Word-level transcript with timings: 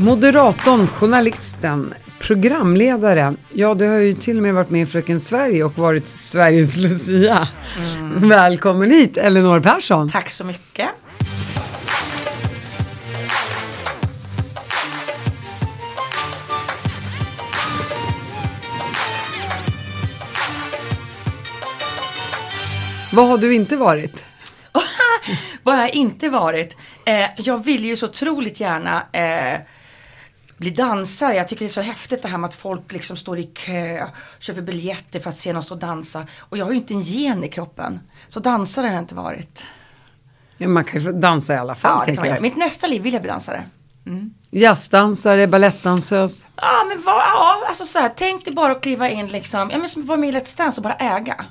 Moderatorn, 0.00 0.86
journalisten, 0.86 1.94
programledare. 2.20 3.34
Ja, 3.52 3.74
du 3.74 3.88
har 3.88 3.98
ju 3.98 4.14
till 4.14 4.36
och 4.36 4.42
med 4.42 4.54
varit 4.54 4.70
med 4.70 4.82
i 4.82 4.86
Fröken 4.86 5.20
Sverige 5.20 5.64
och 5.64 5.78
varit 5.78 6.08
Sveriges 6.08 6.76
Lucia. 6.76 7.48
Mm. 7.98 8.28
Välkommen 8.28 8.90
hit, 8.90 9.16
Elinor 9.16 9.60
Persson. 9.60 10.10
Tack 10.10 10.30
så 10.30 10.44
mycket. 10.44 10.88
Vad 23.12 23.28
har 23.28 23.38
du 23.38 23.54
inte 23.54 23.76
varit? 23.76 24.24
Vad 25.62 25.74
har 25.74 25.82
jag 25.82 25.94
inte 25.94 26.28
varit? 26.28 26.76
Eh, 27.04 27.30
jag 27.36 27.64
vill 27.64 27.84
ju 27.84 27.96
så 27.96 28.06
otroligt 28.06 28.60
gärna 28.60 29.02
eh, 29.12 29.60
bli 30.60 30.70
dansare. 30.70 31.34
Jag 31.34 31.48
tycker 31.48 31.64
det 31.64 31.70
är 31.70 31.72
så 31.72 31.80
häftigt 31.80 32.22
det 32.22 32.28
här 32.28 32.38
med 32.38 32.48
att 32.48 32.54
folk 32.54 32.92
liksom 32.92 33.16
står 33.16 33.38
i 33.38 33.42
kö, 33.42 34.06
köper 34.38 34.62
biljetter 34.62 35.20
för 35.20 35.30
att 35.30 35.38
se 35.38 35.52
någon 35.52 35.62
stå 35.62 35.74
och 35.74 35.80
dansa. 35.80 36.26
Och 36.38 36.58
jag 36.58 36.64
har 36.64 36.72
ju 36.72 36.78
inte 36.78 36.94
en 36.94 37.00
gen 37.00 37.44
i 37.44 37.48
kroppen. 37.48 38.00
Så 38.28 38.40
dansare 38.40 38.86
har 38.86 38.92
jag 38.92 39.02
inte 39.02 39.14
varit. 39.14 39.64
Ja, 40.56 40.68
man 40.68 40.84
kan 40.84 41.00
ju 41.00 41.12
dansa 41.12 41.54
i 41.54 41.56
alla 41.56 41.74
fall. 41.74 42.04
Ja, 42.06 42.12
det 42.12 42.20
man 42.20 42.28
göra. 42.28 42.40
Mitt 42.40 42.56
nästa 42.56 42.86
liv 42.86 43.02
vill 43.02 43.12
jag 43.12 43.22
bli 43.22 43.30
dansare. 43.30 43.64
Mm. 44.06 44.34
Jazzdansare, 44.50 45.46
balettdansös? 45.46 46.46
Ja, 46.56 46.84
men 46.88 47.02
vad, 47.02 47.14
ja, 47.14 47.62
alltså 47.68 47.84
så 47.84 47.98
här, 47.98 48.12
tänk 48.16 48.44
dig 48.44 48.54
bara 48.54 48.72
att 48.72 48.82
kliva 48.82 49.08
in 49.08 49.28
liksom, 49.28 49.70
ja 49.70 49.78
men 49.78 49.88
som 49.88 50.06
vara 50.06 50.18
med 50.18 50.28
i 50.28 50.32
Let's 50.32 50.56
Dance 50.56 50.80
och 50.80 50.82
bara 50.82 50.94
äga. 50.94 51.44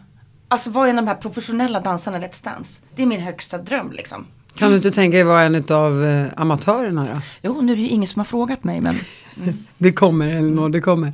Alltså 0.48 0.70
vara 0.70 0.90
en 0.90 1.00
av 1.00 1.06
de 1.06 1.10
här 1.10 1.18
professionella 1.18 1.80
dansarna 1.80 2.18
i 2.18 2.22
Let's 2.22 2.44
Dance. 2.44 2.82
Det 2.96 3.02
är 3.02 3.06
min 3.06 3.22
högsta 3.22 3.58
dröm 3.58 3.92
liksom. 3.92 4.28
Kan 4.56 4.70
du 4.70 4.76
inte 4.76 4.92
tänka 4.92 5.18
dig 5.18 5.24
vara 5.24 5.42
en 5.42 5.64
av 5.70 6.06
eh, 6.06 6.28
amatörerna 6.36 7.06
då? 7.06 7.22
Jo, 7.42 7.62
nu 7.62 7.72
är 7.72 7.76
det 7.76 7.82
ju 7.82 7.90
ingen 7.90 8.08
som 8.08 8.20
har 8.20 8.26
frågat 8.26 8.64
mig 8.64 8.82
men... 8.82 8.96
Mm. 9.44 9.58
det 9.78 9.92
kommer 9.92 10.28
Elinor, 10.28 10.70
det 10.70 10.82
kommer. 10.82 11.14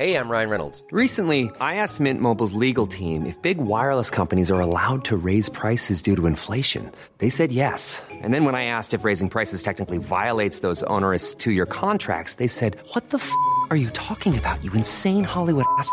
Hej, 0.00 0.12
jag 0.12 0.30
Ryan 0.30 0.48
Reynolds. 0.48 0.82
Recently, 0.92 1.50
I 1.60 1.74
asked 1.74 2.00
Mint 2.00 2.22
Mobiles 2.22 2.54
legal 2.54 2.86
team 2.86 3.26
if 3.26 3.36
big 3.42 3.58
wireless 3.58 4.10
companies 4.10 4.50
are 4.50 4.60
allowed 4.60 5.04
to 5.04 5.16
raise 5.16 5.50
prices 5.50 6.02
due 6.02 6.16
to 6.16 6.26
inflation. 6.26 6.90
They 7.18 7.28
said 7.28 7.52
yes. 7.52 8.02
And 8.10 8.32
then 8.32 8.46
when 8.46 8.54
I 8.54 8.64
asked 8.64 8.94
if 8.94 9.04
raising 9.04 9.28
prices 9.28 9.62
technically 9.62 9.98
violates 9.98 10.60
those 10.60 10.82
onerous 10.84 11.34
two-year 11.34 11.66
contracts, 11.66 12.34
they 12.34 12.48
said, 12.48 12.78
what 12.94 13.10
the 13.10 13.18
f*** 13.18 13.30
are 13.68 13.76
you 13.76 13.90
talking 13.90 14.38
about, 14.38 14.64
you 14.64 14.72
insane 14.72 15.24
Hollywood 15.24 15.66
ass?" 15.78 15.92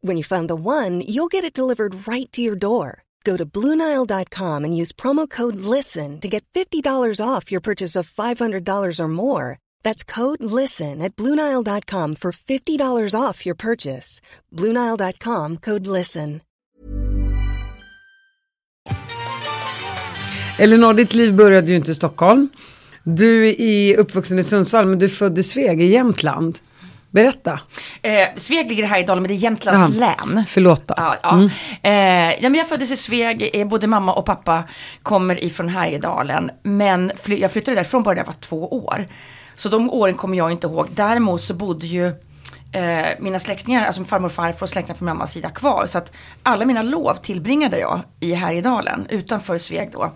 When 0.00 0.16
you 0.16 0.24
find 0.24 0.48
the 0.48 0.54
one, 0.56 1.02
you'll 1.02 1.28
get 1.28 1.44
it 1.44 1.52
delivered 1.52 2.08
right 2.08 2.32
to 2.32 2.40
your 2.40 2.56
door. 2.56 3.02
Go 3.24 3.36
to 3.36 3.44
Bluenile.com 3.44 4.64
and 4.64 4.74
use 4.74 4.92
promo 4.92 5.28
code 5.28 5.56
LISTEN 5.56 6.20
to 6.20 6.28
get 6.28 6.44
$50 6.54 7.20
off 7.20 7.50
your 7.52 7.60
purchase 7.60 7.94
of 7.96 8.08
$500 8.08 9.00
or 9.00 9.08
more. 9.08 9.58
That's 9.82 10.04
code 10.04 10.42
LISTEN 10.42 11.02
at 11.02 11.14
Bluenile.com 11.16 12.14
for 12.16 12.32
$50 12.32 13.14
off 13.20 13.44
your 13.44 13.56
purchase. 13.56 14.20
Bluenile.com 14.52 15.56
code 15.56 15.86
LISTEN. 15.86 16.40
Elinor, 20.58 20.94
ditt 20.94 21.14
liv 21.14 21.34
började 21.34 21.70
ju 21.70 21.76
inte 21.76 21.90
i 21.90 21.94
Stockholm. 21.94 22.48
Du 23.04 23.54
är 23.58 23.96
uppvuxen 23.96 24.38
i 24.38 24.44
Sundsvall, 24.44 24.86
men 24.86 24.98
du 24.98 25.04
är 25.04 25.08
född 25.08 25.38
i 25.38 25.42
Sveg 25.42 25.82
i 25.82 25.86
Jämtland. 25.86 26.58
Berätta. 27.18 27.60
Eh, 28.02 28.28
Sveg 28.36 28.68
ligger 28.68 28.86
här 28.86 29.00
i 29.00 29.02
Dalen, 29.02 29.22
men 29.22 29.28
det 29.28 29.34
är 29.34 29.36
Jämtlands 29.36 29.96
ja, 29.96 30.06
län. 30.06 30.44
Förlåt 30.48 30.86
då. 30.86 30.94
Ja, 30.96 31.16
ja. 31.22 31.32
Mm. 31.32 31.50
Eh, 31.82 32.42
ja, 32.42 32.48
men 32.48 32.54
jag 32.54 32.68
föddes 32.68 32.90
i 32.90 32.96
Sveg, 32.96 33.50
eh, 33.54 33.66
både 33.66 33.86
mamma 33.86 34.14
och 34.14 34.24
pappa 34.24 34.64
kommer 35.02 35.44
ifrån 35.44 35.68
Härjedalen. 35.68 36.50
Men 36.62 37.12
fly 37.16 37.38
jag 37.38 37.52
flyttade 37.52 37.74
därifrån 37.74 38.02
bara 38.02 38.14
när 38.14 38.20
jag 38.20 38.26
var 38.26 38.40
två 38.40 38.68
år. 38.86 39.06
Så 39.56 39.68
de 39.68 39.90
åren 39.90 40.14
kommer 40.14 40.36
jag 40.36 40.52
inte 40.52 40.66
ihåg. 40.66 40.88
Däremot 40.90 41.42
så 41.42 41.54
bodde 41.54 41.86
ju 41.86 42.06
eh, 42.72 43.06
mina 43.18 43.38
släktingar, 43.38 43.86
alltså 43.86 44.04
farmor 44.04 44.26
och 44.26 44.32
farfar 44.32 44.66
och 44.66 44.70
släktingar 44.70 44.98
på 44.98 45.04
mammas 45.04 45.32
sida 45.32 45.50
kvar. 45.50 45.86
Så 45.86 45.98
att 45.98 46.12
alla 46.42 46.64
mina 46.64 46.82
lov 46.82 47.14
tillbringade 47.14 47.78
jag 47.78 48.00
i 48.20 48.32
Härjedalen, 48.32 49.06
utanför 49.10 49.58
Sveg 49.58 49.90
då. 49.92 50.12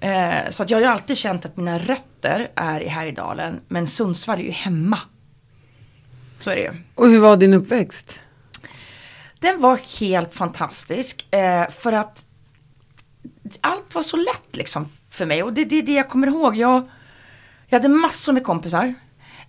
Eh, 0.00 0.50
så 0.50 0.62
att 0.62 0.70
jag 0.70 0.78
har 0.78 0.82
ju 0.82 0.88
alltid 0.88 1.16
känt 1.16 1.44
att 1.44 1.56
mina 1.56 1.78
rötter 1.78 2.48
är 2.54 2.80
i 2.80 2.88
Härjedalen, 2.88 3.60
men 3.68 3.86
Sundsvall 3.86 4.38
är 4.38 4.44
ju 4.44 4.50
hemma. 4.50 4.98
Så 6.44 6.50
är 6.50 6.56
det 6.56 6.62
ju. 6.62 6.72
Och 6.94 7.08
hur 7.08 7.20
var 7.20 7.36
din 7.36 7.54
uppväxt? 7.54 8.20
Den 9.38 9.60
var 9.60 10.00
helt 10.00 10.34
fantastisk. 10.34 11.34
Eh, 11.34 11.70
för 11.70 11.92
att 11.92 12.24
allt 13.60 13.94
var 13.94 14.02
så 14.02 14.16
lätt 14.16 14.56
liksom 14.56 14.88
för 15.10 15.26
mig. 15.26 15.42
Och 15.42 15.52
det 15.52 15.60
är 15.60 15.64
det, 15.64 15.82
det, 15.82 15.92
jag 15.92 16.08
kommer 16.08 16.26
ihåg. 16.26 16.56
Jag, 16.56 16.88
jag 17.66 17.78
hade 17.78 17.88
massor 17.88 18.32
med 18.32 18.44
kompisar. 18.44 18.94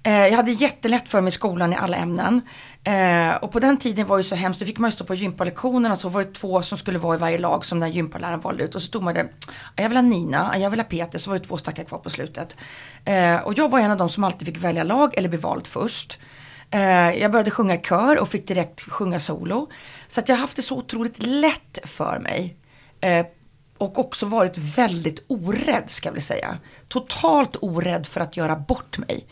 Eh, 0.04 0.14
jag 0.14 0.36
hade 0.36 0.52
jättelätt 0.52 1.10
för 1.10 1.22
mig 1.22 1.28
i 1.28 1.32
skolan 1.32 1.74
i 1.74 1.76
alla 1.76 1.98
ämnen. 1.98 2.42
Eh, 2.84 3.36
och 3.36 3.52
på 3.52 3.60
den 3.60 3.78
tiden 3.78 4.08
var 4.08 4.18
det 4.18 4.24
så 4.24 4.36
hemskt, 4.36 4.60
då 4.60 4.66
fick 4.66 4.78
man 4.78 4.88
ju 4.88 4.92
stå 4.92 5.04
på 5.06 5.16
gympalektionerna 5.16 5.96
så 5.96 6.10
var 6.10 6.24
det 6.24 6.34
två 6.34 6.62
som 6.62 6.78
skulle 6.78 7.00
vara 7.00 7.16
i 7.16 7.20
varje 7.20 7.38
lag 7.38 7.66
som 7.66 7.80
den 7.80 7.92
gympaläraren 7.92 8.40
valde 8.40 8.64
ut. 8.64 8.76
Och 8.76 8.82
så 8.82 8.88
stod 8.88 9.04
man 9.04 9.14
där, 9.14 9.30
jag 9.76 9.90
vill 9.90 9.98
ha 9.98 10.02
Nina, 10.02 10.56
jag 10.60 10.70
vill 10.70 10.80
ha 10.80 10.86
Peter, 10.86 11.20
så 11.20 11.30
var 11.30 11.40
det 11.40 11.46
två 11.46 11.58
stackare 11.58 11.86
kvar 11.86 12.00
på 12.00 12.10
slutet. 12.10 12.58
Och 13.44 13.58
jag 13.58 13.72
var 13.72 13.80
en 13.80 13.92
av 13.92 13.98
dem 13.98 14.10
som 14.10 14.24
alltid 14.24 14.48
fick 14.48 14.58
välja 14.58 14.84
lag 14.84 15.18
eller 15.18 15.30
bli 15.30 15.38
vald 15.38 15.68
först. 15.68 16.20
Eh, 16.76 17.22
jag 17.22 17.32
började 17.32 17.52
sjunga 17.52 17.78
kör 17.78 18.20
och 18.20 18.30
fick 18.30 18.48
direkt 18.48 18.82
sjunga 18.82 19.20
solo. 19.20 19.70
Så 20.08 20.20
att 20.20 20.30
jag 20.30 20.36
har 20.36 20.42
haft 20.42 20.56
det 20.56 20.62
så 20.62 20.78
otroligt 20.78 21.24
lätt 21.24 21.80
för 21.84 22.20
mig. 22.20 22.56
Eh, 23.02 23.26
och 23.78 24.00
också 24.00 24.26
varit 24.26 24.58
väldigt 24.58 25.24
orädd 25.28 25.84
ska 25.90 26.08
jag 26.08 26.14
vilja 26.14 26.24
säga. 26.24 26.58
Totalt 26.88 27.56
orädd 27.62 28.08
för 28.08 28.22
att 28.22 28.38
göra 28.38 28.56
bort 28.56 28.98
mig. 28.98 29.26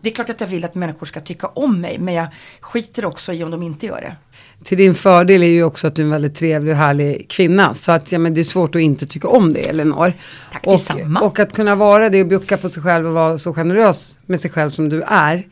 Det 0.00 0.10
är 0.10 0.14
klart 0.14 0.30
att 0.30 0.40
jag 0.40 0.48
vill 0.48 0.64
att 0.64 0.74
människor 0.74 1.06
ska 1.06 1.20
tycka 1.20 1.46
om 1.46 1.80
mig 1.80 1.98
men 1.98 2.14
jag 2.14 2.26
skiter 2.60 3.04
också 3.04 3.32
i 3.32 3.44
om 3.44 3.50
de 3.50 3.62
inte 3.62 3.86
gör 3.86 4.00
det. 4.00 4.16
Till 4.64 4.78
din 4.78 4.94
fördel 4.94 5.42
är 5.42 5.46
ju 5.46 5.64
också 5.64 5.86
att 5.86 5.96
du 5.96 6.02
är 6.02 6.06
en 6.06 6.10
väldigt 6.10 6.34
trevlig 6.34 6.72
och 6.72 6.78
härlig 6.78 7.30
kvinna. 7.30 7.74
Så 7.74 7.92
att 7.92 8.12
ja, 8.12 8.18
men 8.18 8.34
det 8.34 8.40
är 8.40 8.44
svårt 8.44 8.74
att 8.74 8.80
inte 8.80 9.06
tycka 9.06 9.28
om 9.28 9.52
det 9.52 9.68
Elinor. 9.68 10.12
Tack 10.52 10.66
och, 10.66 10.72
detsamma. 10.72 11.20
Och 11.20 11.38
att 11.38 11.52
kunna 11.52 11.74
vara 11.74 12.08
det 12.08 12.20
och 12.20 12.26
bjucka 12.28 12.56
på 12.56 12.68
sig 12.68 12.82
själv 12.82 13.06
och 13.06 13.12
vara 13.12 13.38
så 13.38 13.54
generös 13.54 14.20
med 14.26 14.40
sig 14.40 14.50
själv 14.50 14.70
som 14.70 14.88
du 14.88 15.02
är 15.02 15.44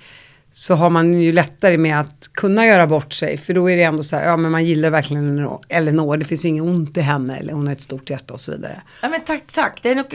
så 0.51 0.75
har 0.75 0.91
man 0.91 1.15
ju 1.15 1.33
lättare 1.33 1.79
med 1.79 2.01
att 2.01 2.33
kunna 2.33 2.67
göra 2.67 2.87
bort 2.87 3.13
sig. 3.13 3.37
För 3.37 3.55
då 3.55 3.71
är 3.71 3.77
det 3.77 3.83
ändå 3.83 4.03
så 4.03 4.17
här, 4.17 4.25
ja 4.25 4.37
men 4.37 4.53
man 4.53 4.65
gillar 4.65 4.91
verkligen 4.91 5.49
Elinor, 5.69 6.17
det 6.17 6.25
finns 6.25 6.45
ju 6.45 6.49
inget 6.49 6.63
ont 6.63 6.97
i 6.97 7.01
henne, 7.01 7.37
eller 7.37 7.53
hon 7.53 7.67
har 7.67 7.75
ett 7.75 7.83
stort 7.83 8.11
hjärta 8.11 8.35
och 8.35 8.41
så 8.41 8.53
vidare. 8.53 8.83
Ja 9.03 9.09
men 9.09 9.21
tack, 9.21 9.43
tack. 9.55 9.81
Det 9.83 9.91
är 9.91 9.95
nog, 9.95 10.07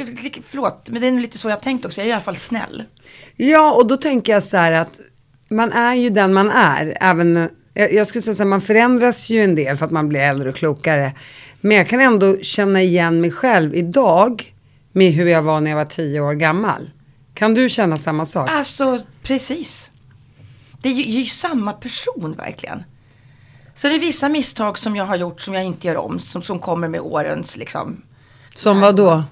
förlåt, 0.48 0.90
men 0.90 1.02
det 1.02 1.08
är 1.08 1.12
nog 1.12 1.22
lite 1.22 1.38
så 1.38 1.50
jag 1.50 1.62
tänkt 1.62 1.86
också, 1.86 2.02
jag 2.02 2.06
är 2.06 2.10
i 2.10 2.14
alla 2.14 2.22
fall 2.22 2.36
snäll. 2.36 2.84
Ja, 3.36 3.74
och 3.74 3.88
då 3.88 3.98
tänker 3.98 4.34
jag 4.34 4.44
så 4.44 4.58
här 4.58 4.72
att 4.72 5.00
man 5.50 5.72
är 5.72 5.94
ju 5.94 6.10
den 6.10 6.34
man 6.34 6.50
är, 6.50 6.98
även, 7.02 7.50
jag, 7.74 7.94
jag 7.94 8.08
skulle 8.08 8.22
säga 8.22 8.36
så 8.36 8.44
här, 8.44 8.48
man 8.50 8.62
förändras 8.62 9.30
ju 9.30 9.44
en 9.44 9.56
del 9.56 9.78
för 9.78 9.86
att 9.86 9.92
man 9.92 10.10
blir 10.10 10.20
äldre 10.20 10.50
och 10.50 10.56
klokare. 10.56 11.12
Men 11.62 11.78
jag 11.78 11.88
kan 11.88 12.02
ändå 12.02 12.38
känna 12.42 12.82
igen 12.82 13.22
mig 13.22 13.32
själv 13.32 13.76
idag 13.76 14.54
med 14.92 15.12
hur 15.12 15.28
jag 15.28 15.42
var 15.42 15.62
när 15.62 15.72
jag 15.72 15.78
var 15.78 15.86
tio 15.86 16.20
år 16.20 16.34
gammal. 16.34 16.90
Kan 17.34 17.54
du 17.54 17.70
känna 17.70 17.98
samma 17.98 18.26
sak? 18.26 18.50
Alltså, 18.50 19.02
precis. 19.24 19.92
Det 20.86 20.90
är 20.90 20.94
ju, 20.94 21.04
det 21.04 21.18
är 21.18 21.20
ju 21.20 21.26
samma 21.26 21.74
person 21.74 22.36
verkligen. 22.38 22.84
Så 23.76 23.88
det 23.88 23.96
är 23.96 24.00
vissa 24.00 24.30
misstag 24.30 24.78
som 24.78 24.96
jag 24.96 25.06
har 25.06 25.16
gjort 25.16 25.42
som 25.42 25.54
jag 25.54 25.64
inte 25.64 25.88
gör 25.88 25.98
om. 25.98 26.20
Som, 26.20 26.42
som 26.42 26.60
kommer 26.60 26.88
med 26.88 27.02
årens 27.02 27.58
liksom. 27.58 28.02
Som 28.56 28.80
vad 28.82 28.96
då? 28.96 29.24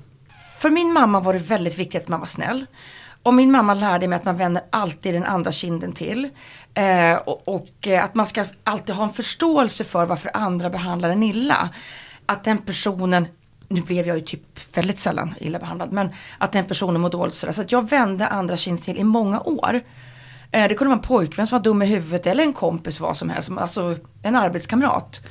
För 0.60 0.70
min 0.70 0.94
mamma 0.94 1.20
var 1.20 1.34
det 1.34 1.40
väldigt 1.40 1.80
viktigt 1.80 2.02
att 2.02 2.08
man 2.08 2.20
var 2.20 2.28
snäll. 2.28 2.66
Och 3.24 3.34
min 3.34 3.52
mamma 3.52 3.74
lärde 3.74 4.08
mig 4.08 4.16
att 4.16 4.26
man 4.26 4.38
vänder 4.38 4.64
alltid 4.70 5.14
den 5.14 5.24
andra 5.24 5.52
kinden 5.52 5.92
till. 5.92 6.30
Eh, 6.74 7.16
och, 7.16 7.48
och 7.48 7.88
eh, 7.88 8.04
att 8.04 8.16
man 8.16 8.26
ska 8.26 8.46
alltid 8.64 8.96
ha 8.96 9.04
en 9.04 9.14
förståelse 9.14 9.84
för 9.84 10.06
varför 10.06 10.32
andra 10.34 10.70
behandlar 10.70 11.10
en 11.10 11.24
illa. 11.24 11.70
Att 12.26 12.44
den 12.44 12.58
personen, 12.58 13.28
nu 13.68 13.82
blev 13.82 14.08
jag 14.08 14.18
ju 14.18 14.24
typ 14.24 14.78
väldigt 14.78 15.00
sällan 15.00 15.36
illa 15.40 15.60
behandlad, 15.60 15.92
men 15.92 16.10
att 16.38 16.52
den 16.52 16.66
personen 16.66 17.02
mår 17.02 17.10
dåligt 17.10 17.36
sådär. 17.36 17.54
Så 17.54 17.62
att 17.62 17.72
jag 17.72 17.90
vände 17.90 18.28
andra 18.28 18.58
kinden 18.58 18.84
till 18.84 18.98
i 18.98 19.04
många 19.04 19.40
år. 19.40 19.82
Eh, 20.54 20.68
det 20.68 20.76
kunde 20.76 20.90
vara 20.90 21.00
en 21.00 21.08
pojkvän 21.08 21.48
som 21.48 21.58
var 21.58 21.64
dum 21.64 21.82
i 21.82 21.86
huvudet 21.86 22.28
eller 22.28 22.44
en 22.44 22.54
kompis 22.54 23.00
vad 23.00 23.18
som 23.18 23.30
helst, 23.30 23.52
alltså 23.58 23.98
en 24.22 24.36
arbetskamrat. 24.36 25.22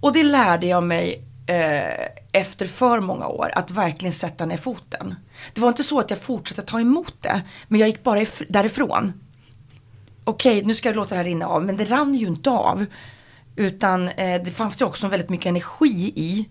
Och 0.00 0.12
det 0.12 0.22
lärde 0.22 0.66
jag 0.66 0.82
mig 0.82 1.24
eh, 1.46 2.08
efter 2.32 2.66
för 2.66 3.00
många 3.00 3.26
år 3.26 3.50
att 3.54 3.70
verkligen 3.70 4.12
sätta 4.12 4.46
ner 4.46 4.56
foten. 4.56 5.14
Det 5.52 5.60
var 5.60 5.68
inte 5.68 5.84
så 5.84 5.98
att 5.98 6.10
jag 6.10 6.18
fortsatte 6.18 6.62
ta 6.62 6.80
emot 6.80 7.14
det, 7.20 7.42
men 7.68 7.80
jag 7.80 7.88
gick 7.88 8.02
bara 8.02 8.24
därifrån. 8.48 9.12
Okej, 10.24 10.64
nu 10.64 10.74
ska 10.74 10.88
jag 10.88 10.96
låta 10.96 11.10
det 11.10 11.16
här 11.16 11.24
rinna 11.24 11.46
av, 11.46 11.64
men 11.64 11.76
det 11.76 11.84
rann 11.84 12.14
ju 12.14 12.26
inte 12.26 12.50
av. 12.50 12.86
Utan 13.56 14.08
eh, 14.08 14.42
det 14.42 14.50
fanns 14.50 14.80
ju 14.80 14.84
också 14.84 15.08
väldigt 15.08 15.30
mycket 15.30 15.46
energi 15.46 16.12
i, 16.16 16.48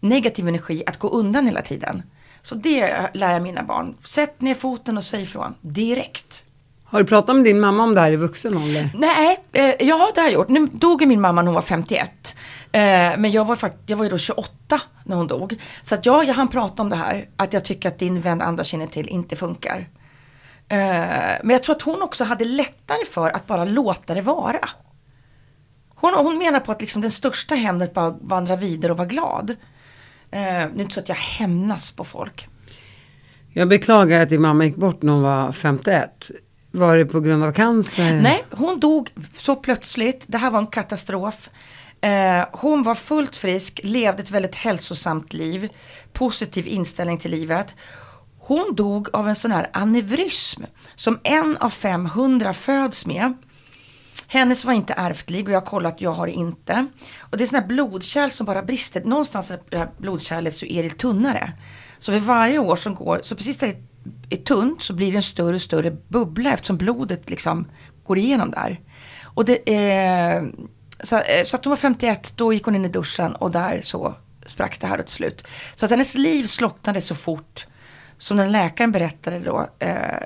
negativ 0.00 0.48
energi, 0.48 0.82
att 0.86 0.98
gå 0.98 1.08
undan 1.08 1.46
hela 1.46 1.62
tiden. 1.62 2.02
Så 2.42 2.54
det 2.54 3.10
lär 3.14 3.32
jag 3.32 3.42
mina 3.42 3.62
barn. 3.62 3.96
Sätt 4.04 4.40
ner 4.40 4.54
foten 4.54 4.96
och 4.96 5.04
säg 5.04 5.22
ifrån, 5.22 5.54
direkt. 5.60 6.44
Har 6.90 6.98
du 7.02 7.06
pratat 7.08 7.36
med 7.36 7.44
din 7.44 7.60
mamma 7.60 7.82
om 7.82 7.94
det 7.94 8.00
här 8.00 8.12
i 8.12 8.16
vuxen 8.16 8.56
ålder? 8.56 8.90
Nej, 8.94 9.38
eh, 9.52 9.64
ja 9.64 10.10
det 10.14 10.20
har 10.20 10.26
jag 10.28 10.32
gjort. 10.32 10.48
Nu 10.48 10.66
dog 10.66 11.06
min 11.06 11.20
mamma 11.20 11.42
när 11.42 11.46
hon 11.46 11.54
var 11.54 11.62
51. 11.62 12.36
Eh, 12.72 12.80
men 13.18 13.30
jag 13.30 13.44
var, 13.44 13.56
fakt- 13.56 13.78
jag 13.86 13.96
var 13.96 14.04
ju 14.04 14.10
då 14.10 14.18
28 14.18 14.80
när 15.04 15.16
hon 15.16 15.26
dog. 15.26 15.56
Så 15.82 15.94
att 15.94 16.06
ja, 16.06 16.24
jag 16.24 16.34
hann 16.34 16.48
prata 16.48 16.82
om 16.82 16.90
det 16.90 16.96
här. 16.96 17.28
Att 17.36 17.52
jag 17.52 17.64
tycker 17.64 17.88
att 17.88 17.98
din 17.98 18.20
vän 18.20 18.42
andra 18.42 18.64
känner 18.64 18.86
till 18.86 19.08
inte 19.08 19.36
funkar. 19.36 19.78
Eh, 20.68 20.78
men 21.42 21.50
jag 21.50 21.62
tror 21.62 21.76
att 21.76 21.82
hon 21.82 22.02
också 22.02 22.24
hade 22.24 22.44
lättare 22.44 23.04
för 23.10 23.30
att 23.30 23.46
bara 23.46 23.64
låta 23.64 24.14
det 24.14 24.22
vara. 24.22 24.68
Hon, 25.94 26.14
hon 26.14 26.38
menar 26.38 26.60
på 26.60 26.72
att 26.72 26.80
liksom 26.80 27.02
den 27.02 27.10
största 27.10 27.54
hämnet 27.54 27.94
bara 27.94 28.10
vandra 28.20 28.56
vidare 28.56 28.92
och 28.92 28.98
vara 28.98 29.08
glad. 29.08 29.50
Eh, 29.50 29.56
det 30.30 30.38
är 30.40 30.80
inte 30.80 30.94
så 30.94 31.00
att 31.00 31.08
jag 31.08 31.16
hämnas 31.16 31.92
på 31.92 32.04
folk. 32.04 32.48
Jag 33.52 33.68
beklagar 33.68 34.20
att 34.20 34.28
din 34.28 34.40
mamma 34.40 34.64
gick 34.64 34.76
bort 34.76 35.02
när 35.02 35.12
hon 35.12 35.22
var 35.22 35.52
51. 35.52 36.30
Var 36.70 36.96
det 36.96 37.06
på 37.06 37.20
grund 37.20 37.44
av 37.44 37.52
cancer? 37.52 38.20
Nej, 38.20 38.44
hon 38.50 38.80
dog 38.80 39.10
så 39.34 39.56
plötsligt. 39.56 40.24
Det 40.26 40.38
här 40.38 40.50
var 40.50 40.58
en 40.58 40.66
katastrof. 40.66 41.50
Eh, 42.00 42.44
hon 42.52 42.82
var 42.82 42.94
fullt 42.94 43.36
frisk, 43.36 43.80
levde 43.84 44.22
ett 44.22 44.30
väldigt 44.30 44.54
hälsosamt 44.54 45.32
liv, 45.32 45.68
positiv 46.12 46.68
inställning 46.68 47.18
till 47.18 47.30
livet. 47.30 47.74
Hon 48.38 48.74
dog 48.74 49.08
av 49.12 49.28
en 49.28 49.34
sån 49.34 49.52
här 49.52 49.70
aneurysm 49.72 50.62
som 50.94 51.18
en 51.22 51.56
av 51.56 51.70
500 51.70 52.52
föds 52.52 53.06
med. 53.06 53.34
Hennes 54.26 54.64
var 54.64 54.72
inte 54.72 54.94
ärftlig 54.96 55.46
och 55.46 55.52
jag 55.54 55.60
har 55.60 55.66
kollat, 55.66 56.00
jag 56.00 56.12
har 56.12 56.26
det 56.26 56.32
inte. 56.32 56.86
Och 57.18 57.36
det 57.36 57.44
är 57.44 57.46
sådana 57.46 57.60
här 57.60 57.68
blodkärl 57.68 58.30
som 58.30 58.46
bara 58.46 58.62
brister. 58.62 59.04
Någonstans 59.04 59.50
i 59.50 59.58
det 59.68 59.78
här 59.78 59.90
blodkärlet 59.98 60.56
så 60.56 60.66
är 60.66 60.82
det 60.82 60.90
tunnare. 60.90 61.52
Så 61.98 62.12
för 62.12 62.18
varje 62.18 62.58
år 62.58 62.76
som 62.76 62.94
går, 62.94 63.20
så 63.22 63.36
precis 63.36 63.56
där 63.56 63.66
det 63.66 63.89
är 64.30 64.36
tunt 64.36 64.82
så 64.82 64.92
blir 64.92 65.10
det 65.10 65.16
en 65.16 65.22
större 65.22 65.54
och 65.54 65.62
större 65.62 65.90
bubbla 66.08 66.52
eftersom 66.52 66.76
blodet 66.76 67.30
liksom 67.30 67.66
går 68.04 68.18
igenom 68.18 68.50
där. 68.50 68.80
Och 69.22 69.44
det 69.44 69.74
är, 69.74 70.52
så, 71.02 71.16
eh, 71.16 71.44
så 71.44 71.56
att 71.56 71.64
hon 71.64 71.70
var 71.70 71.76
51, 71.76 72.32
då 72.36 72.52
gick 72.52 72.64
hon 72.64 72.74
in 72.74 72.84
i 72.84 72.88
duschen 72.88 73.34
och 73.34 73.50
där 73.50 73.80
så 73.82 74.14
sprack 74.46 74.80
det 74.80 74.86
här 74.86 74.98
till 75.02 75.14
slut. 75.14 75.46
Så 75.74 75.84
att 75.84 75.90
hennes 75.90 76.14
liv 76.14 76.44
slocknade 76.44 77.00
så 77.00 77.14
fort 77.14 77.66
som 78.18 78.36
den 78.36 78.52
läkaren 78.52 78.92
berättade 78.92 79.38
då 79.38 79.68
eh, 79.78 80.22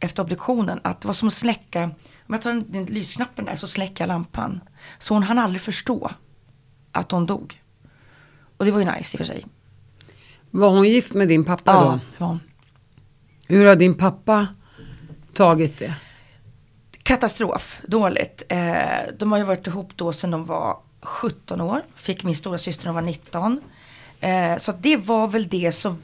efter 0.00 0.22
obduktionen 0.22 0.80
att 0.82 1.00
det 1.00 1.06
var 1.06 1.14
som 1.14 1.28
att 1.28 1.34
släcka, 1.34 1.82
om 2.26 2.34
jag 2.34 2.42
tar 2.42 2.50
den, 2.50 2.64
den 2.72 2.84
lysknappen 2.84 3.44
där 3.44 3.56
så 3.56 3.66
släcker 3.66 4.04
jag 4.04 4.08
lampan. 4.08 4.60
Så 4.98 5.14
hon 5.14 5.22
hann 5.22 5.38
aldrig 5.38 5.60
förstå 5.60 6.10
att 6.92 7.12
hon 7.12 7.26
dog. 7.26 7.62
Och 8.56 8.64
det 8.64 8.70
var 8.70 8.78
ju 8.78 8.84
nice 8.84 8.98
i 8.98 9.16
och 9.16 9.18
för 9.18 9.24
sig. 9.24 9.46
Var 10.50 10.70
hon 10.70 10.88
gift 10.88 11.14
med 11.14 11.28
din 11.28 11.44
pappa 11.44 11.72
Ja, 11.72 11.84
då? 11.84 11.90
det 11.90 12.20
var 12.20 12.26
hon. 12.26 12.40
Hur 13.50 13.66
har 13.66 13.76
din 13.76 13.94
pappa 13.94 14.46
tagit 15.32 15.78
det? 15.78 15.94
Katastrof, 17.02 17.80
dåligt. 17.86 18.42
Eh, 18.48 18.58
de 19.18 19.32
har 19.32 19.38
ju 19.38 19.44
varit 19.44 19.66
ihop 19.66 19.92
då 19.96 20.12
sedan 20.12 20.30
de 20.30 20.46
var 20.46 20.78
17 21.02 21.60
år. 21.60 21.82
Fick 21.94 22.24
min 22.24 22.36
stora 22.36 22.58
syster 22.58 22.84
när 22.84 22.92
hon 22.92 22.94
var 22.94 23.02
19. 23.02 23.60
Eh, 24.20 24.56
så 24.56 24.72
det 24.72 24.96
var 24.96 25.28
väl 25.28 25.48
det 25.48 25.72
som 25.72 25.98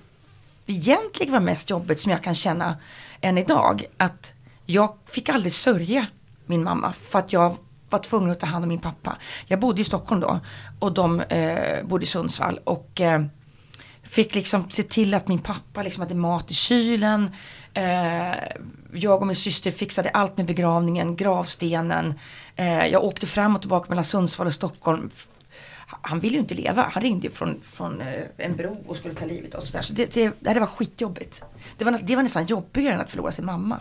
egentligen 0.66 1.32
var 1.32 1.40
mest 1.40 1.70
jobbigt 1.70 2.00
som 2.00 2.12
jag 2.12 2.22
kan 2.22 2.34
känna 2.34 2.76
än 3.20 3.38
idag. 3.38 3.84
Att 3.96 4.32
jag 4.64 4.96
fick 5.06 5.28
aldrig 5.28 5.52
sörja 5.52 6.06
min 6.46 6.64
mamma 6.64 6.92
för 6.92 7.18
att 7.18 7.32
jag 7.32 7.56
var 7.90 7.98
tvungen 7.98 8.30
att 8.30 8.40
ta 8.40 8.46
hand 8.46 8.64
om 8.64 8.68
min 8.68 8.78
pappa. 8.78 9.16
Jag 9.46 9.60
bodde 9.60 9.80
i 9.80 9.84
Stockholm 9.84 10.20
då 10.20 10.40
och 10.78 10.92
de 10.92 11.20
eh, 11.20 11.84
bodde 11.84 12.04
i 12.04 12.06
Sundsvall. 12.06 12.60
Och 12.64 13.00
eh, 13.00 13.24
fick 14.08 14.34
liksom 14.34 14.70
se 14.70 14.82
till 14.82 15.14
att 15.14 15.28
min 15.28 15.38
pappa 15.38 15.82
liksom 15.82 16.00
hade 16.00 16.14
mat 16.14 16.50
i 16.50 16.54
kylen. 16.54 17.30
Eh, 17.74 18.34
jag 18.92 19.20
och 19.20 19.26
min 19.26 19.36
syster 19.36 19.70
fixade 19.70 20.10
allt 20.10 20.36
med 20.36 20.46
begravningen, 20.46 21.16
gravstenen. 21.16 22.14
Eh, 22.56 22.86
jag 22.86 23.04
åkte 23.04 23.26
fram 23.26 23.54
och 23.54 23.60
tillbaka 23.60 23.88
mellan 23.88 24.04
Sundsvall 24.04 24.46
och 24.46 24.54
Stockholm. 24.54 25.10
Han 25.86 26.20
ville 26.20 26.34
ju 26.34 26.40
inte 26.40 26.54
leva. 26.54 26.88
Han 26.92 27.02
ringde 27.02 27.30
från, 27.30 27.60
från 27.62 28.00
eh, 28.00 28.22
en 28.36 28.56
bro 28.56 28.84
och 28.86 28.96
skulle 28.96 29.14
ta 29.14 29.24
livet 29.24 29.54
av 29.54 29.60
sig. 29.60 29.82
Så, 29.82 29.92
det, 29.92 30.14
det, 30.14 30.32
det 30.40 30.60
var 30.60 30.66
skitjobbigt. 30.66 31.42
Det 31.76 31.84
var, 31.84 31.98
det 32.02 32.16
var 32.16 32.22
nästan 32.22 32.46
jobbigare 32.46 32.94
än 32.94 33.00
att 33.00 33.10
förlora 33.10 33.32
sin 33.32 33.44
mamma. 33.44 33.80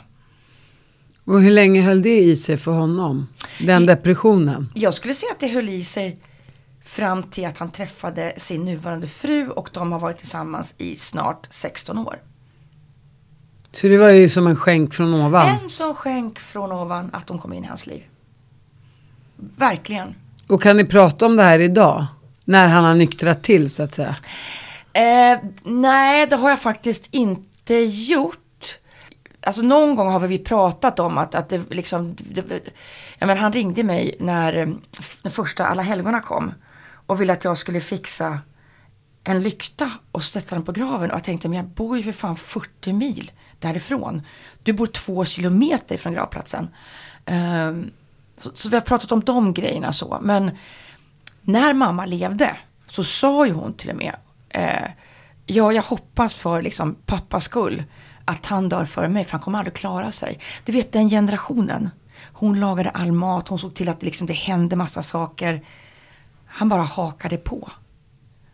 Och 1.24 1.42
hur 1.42 1.52
länge 1.52 1.82
höll 1.82 2.02
det 2.02 2.20
i 2.20 2.36
sig 2.36 2.58
för 2.58 2.72
honom? 2.72 3.28
Den 3.60 3.86
depressionen? 3.86 4.70
Jag 4.74 4.94
skulle 4.94 5.14
säga 5.14 5.32
att 5.32 5.40
det 5.40 5.48
höll 5.48 5.70
i 5.70 5.84
sig 5.84 6.20
fram 6.86 7.24
till 7.24 7.46
att 7.46 7.58
han 7.58 7.72
träffade 7.72 8.34
sin 8.38 8.66
nuvarande 8.66 9.08
fru 9.08 9.50
och 9.50 9.70
de 9.74 9.92
har 9.92 10.00
varit 10.00 10.18
tillsammans 10.18 10.76
i 10.78 10.96
snart 10.96 11.48
16 11.50 11.98
år. 11.98 12.22
Så 13.72 13.88
det 13.88 13.98
var 13.98 14.10
ju 14.10 14.30
som 14.30 14.48
en 14.48 14.56
skänk 14.56 14.94
från 14.94 15.14
ovan. 15.14 15.48
En 15.48 15.70
som 15.70 15.96
skänk 15.96 16.40
från 16.40 16.72
ovan 16.72 17.10
att 17.14 17.28
de 17.28 17.40
kom 17.40 17.54
in 17.54 17.64
i 17.64 17.68
hans 17.68 17.88
liv. 17.88 18.04
Verkligen. 19.36 20.16
Och 20.48 20.62
kan 20.62 20.78
ni 20.78 20.86
prata 20.86 21.26
om 21.26 21.36
det 21.36 21.44
här 21.44 21.60
idag? 21.60 22.06
När 22.46 22.68
han 22.68 22.84
har 22.84 22.96
nyktrat 22.96 23.44
till 23.44 23.70
så 23.70 23.84
att 23.84 23.94
säga. 23.94 24.16
Eh, 24.94 25.40
nej, 25.64 26.28
det 26.28 26.36
har 26.36 26.50
jag 26.50 26.62
faktiskt 26.62 27.08
inte 27.12 27.76
gjort. 27.84 28.40
Alltså 29.42 29.62
någon 29.62 29.96
gång 29.96 30.12
har 30.12 30.20
vi 30.20 30.40
pratat 30.40 31.00
om 31.00 31.18
att, 31.18 31.36
att 31.36 31.50
det 31.50 31.62
liksom, 31.70 32.16
det, 32.18 32.44
ja, 33.20 33.28
men 33.28 33.38
han 33.38 33.54
ringde 33.54 33.84
mig 33.84 34.16
när 34.20 34.58
eh, 34.58 34.68
den 35.22 35.32
första 35.32 35.66
Alla 35.66 35.82
helgona 35.82 36.22
kom 36.22 36.54
och 37.06 37.22
ville 37.22 37.34
att 37.34 37.44
jag 37.44 37.58
skulle 37.58 37.82
fixa 37.82 38.40
en 39.24 39.44
lykta 39.44 39.92
och 40.12 40.24
sätta 40.24 40.56
den 40.56 40.64
på 40.64 40.72
graven. 40.72 41.12
Och 41.12 41.16
jag 41.16 41.24
tänkte, 41.24 41.50
men 41.50 41.58
jag 41.58 41.68
bor 41.68 41.98
ju 41.98 42.04
för 42.04 42.12
fan 42.12 42.36
40 42.36 42.94
mil 42.94 43.32
därifrån. 43.60 44.22
Du 44.64 44.74
bor 44.74 44.88
två 44.88 45.26
kilometer 45.26 45.98
från 45.98 46.14
gravplatsen. 46.14 46.68
Um, 47.26 47.92
så, 48.38 48.52
så 48.54 48.70
vi 48.70 48.76
har 48.76 48.82
pratat 48.82 49.12
om 49.12 49.20
de 49.20 49.54
grejerna 49.54 49.94
så. 49.94 50.20
Men 50.22 50.52
när 51.42 51.74
mamma 51.74 52.06
levde 52.06 52.58
så 52.86 53.04
sa 53.04 53.46
ju 53.46 53.54
hon 53.54 53.74
till 53.74 53.90
och 53.90 53.96
med, 53.96 54.16
eh, 54.50 54.90
ja 55.46 55.74
jag 55.74 55.84
hoppas 55.84 56.36
för 56.36 56.62
liksom 56.62 56.96
pappas 57.06 57.44
skull 57.44 57.84
att 58.26 58.46
han 58.46 58.70
dör 58.70 58.86
före 58.86 59.10
mig 59.10 59.24
för 59.24 59.32
han 59.32 59.42
kommer 59.42 59.60
aldrig 59.60 59.74
klara 59.74 60.12
sig. 60.12 60.40
Du 60.64 60.72
vet 60.72 60.92
den 60.92 61.10
generationen. 61.10 61.90
Hon 62.34 62.60
lagade 62.60 62.90
all 62.90 63.12
mat, 63.12 63.48
hon 63.48 63.60
såg 63.60 63.76
till 63.76 63.90
att 63.90 64.00
det, 64.00 64.06
liksom, 64.06 64.28
det 64.28 64.34
hände 64.34 64.76
massa 64.76 65.04
saker. 65.04 65.62
Han 66.58 66.70
bara 66.70 66.82
hakade 66.82 67.38
på. 67.38 67.70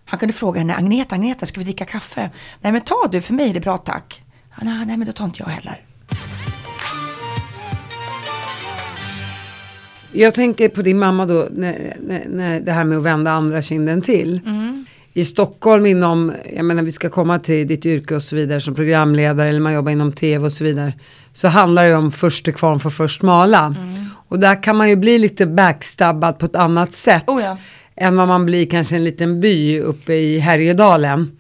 Han 0.06 0.20
kunde 0.20 0.34
fråga 0.34 0.60
henne, 0.60 0.76
Agneta, 0.76 1.16
Agneta, 1.16 1.46
ska 1.46 1.60
vi 1.60 1.64
dricka 1.64 1.86
kaffe? 1.86 2.30
Nej 2.62 2.72
men 2.72 2.82
ta 2.82 3.08
du, 3.12 3.22
för 3.22 3.34
mig 3.34 3.50
är 3.50 3.54
det 3.54 3.60
bra 3.60 3.78
tack. 3.78 4.24
Nej, 4.62 4.86
nej 4.86 4.98
men 4.98 5.08
då 5.08 5.14
tar 5.14 5.26
inte 5.26 5.44
jag 5.44 5.48
heller. 5.50 5.86
Jag 10.12 10.34
tänker 10.34 10.70
på 10.70 10.82
din 10.82 11.00
mamma 11.00 11.26
då, 11.26 11.48
när, 11.52 11.96
när, 12.00 12.26
när 12.30 12.60
det 12.60 12.72
här 12.72 12.84
med 12.84 12.98
att 12.98 13.04
vända 13.04 13.32
andra 13.32 13.62
kinden 13.62 14.02
till. 14.02 14.40
I 15.14 15.26
Stockholm 15.26 15.86
inom, 15.86 16.34
jag 16.56 16.66
menar 16.66 16.84
vi 16.84 16.92
ska 16.92 17.10
komma 17.10 17.40
till 17.40 17.68
ditt 17.68 17.86
yrke 17.86 18.16
och 18.16 18.24
så 18.24 18.36
vidare 18.36 18.62
som 18.62 18.76
programledare 18.76 19.50
eller 19.50 19.60
man 19.60 19.74
jobbar 19.74 19.92
inom 19.92 20.12
tv 20.12 20.46
och 20.46 20.54
så 20.54 20.64
vidare. 20.64 20.94
Så 21.34 21.48
handlar 21.48 21.88
det 21.88 21.96
om 21.96 22.12
först 22.12 22.46
till 22.46 22.54
kvarn 22.54 22.80
får 22.80 22.90
först 22.90 23.22
mala. 23.22 23.76
Och 24.28 24.40
där 24.40 24.64
kan 24.64 24.76
man 24.76 24.90
ju 24.90 24.96
bli 24.96 25.18
lite 25.18 25.46
backstabbad 25.46 26.40
på 26.40 26.46
ett 26.46 26.56
annat 26.56 26.92
sätt. 26.92 27.24
Oh 27.28 27.42
ja. 27.42 27.58
Än 28.02 28.18
vad 28.18 28.28
man 28.28 28.46
blir 28.46 28.66
kanske 28.66 28.96
en 28.96 29.04
liten 29.04 29.42
by 29.42 29.80
uppe 29.80 30.14
i 30.14 30.40
Härjedalen. 30.40 31.38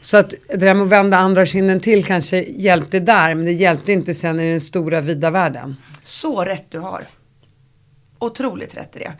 Så 0.00 0.16
att 0.16 0.34
det 0.48 0.56
där 0.56 0.74
med 0.74 0.82
att 0.82 0.88
vända 0.88 1.16
andra 1.16 1.46
kinden 1.46 1.80
till 1.80 2.04
kanske 2.04 2.42
hjälpte 2.42 3.00
där, 3.00 3.34
men 3.34 3.44
det 3.44 3.52
hjälpte 3.52 3.92
inte 3.92 4.14
sen 4.14 4.40
i 4.40 4.50
den 4.50 4.60
stora 4.60 5.00
vida 5.00 5.30
världen. 5.30 5.76
Så 6.02 6.44
rätt 6.44 6.66
du 6.68 6.78
har. 6.78 7.06
Otroligt 8.18 8.76
rätt 8.76 8.96
i 8.96 8.98
det. 8.98 9.12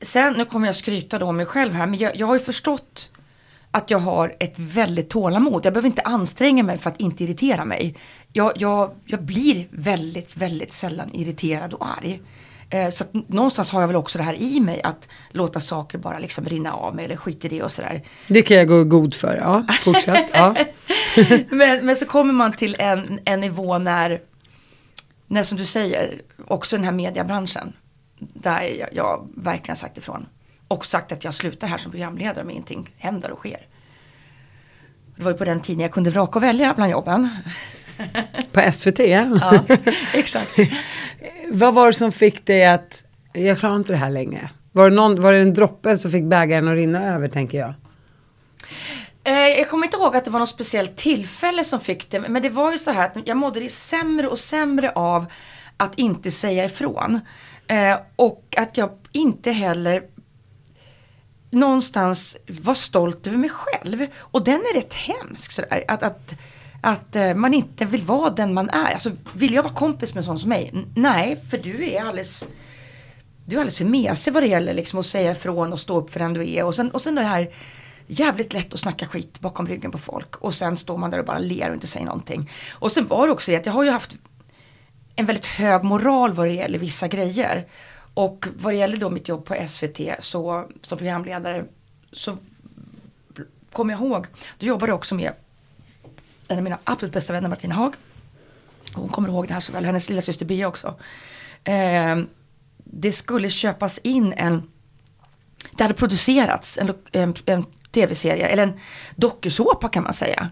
Sen, 0.00 0.32
nu 0.32 0.44
kommer 0.44 0.66
jag 0.66 0.76
skryta 0.76 1.18
då 1.18 1.26
om 1.26 1.36
mig 1.36 1.46
själv 1.46 1.72
här, 1.72 1.86
men 1.86 1.98
jag, 1.98 2.16
jag 2.16 2.26
har 2.26 2.34
ju 2.34 2.40
förstått 2.40 3.10
att 3.70 3.90
jag 3.90 3.98
har 3.98 4.36
ett 4.40 4.58
väldigt 4.58 5.10
tålamod. 5.10 5.66
Jag 5.66 5.72
behöver 5.72 5.88
inte 5.88 6.02
anstränga 6.02 6.62
mig 6.62 6.78
för 6.78 6.90
att 6.90 7.00
inte 7.00 7.24
irritera 7.24 7.64
mig. 7.64 7.94
Jag, 8.32 8.52
jag, 8.56 8.90
jag 9.04 9.22
blir 9.22 9.66
väldigt, 9.70 10.36
väldigt 10.36 10.72
sällan 10.72 11.14
irriterad 11.14 11.74
och 11.74 11.86
arg. 11.98 12.20
Eh, 12.70 12.90
så 12.90 13.04
att 13.04 13.12
någonstans 13.28 13.70
har 13.70 13.80
jag 13.80 13.88
väl 13.88 13.96
också 13.96 14.18
det 14.18 14.24
här 14.24 14.34
i 14.34 14.60
mig 14.60 14.82
att 14.82 15.08
låta 15.30 15.60
saker 15.60 15.98
bara 15.98 16.18
liksom 16.18 16.44
rinna 16.44 16.72
av 16.72 16.94
mig 16.94 17.04
eller 17.04 17.16
skit 17.16 17.44
i 17.44 17.48
det 17.48 17.62
och 17.62 17.72
sådär. 17.72 18.02
Det 18.26 18.42
kan 18.42 18.56
jag 18.56 18.68
gå 18.68 18.84
god 18.84 19.14
för, 19.14 19.36
ja. 19.36 19.64
Fortsätt. 19.84 20.30
Ja. 20.32 20.54
men, 21.50 21.86
men 21.86 21.96
så 21.96 22.06
kommer 22.06 22.32
man 22.32 22.52
till 22.52 22.76
en, 22.78 23.20
en 23.24 23.40
nivå 23.40 23.78
när, 23.78 24.20
när 25.26 25.42
som 25.42 25.58
du 25.58 25.64
säger, 25.64 26.14
också 26.46 26.76
den 26.76 26.84
här 26.84 26.92
mediebranschen. 26.92 27.72
Där 28.18 28.60
jag, 28.62 28.88
jag 28.92 29.28
verkligen 29.36 29.76
sagt 29.76 29.98
ifrån. 29.98 30.26
Och 30.68 30.86
sagt 30.86 31.12
att 31.12 31.24
jag 31.24 31.34
slutar 31.34 31.68
här 31.68 31.78
som 31.78 31.90
programledare 31.90 32.44
om 32.44 32.50
ingenting 32.50 32.90
händer 32.96 33.30
och 33.30 33.38
sker. 33.38 33.66
Det 35.16 35.24
var 35.24 35.30
ju 35.30 35.36
på 35.36 35.44
den 35.44 35.60
tiden 35.60 35.80
jag 35.80 35.92
kunde 35.92 36.10
vraka 36.10 36.38
och 36.38 36.42
välja 36.42 36.74
bland 36.74 36.90
jobben. 36.90 37.28
På 38.52 38.72
SVT? 38.72 38.98
Ja, 38.98 39.64
exakt. 40.14 40.56
Vad 41.50 41.74
var 41.74 41.86
det 41.86 41.92
som 41.92 42.12
fick 42.12 42.46
dig 42.46 42.66
att, 42.66 43.02
jag 43.32 43.58
klarar 43.58 43.76
inte 43.76 43.92
det 43.92 43.96
här 43.96 44.10
längre. 44.10 44.50
Var 44.72 44.90
det, 44.90 44.96
någon, 44.96 45.22
var 45.22 45.32
det 45.32 45.38
en 45.38 45.54
droppe 45.54 45.98
som 45.98 46.10
fick 46.10 46.24
bägaren 46.24 46.68
att 46.68 46.74
rinna 46.74 47.14
över 47.14 47.28
tänker 47.28 47.58
jag? 47.58 47.74
Eh, 49.24 49.58
jag 49.58 49.68
kommer 49.68 49.84
inte 49.84 49.96
ihåg 49.96 50.16
att 50.16 50.24
det 50.24 50.30
var 50.30 50.40
något 50.40 50.48
speciellt 50.48 50.96
tillfälle 50.96 51.64
som 51.64 51.80
fick 51.80 52.10
det. 52.10 52.20
Men 52.20 52.42
det 52.42 52.48
var 52.48 52.72
ju 52.72 52.78
så 52.78 52.90
här 52.90 53.06
att 53.06 53.26
jag 53.26 53.36
mådde 53.36 53.68
sämre 53.68 54.28
och 54.28 54.38
sämre 54.38 54.90
av 54.90 55.26
att 55.76 55.98
inte 55.98 56.30
säga 56.30 56.64
ifrån. 56.64 57.20
Eh, 57.66 57.96
och 58.16 58.54
att 58.56 58.76
jag 58.76 58.90
inte 59.12 59.50
heller 59.50 60.02
någonstans 61.50 62.36
var 62.48 62.74
stolt 62.74 63.26
över 63.26 63.38
mig 63.38 63.50
själv. 63.50 64.06
Och 64.16 64.44
den 64.44 64.60
är 64.60 64.74
rätt 64.74 64.94
hemsk 64.94 65.52
sådär. 65.52 65.84
Att, 65.88 66.02
att, 66.02 66.34
att 66.80 67.16
eh, 67.16 67.34
man 67.34 67.54
inte 67.54 67.84
vill 67.84 68.02
vara 68.02 68.30
den 68.30 68.54
man 68.54 68.70
är. 68.70 68.92
Alltså 68.92 69.10
vill 69.34 69.54
jag 69.54 69.62
vara 69.62 69.74
kompis 69.74 70.14
med 70.14 70.18
en 70.18 70.24
sån 70.24 70.38
som 70.38 70.48
mig? 70.48 70.70
N- 70.74 70.92
nej, 70.94 71.40
för 71.50 71.58
du 71.58 71.90
är 71.90 72.02
alldeles 72.04 72.44
du 73.46 73.56
är 73.56 73.60
alldeles 73.60 73.78
för 73.78 73.84
mesig 73.84 74.32
vad 74.32 74.42
det 74.42 74.46
gäller 74.46 74.74
liksom 74.74 74.98
att 74.98 75.06
säga 75.06 75.32
ifrån 75.32 75.72
och 75.72 75.80
stå 75.80 75.96
upp 75.98 76.10
för 76.12 76.20
den 76.20 76.34
du 76.34 76.50
är. 76.50 76.64
Och 76.64 76.74
sen, 76.74 76.90
och 76.90 77.02
sen 77.02 77.14
det 77.14 77.22
här 77.22 77.48
jävligt 78.06 78.52
lätt 78.52 78.74
att 78.74 78.80
snacka 78.80 79.06
skit 79.06 79.40
bakom 79.40 79.68
ryggen 79.68 79.90
på 79.90 79.98
folk. 79.98 80.36
Och 80.36 80.54
sen 80.54 80.76
står 80.76 80.96
man 80.96 81.10
där 81.10 81.18
och 81.18 81.24
bara 81.24 81.38
ler 81.38 81.68
och 81.68 81.74
inte 81.74 81.86
säger 81.86 82.06
någonting. 82.06 82.50
Och 82.70 82.92
sen 82.92 83.06
var 83.06 83.26
det 83.26 83.32
också 83.32 83.50
det 83.50 83.56
att 83.56 83.66
jag 83.66 83.72
har 83.72 83.84
ju 83.84 83.90
haft 83.90 84.10
en 85.16 85.26
väldigt 85.26 85.46
hög 85.46 85.84
moral 85.84 86.32
vad 86.32 86.46
det 86.46 86.52
gäller 86.52 86.78
vissa 86.78 87.08
grejer. 87.08 87.66
Och 88.14 88.46
vad 88.58 88.72
det 88.72 88.76
gäller 88.76 88.96
då 88.96 89.10
mitt 89.10 89.28
jobb 89.28 89.44
på 89.44 89.66
SVT 89.68 90.00
så, 90.18 90.68
som 90.82 90.98
programledare 90.98 91.64
så 92.12 92.36
kommer 93.72 93.92
jag 93.94 94.00
ihåg, 94.00 94.26
då 94.58 94.66
jobbade 94.66 94.90
jag 94.90 94.96
också 94.96 95.14
med 95.14 95.32
en 96.48 96.58
av 96.58 96.64
mina 96.64 96.78
absolut 96.84 97.14
bästa 97.14 97.32
vänner 97.32 97.48
Martina 97.48 97.74
Haag. 97.74 97.94
Hon 98.94 99.08
kommer 99.08 99.28
ihåg 99.28 99.48
det 99.48 99.52
här 99.52 99.60
så 99.60 99.72
väl, 99.72 99.84
hennes 99.84 100.08
lilla 100.08 100.22
syster 100.22 100.46
Bea 100.46 100.68
också. 100.68 100.98
Eh, 101.64 102.16
det 102.76 103.12
skulle 103.12 103.50
köpas 103.50 103.98
in 103.98 104.32
en, 104.36 104.70
det 105.76 105.82
hade 105.82 105.94
producerats 105.94 106.78
en, 106.78 106.94
en, 107.12 107.34
en 107.46 107.64
tv-serie, 107.90 108.46
eller 108.46 108.62
en 108.62 108.80
dokusåpa 109.16 109.88
kan 109.88 110.02
man 110.02 110.12
säga. 110.12 110.50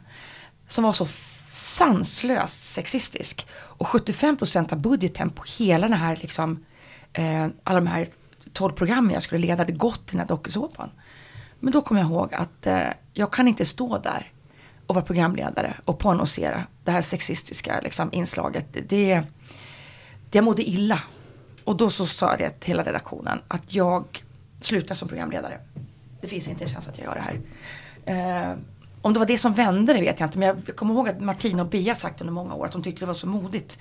Som 0.68 0.84
var 0.84 0.92
så 0.92 1.06
sanslöst 1.44 2.64
sexistisk. 2.64 3.46
Och 3.52 3.86
75% 3.86 4.72
av 4.72 4.80
budgeten 4.80 5.30
på 5.30 5.44
hela 5.58 5.88
den 5.88 5.98
här, 5.98 6.16
liksom, 6.16 6.64
eh, 7.12 7.46
alla 7.64 7.80
de 7.80 7.86
här 7.86 8.08
12 8.52 8.72
programmen 8.72 9.14
jag 9.14 9.22
skulle 9.22 9.46
leda 9.46 9.56
hade 9.56 9.72
gått 9.72 10.06
till 10.06 10.16
den 10.16 10.20
här 10.20 10.28
dokusåpan. 10.28 10.90
Men 11.60 11.72
då 11.72 11.82
kom 11.82 11.96
jag 11.96 12.06
ihåg 12.06 12.34
att 12.34 12.66
eh, 12.66 12.88
jag 13.12 13.32
kan 13.32 13.48
inte 13.48 13.64
stå 13.64 13.98
där 13.98 14.32
och 14.86 14.94
vara 14.94 15.04
programledare 15.04 15.74
och 15.84 15.98
påannonsera 15.98 16.62
det 16.84 16.90
här 16.90 17.02
sexistiska 17.02 17.80
liksom, 17.82 18.08
inslaget. 18.12 18.66
Det, 18.72 18.80
det, 18.80 19.22
jag 20.30 20.44
mådde 20.44 20.62
illa. 20.62 21.00
Och 21.64 21.76
då 21.76 21.90
så 21.90 22.06
sa 22.06 22.30
jag 22.30 22.38
det 22.38 22.50
till 22.50 22.68
hela 22.68 22.82
redaktionen 22.82 23.38
att 23.48 23.74
jag 23.74 24.24
slutar 24.60 24.94
som 24.94 25.08
programledare. 25.08 25.58
Det 26.20 26.26
finns 26.26 26.48
inte 26.48 26.64
en 26.64 26.70
chans 26.70 26.88
att 26.88 26.98
jag 26.98 27.04
gör 27.04 27.14
det 27.14 27.20
här. 27.20 27.40
Eh, 28.50 28.58
om 29.02 29.12
det 29.12 29.18
var 29.18 29.26
det 29.26 29.38
som 29.38 29.52
vände 29.52 29.92
det 29.92 30.00
vet 30.00 30.20
jag 30.20 30.26
inte. 30.26 30.38
Men 30.38 30.62
jag 30.66 30.76
kommer 30.76 30.94
ihåg 30.94 31.08
att 31.08 31.20
Martina 31.20 31.62
och 31.62 31.68
Bia 31.68 31.94
sagt 31.94 32.20
under 32.20 32.32
många 32.32 32.54
år 32.54 32.66
att 32.66 32.72
de 32.72 32.82
tyckte 32.82 33.00
det 33.00 33.06
var 33.06 33.14
så 33.14 33.26
modigt. 33.26 33.78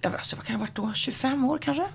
Jag, 0.00 0.14
alltså, 0.14 0.36
vad 0.36 0.44
kan 0.44 0.52
jag 0.52 0.58
ha 0.58 0.66
varit 0.66 0.74
då? 0.74 0.92
25 0.94 1.44
år 1.44 1.58
kanske? 1.58 1.86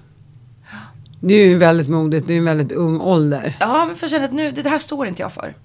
Det 1.20 1.34
är 1.34 1.48
ju 1.48 1.58
väldigt 1.58 1.90
modigt, 1.90 2.28
det 2.28 2.34
är 2.34 2.38
en 2.38 2.46
väldigt 2.46 2.72
ung 2.72 3.02
ålder. 3.02 3.58
Ja, 3.60 3.86
men 3.86 3.96
för 3.96 4.04
jag 4.04 4.12
känner 4.12 4.26
att 4.26 4.34
nu, 4.34 4.52
det 4.52 4.70
här 4.70 4.78
står 4.78 5.08
inte 5.08 5.22
jag 5.22 5.34
för. 5.34 5.56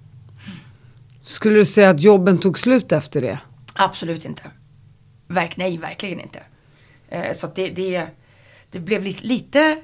Skulle 1.29 1.55
du 1.55 1.65
säga 1.65 1.91
att 1.91 2.01
jobben 2.01 2.39
tog 2.39 2.59
slut 2.59 2.93
efter 2.93 3.21
det? 3.23 3.39
Absolut 3.75 4.25
inte. 4.25 4.43
Verk, 5.27 5.57
nej, 5.57 5.77
verkligen 5.77 6.21
inte. 6.21 6.43
Eh, 7.09 7.37
så 7.37 7.47
det, 7.55 7.69
det, 7.69 8.07
det 8.71 8.81
blev 8.81 9.03
lite, 9.03 9.27
lite 9.27 9.83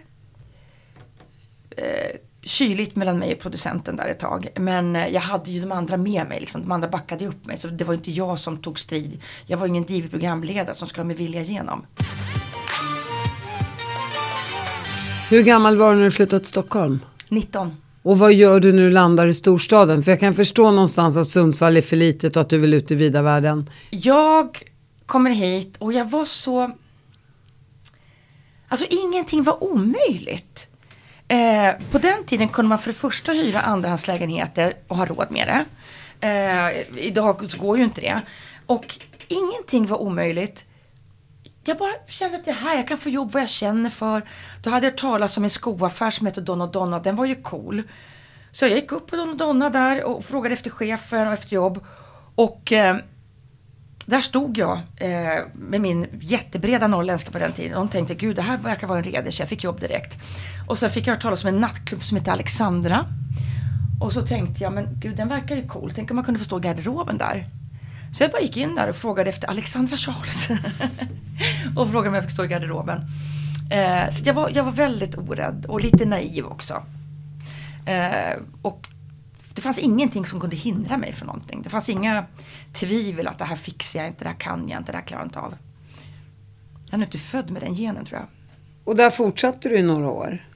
eh, 1.71 2.17
kyligt 2.43 2.97
mellan 2.97 3.19
mig 3.19 3.33
och 3.33 3.41
producenten 3.41 3.97
där 3.97 4.09
ett 4.09 4.19
tag. 4.19 4.49
Men 4.57 4.97
eh, 4.97 5.07
jag 5.07 5.21
hade 5.21 5.51
ju 5.51 5.61
de 5.61 5.73
andra 5.73 5.97
med 5.97 6.29
mig, 6.29 6.41
liksom. 6.41 6.63
de 6.63 6.73
andra 6.73 6.89
backade 6.89 7.27
upp 7.27 7.47
mig. 7.47 7.57
Så 7.57 7.69
det 7.69 7.85
var 7.85 7.95
inte 7.95 8.11
jag 8.11 8.39
som 8.39 8.57
tog 8.57 8.81
strid. 8.81 9.23
Jag 9.47 9.59
var 9.59 9.67
ingen 9.67 9.85
divig 9.85 10.11
programledare 10.11 10.75
som 10.75 10.89
skulle 10.89 11.03
ha 11.03 11.07
med 11.07 11.17
vilja 11.17 11.41
igenom. 11.41 11.87
Hur 15.31 15.43
gammal 15.43 15.77
var 15.77 15.91
du 15.91 15.97
när 15.97 16.05
du 16.05 16.11
flyttade 16.11 16.41
till 16.41 16.51
Stockholm? 16.51 17.01
19. 17.29 17.77
Och 18.05 18.19
vad 18.19 18.33
gör 18.33 18.61
du 18.61 18.73
när 18.73 18.83
du 18.83 18.91
landar 18.91 19.27
i 19.27 19.35
storstaden? 19.35 20.03
För 20.03 20.11
jag 20.13 20.21
kan 20.21 20.35
förstå 20.35 20.71
någonstans 20.71 21.17
att 21.17 21.27
Sundsvall 21.27 21.77
är 21.77 21.83
för 21.83 21.97
litet 21.97 22.37
och 22.37 22.43
att 22.43 22.49
du 22.49 22.59
vill 22.59 22.75
ut 22.75 22.91
i 22.91 22.95
vida 22.95 23.23
världen. 23.23 23.71
Jag 23.91 24.63
kommer 25.07 25.31
hit 25.31 25.77
och 25.79 25.93
jag 25.93 26.05
var 26.05 26.25
så... 26.25 26.71
Alltså 28.69 28.87
ingenting 28.91 29.43
var 29.43 29.65
omöjligt. 29.65 30.69
Eh, 31.29 31.73
på 31.91 31.99
den 31.99 32.25
tiden 32.27 32.49
kunde 32.49 32.69
man 32.69 32.79
för 32.79 32.91
det 32.91 32.99
första 32.99 33.33
hyra 33.33 33.61
andrahandslägenheter 33.61 34.75
och 34.89 34.97
ha 34.97 35.07
råd 35.07 35.27
med 35.31 35.49
det. 35.49 35.65
Eh, 36.29 37.05
idag 37.07 37.51
så 37.51 37.59
går 37.59 37.79
ju 37.79 37.85
inte 37.85 38.01
det. 38.01 38.21
Och 38.67 38.99
ingenting 39.29 39.87
var 39.87 40.03
omöjligt. 40.03 40.65
Jag 41.67 41.79
bara 41.79 41.93
kände 42.07 42.39
att 42.39 42.45
det 42.45 42.53
här, 42.53 42.77
jag 42.77 42.89
kan 42.89 42.99
få 42.99 43.09
jobb 43.09 43.33
vad 43.33 43.43
jag 43.43 43.49
känner 43.49 43.91
för. 43.91 44.23
Då 44.63 44.71
hade 44.71 44.87
jag 44.87 44.93
hört 44.93 45.01
talas 45.01 45.37
om 45.37 45.45
en 45.45 45.51
skoaffär 45.51 46.11
som 46.11 46.27
hette 46.27 46.41
Don 46.41 46.61
och 46.61 46.73
Donna, 46.73 46.99
den 46.99 47.17
var 47.17 47.25
ju 47.25 47.35
cool. 47.35 47.83
Så 48.51 48.65
jag 48.65 48.73
gick 48.73 48.93
upp 48.93 49.11
på 49.11 49.17
Don 49.17 49.29
och 49.29 49.37
Donna 49.37 49.71
där 49.71 50.05
och 50.05 50.25
frågade 50.25 50.53
efter 50.53 50.71
chefen 50.71 51.27
och 51.27 51.33
efter 51.33 51.55
jobb. 51.55 51.85
Och 52.35 52.73
eh, 52.73 52.97
där 54.07 54.21
stod 54.21 54.59
jag 54.59 54.79
eh, 54.97 55.43
med 55.53 55.81
min 55.81 56.07
jättebreda 56.21 56.87
norrländska 56.87 57.31
på 57.31 57.39
den 57.39 57.53
tiden. 57.53 57.73
De 57.73 57.89
tänkte, 57.89 58.15
gud 58.15 58.37
det 58.37 58.43
här 58.43 58.59
verkar 58.59 58.87
vara 58.87 58.99
en 58.99 59.05
redig 59.05 59.33
Jag 59.39 59.49
fick 59.49 59.65
jobb 59.65 59.81
direkt. 59.81 60.19
Och 60.69 60.79
sen 60.79 60.91
fick 60.91 61.07
jag 61.07 61.13
höra 61.13 61.21
talas 61.21 61.45
om 61.45 61.49
en 61.49 61.61
nattklubb 61.61 62.03
som 62.03 62.17
heter 62.17 62.33
Alexandra. 62.33 63.05
Och 64.01 64.13
så 64.13 64.27
tänkte 64.27 64.63
jag, 64.63 64.73
men 64.73 64.89
gud 65.01 65.17
den 65.17 65.29
verkar 65.29 65.57
ju 65.57 65.69
cool. 65.69 65.93
Tänk 65.95 66.11
om 66.11 66.17
man 66.17 66.25
kunde 66.25 66.39
få 66.39 66.45
stå 66.45 66.59
i 66.59 66.61
garderoben 66.61 67.19
där. 67.19 67.47
Så 68.15 68.23
jag 68.23 68.31
bara 68.31 68.43
gick 68.43 68.57
in 68.57 68.75
där 68.75 68.89
och 68.89 68.97
frågade 68.97 69.31
efter 69.31 69.49
Alexandra 69.49 69.97
Charles. 69.97 70.49
och 71.77 71.91
frågade 71.91 72.09
om 72.09 72.15
jag 72.15 72.25
fick 72.25 72.33
stå 72.33 72.45
i 72.45 72.49
garderoben. 72.49 73.01
Eh, 73.71 74.11
så 74.11 74.29
jag 74.29 74.35
var, 74.35 74.51
jag 74.55 74.65
var 74.65 74.73
väldigt 74.73 75.19
orädd 75.19 75.67
och 75.69 75.81
lite 75.81 76.05
naiv 76.05 76.47
också. 76.47 76.83
Eh, 77.87 78.39
och 78.63 78.89
det 79.55 79.63
fanns 79.63 79.79
ingenting 79.79 80.27
som 80.27 80.41
kunde 80.41 80.57
hindra 80.57 80.97
mig 80.97 81.13
från 81.13 81.27
någonting. 81.27 81.63
Det 81.63 81.71
fanns 81.71 81.89
inga 81.89 82.27
tvivel 82.73 83.27
att 83.27 83.39
det 83.39 83.45
här 83.45 83.57
fixar 83.57 84.01
jag 84.01 84.09
inte, 84.09 84.25
det 84.25 84.29
här 84.29 84.37
kan 84.37 84.69
jag 84.69 84.81
inte, 84.81 84.93
det 84.93 84.99
här 84.99 85.05
klarar 85.05 85.23
jag 85.23 85.27
inte 85.27 85.39
av. 85.39 85.55
Jag 86.85 86.95
är 86.95 86.99
nog 86.99 87.07
inte 87.07 87.19
född 87.19 87.51
med 87.51 87.63
den 87.63 87.75
genen 87.75 88.05
tror 88.05 88.21
jag. 88.21 88.29
Och 88.85 88.97
där 88.97 89.11
fortsatte 89.11 89.69
du 89.69 89.79
i 89.79 89.83
några 89.83 90.09
år. 90.09 90.49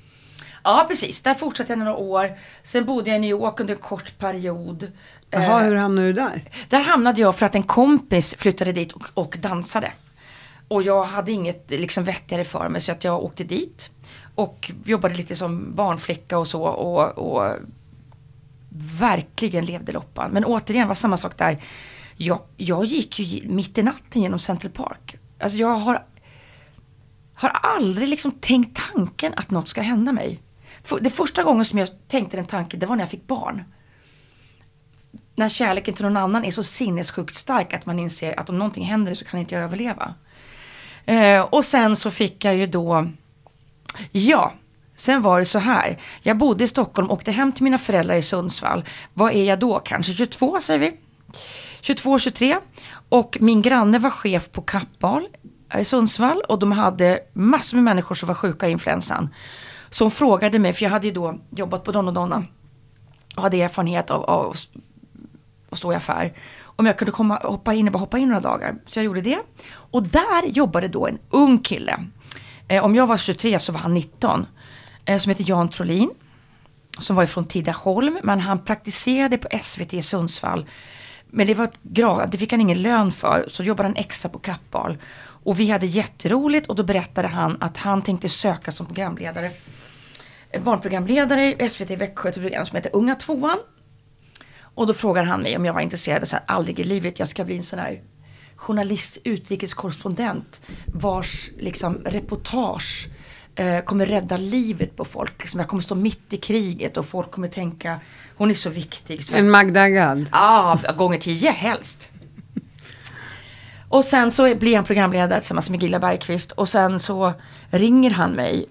Ja, 0.69 0.85
precis. 0.89 1.21
Där 1.21 1.35
fortsatte 1.35 1.73
jag 1.73 1.79
några 1.79 1.97
år. 1.97 2.39
Sen 2.63 2.85
bodde 2.85 3.11
jag 3.11 3.17
i 3.17 3.21
New 3.21 3.31
York 3.31 3.61
under 3.61 3.75
en 3.75 3.81
kort 3.81 4.19
period. 4.19 4.93
Jaha, 5.31 5.61
Eh, 5.61 5.69
hur 5.69 5.77
hamnade 5.77 6.07
du 6.07 6.13
där? 6.13 6.45
Där 6.69 6.81
hamnade 6.81 7.21
jag 7.21 7.37
för 7.37 7.47
att 7.47 7.55
en 7.55 7.63
kompis 7.63 8.35
flyttade 8.39 8.73
dit 8.73 8.93
och, 8.93 9.05
och 9.15 9.37
dansade. 9.41 9.93
Och 10.69 10.83
jag 10.83 11.05
hade 11.05 11.33
inget 11.33 11.71
liksom, 11.71 12.05
vettigare 12.05 12.45
för 12.45 12.69
mig 12.69 12.81
så 12.81 12.93
att 12.93 13.05
jag 13.05 13.25
åkte 13.25 13.45
dit. 13.45 13.91
Och 14.35 14.73
jobbade 14.85 15.15
lite 15.15 15.37
som 15.37 15.75
barnflicka 15.75 16.39
och 16.39 16.47
så. 16.47 16.63
Och, 16.63 17.19
och 17.19 17.57
verkligen 19.01 19.65
levde 19.65 19.93
loppan. 19.93 20.31
Men 20.31 20.45
återigen 20.45 20.89
var 20.89 20.95
samma 20.95 21.17
sak 21.17 21.39
där. 21.39 21.63
Jag, 22.17 22.41
jag 22.57 22.85
gick 22.85 23.19
ju 23.19 23.49
mitt 23.49 23.79
i 23.79 23.83
natten 23.83 24.23
genom 24.23 24.39
Central 24.39 24.73
Park. 24.73 25.17
Alltså 25.41 25.59
jag 25.59 25.75
har, 25.75 26.05
har 27.35 27.49
aldrig 27.49 28.09
liksom 28.09 28.31
tänkt 28.31 28.81
tanken 28.95 29.33
att 29.37 29.51
något 29.51 29.69
ska 29.69 29.81
hända 29.81 30.13
mig. 30.13 30.41
Det 31.01 31.11
första 31.11 31.43
gången 31.43 31.65
som 31.65 31.79
jag 31.79 31.89
tänkte 32.09 32.37
den 32.37 32.47
tanken, 32.47 32.81
det 32.81 32.87
var 32.87 32.97
när 32.97 33.03
jag 33.03 33.11
fick 33.11 33.27
barn 33.27 33.65
när 35.39 35.49
kärleken 35.49 35.95
till 35.95 36.05
någon 36.05 36.17
annan 36.17 36.45
är 36.45 36.51
så 36.51 36.63
sinnessjukt 36.63 37.35
stark 37.35 37.75
att 37.75 37.87
man 37.87 37.99
inser 37.99 38.41
att 38.41 38.51
om 38.51 38.59
någonting 38.59 38.85
händer 38.85 39.15
så 39.15 39.25
kan 39.25 39.41
inte 39.41 39.55
jag 39.55 39.65
överleva. 39.65 40.15
Eh, 41.05 41.41
och 41.41 41.65
sen 41.65 41.97
så 41.97 42.11
fick 42.11 42.45
jag 42.45 42.57
ju 42.57 42.67
då, 42.67 43.09
ja, 44.13 44.53
sen 44.97 45.23
var 45.23 45.39
det 45.39 45.45
så 45.45 45.59
här. 45.59 45.99
Jag 46.23 46.39
bodde 46.39 46.65
i 46.65 46.69
Stockholm, 46.69 47.11
åkte 47.11 47.33
hem 47.33 47.53
till 47.53 47.65
mina 47.65 47.79
föräldrar 47.79 48.15
i 48.15 48.23
Sundsvall. 48.23 48.85
Vad 49.15 49.33
är 49.33 49.45
jag 49.45 49.59
då? 49.59 49.79
Kanske 49.79 50.13
22 50.13 50.61
säger 50.61 50.81
vi. 50.81 50.97
22, 51.81 52.19
23. 52.19 52.59
Och 53.09 53.37
min 53.41 53.63
granne 53.63 53.99
var 53.99 54.11
chef 54.11 54.51
på 54.53 54.63
Kappahl 54.63 55.29
i 55.79 55.85
Sundsvall 55.85 56.41
och 56.49 56.59
de 56.59 56.73
hade 56.73 57.21
massor 57.33 57.77
med 57.77 57.85
människor 57.85 58.15
som 58.15 58.27
var 58.27 58.35
sjuka 58.35 58.69
i 58.69 58.71
influensan. 58.71 59.29
Så 59.91 60.05
hon 60.05 60.11
frågade 60.11 60.59
mig, 60.59 60.73
för 60.73 60.83
jag 60.85 60.91
hade 60.91 61.07
ju 61.07 61.13
då 61.13 61.39
jobbat 61.51 61.85
på 61.85 61.93
Don 61.93 62.09
och 62.09 62.15
Donna 62.15 62.45
och 63.37 63.43
hade 63.43 63.63
erfarenhet 63.63 64.11
av, 64.11 64.25
av 64.25 64.57
att 65.71 65.79
stå 65.79 65.93
i 65.93 65.97
affär. 65.97 66.33
Om 66.63 66.87
jag 66.87 66.99
kunde 66.99 67.13
komma, 67.13 67.41
hoppa 67.43 67.75
in 67.75 67.87
och 67.87 67.93
bara 67.93 67.99
hoppa 67.99 68.19
in 68.19 68.29
några 68.29 68.41
dagar. 68.41 68.75
Så 68.87 68.99
jag 68.99 69.05
gjorde 69.05 69.21
det. 69.21 69.39
Och 69.69 70.03
där 70.03 70.47
jobbade 70.47 70.89
då 70.89 71.07
en 71.07 71.19
ung 71.31 71.59
kille. 71.59 72.05
Eh, 72.69 72.85
om 72.85 72.95
jag 72.95 73.07
var 73.07 73.17
23 73.17 73.61
så 73.61 73.73
var 73.73 73.81
han 73.81 73.95
19. 73.95 74.47
Eh, 75.05 75.19
som 75.19 75.31
heter 75.31 75.45
Jan 75.49 75.69
Trolin. 75.69 76.11
som 77.01 77.17
var 77.17 77.23
ifrån 77.23 77.45
Tidaholm, 77.45 78.19
men 78.23 78.41
han 78.41 78.59
praktiserade 78.59 79.39
på 79.39 79.49
SVT 79.63 79.95
i 79.95 80.03
Sundsvall. 80.03 80.67
Men 81.27 81.47
det 81.47 81.55
var 81.55 81.65
ett 81.65 81.79
det 82.33 82.39
fick 82.39 82.53
han 82.53 82.61
ingen 82.61 82.83
lön 82.83 83.13
för, 83.13 83.47
så 83.49 83.63
jobbade 83.63 83.89
han 83.89 83.97
extra 83.97 84.29
på 84.29 84.39
Kappahl. 84.39 84.99
Och 85.45 85.61
vi 85.61 85.71
hade 85.71 85.87
jätteroligt 85.87 86.67
och 86.67 86.77
då 86.77 86.83
berättade 86.83 87.29
han 87.29 87.57
att 87.61 87.77
han 87.77 88.03
tänkte 88.03 88.29
söka 88.29 88.73
som 88.73 88.87
programledare 88.87 89.51
eh, 90.51 90.63
Barnprogramledare 90.63 91.55
i 91.65 91.69
SVT 91.69 91.91
Växjö 91.91 92.33
till 92.33 92.43
program 92.43 92.67
som 92.67 92.77
heter 92.77 92.91
Unga 92.95 93.15
tvåan. 93.15 93.59
Och 94.61 94.87
då 94.87 94.95
frågade 94.95 95.27
han 95.27 95.41
mig 95.41 95.57
om 95.57 95.65
jag 95.65 95.73
var 95.73 95.81
intresserad, 95.81 96.29
så 96.29 96.37
här, 96.37 96.45
aldrig 96.49 96.81
i 96.81 96.85
livet, 96.85 97.19
jag 97.19 97.29
ska 97.29 97.45
bli 97.45 97.57
en 97.57 97.63
sån 97.63 97.79
här 97.79 98.01
journalist, 98.57 99.19
utrikeskorrespondent 99.25 100.61
vars 100.87 101.51
liksom 101.59 101.99
reportage 102.05 103.09
eh, 103.55 103.81
kommer 103.81 104.07
rädda 104.07 104.37
livet 104.37 104.97
på 104.97 105.05
folk. 105.05 105.41
Liksom, 105.41 105.61
jag 105.61 105.69
kommer 105.69 105.83
stå 105.83 105.95
mitt 105.95 106.33
i 106.33 106.37
kriget 106.37 106.97
och 106.97 107.07
folk 107.07 107.31
kommer 107.31 107.49
tänka, 107.49 108.01
hon 108.37 108.51
är 108.51 108.55
så 108.55 108.71
viktig. 108.71 109.25
Så 109.25 109.37
En 109.37 109.51
Magda 109.51 109.89
Gad. 109.89 110.27
Ja, 110.33 110.79
gånger 110.97 111.19
tio 111.19 111.51
helst. 111.51 112.11
Och 113.89 114.05
sen 114.05 114.33
så 114.33 114.55
blir 114.55 114.77
han 114.77 114.85
programledare 114.85 115.41
tillsammans 115.41 115.71
med 115.71 115.83
Gilla 115.83 115.99
Bergqvist 115.99 116.53
och 116.53 116.69
sen 116.69 117.01
så 117.01 117.33
ringer 117.71 118.11
han 118.11 118.33
mig 118.33 118.67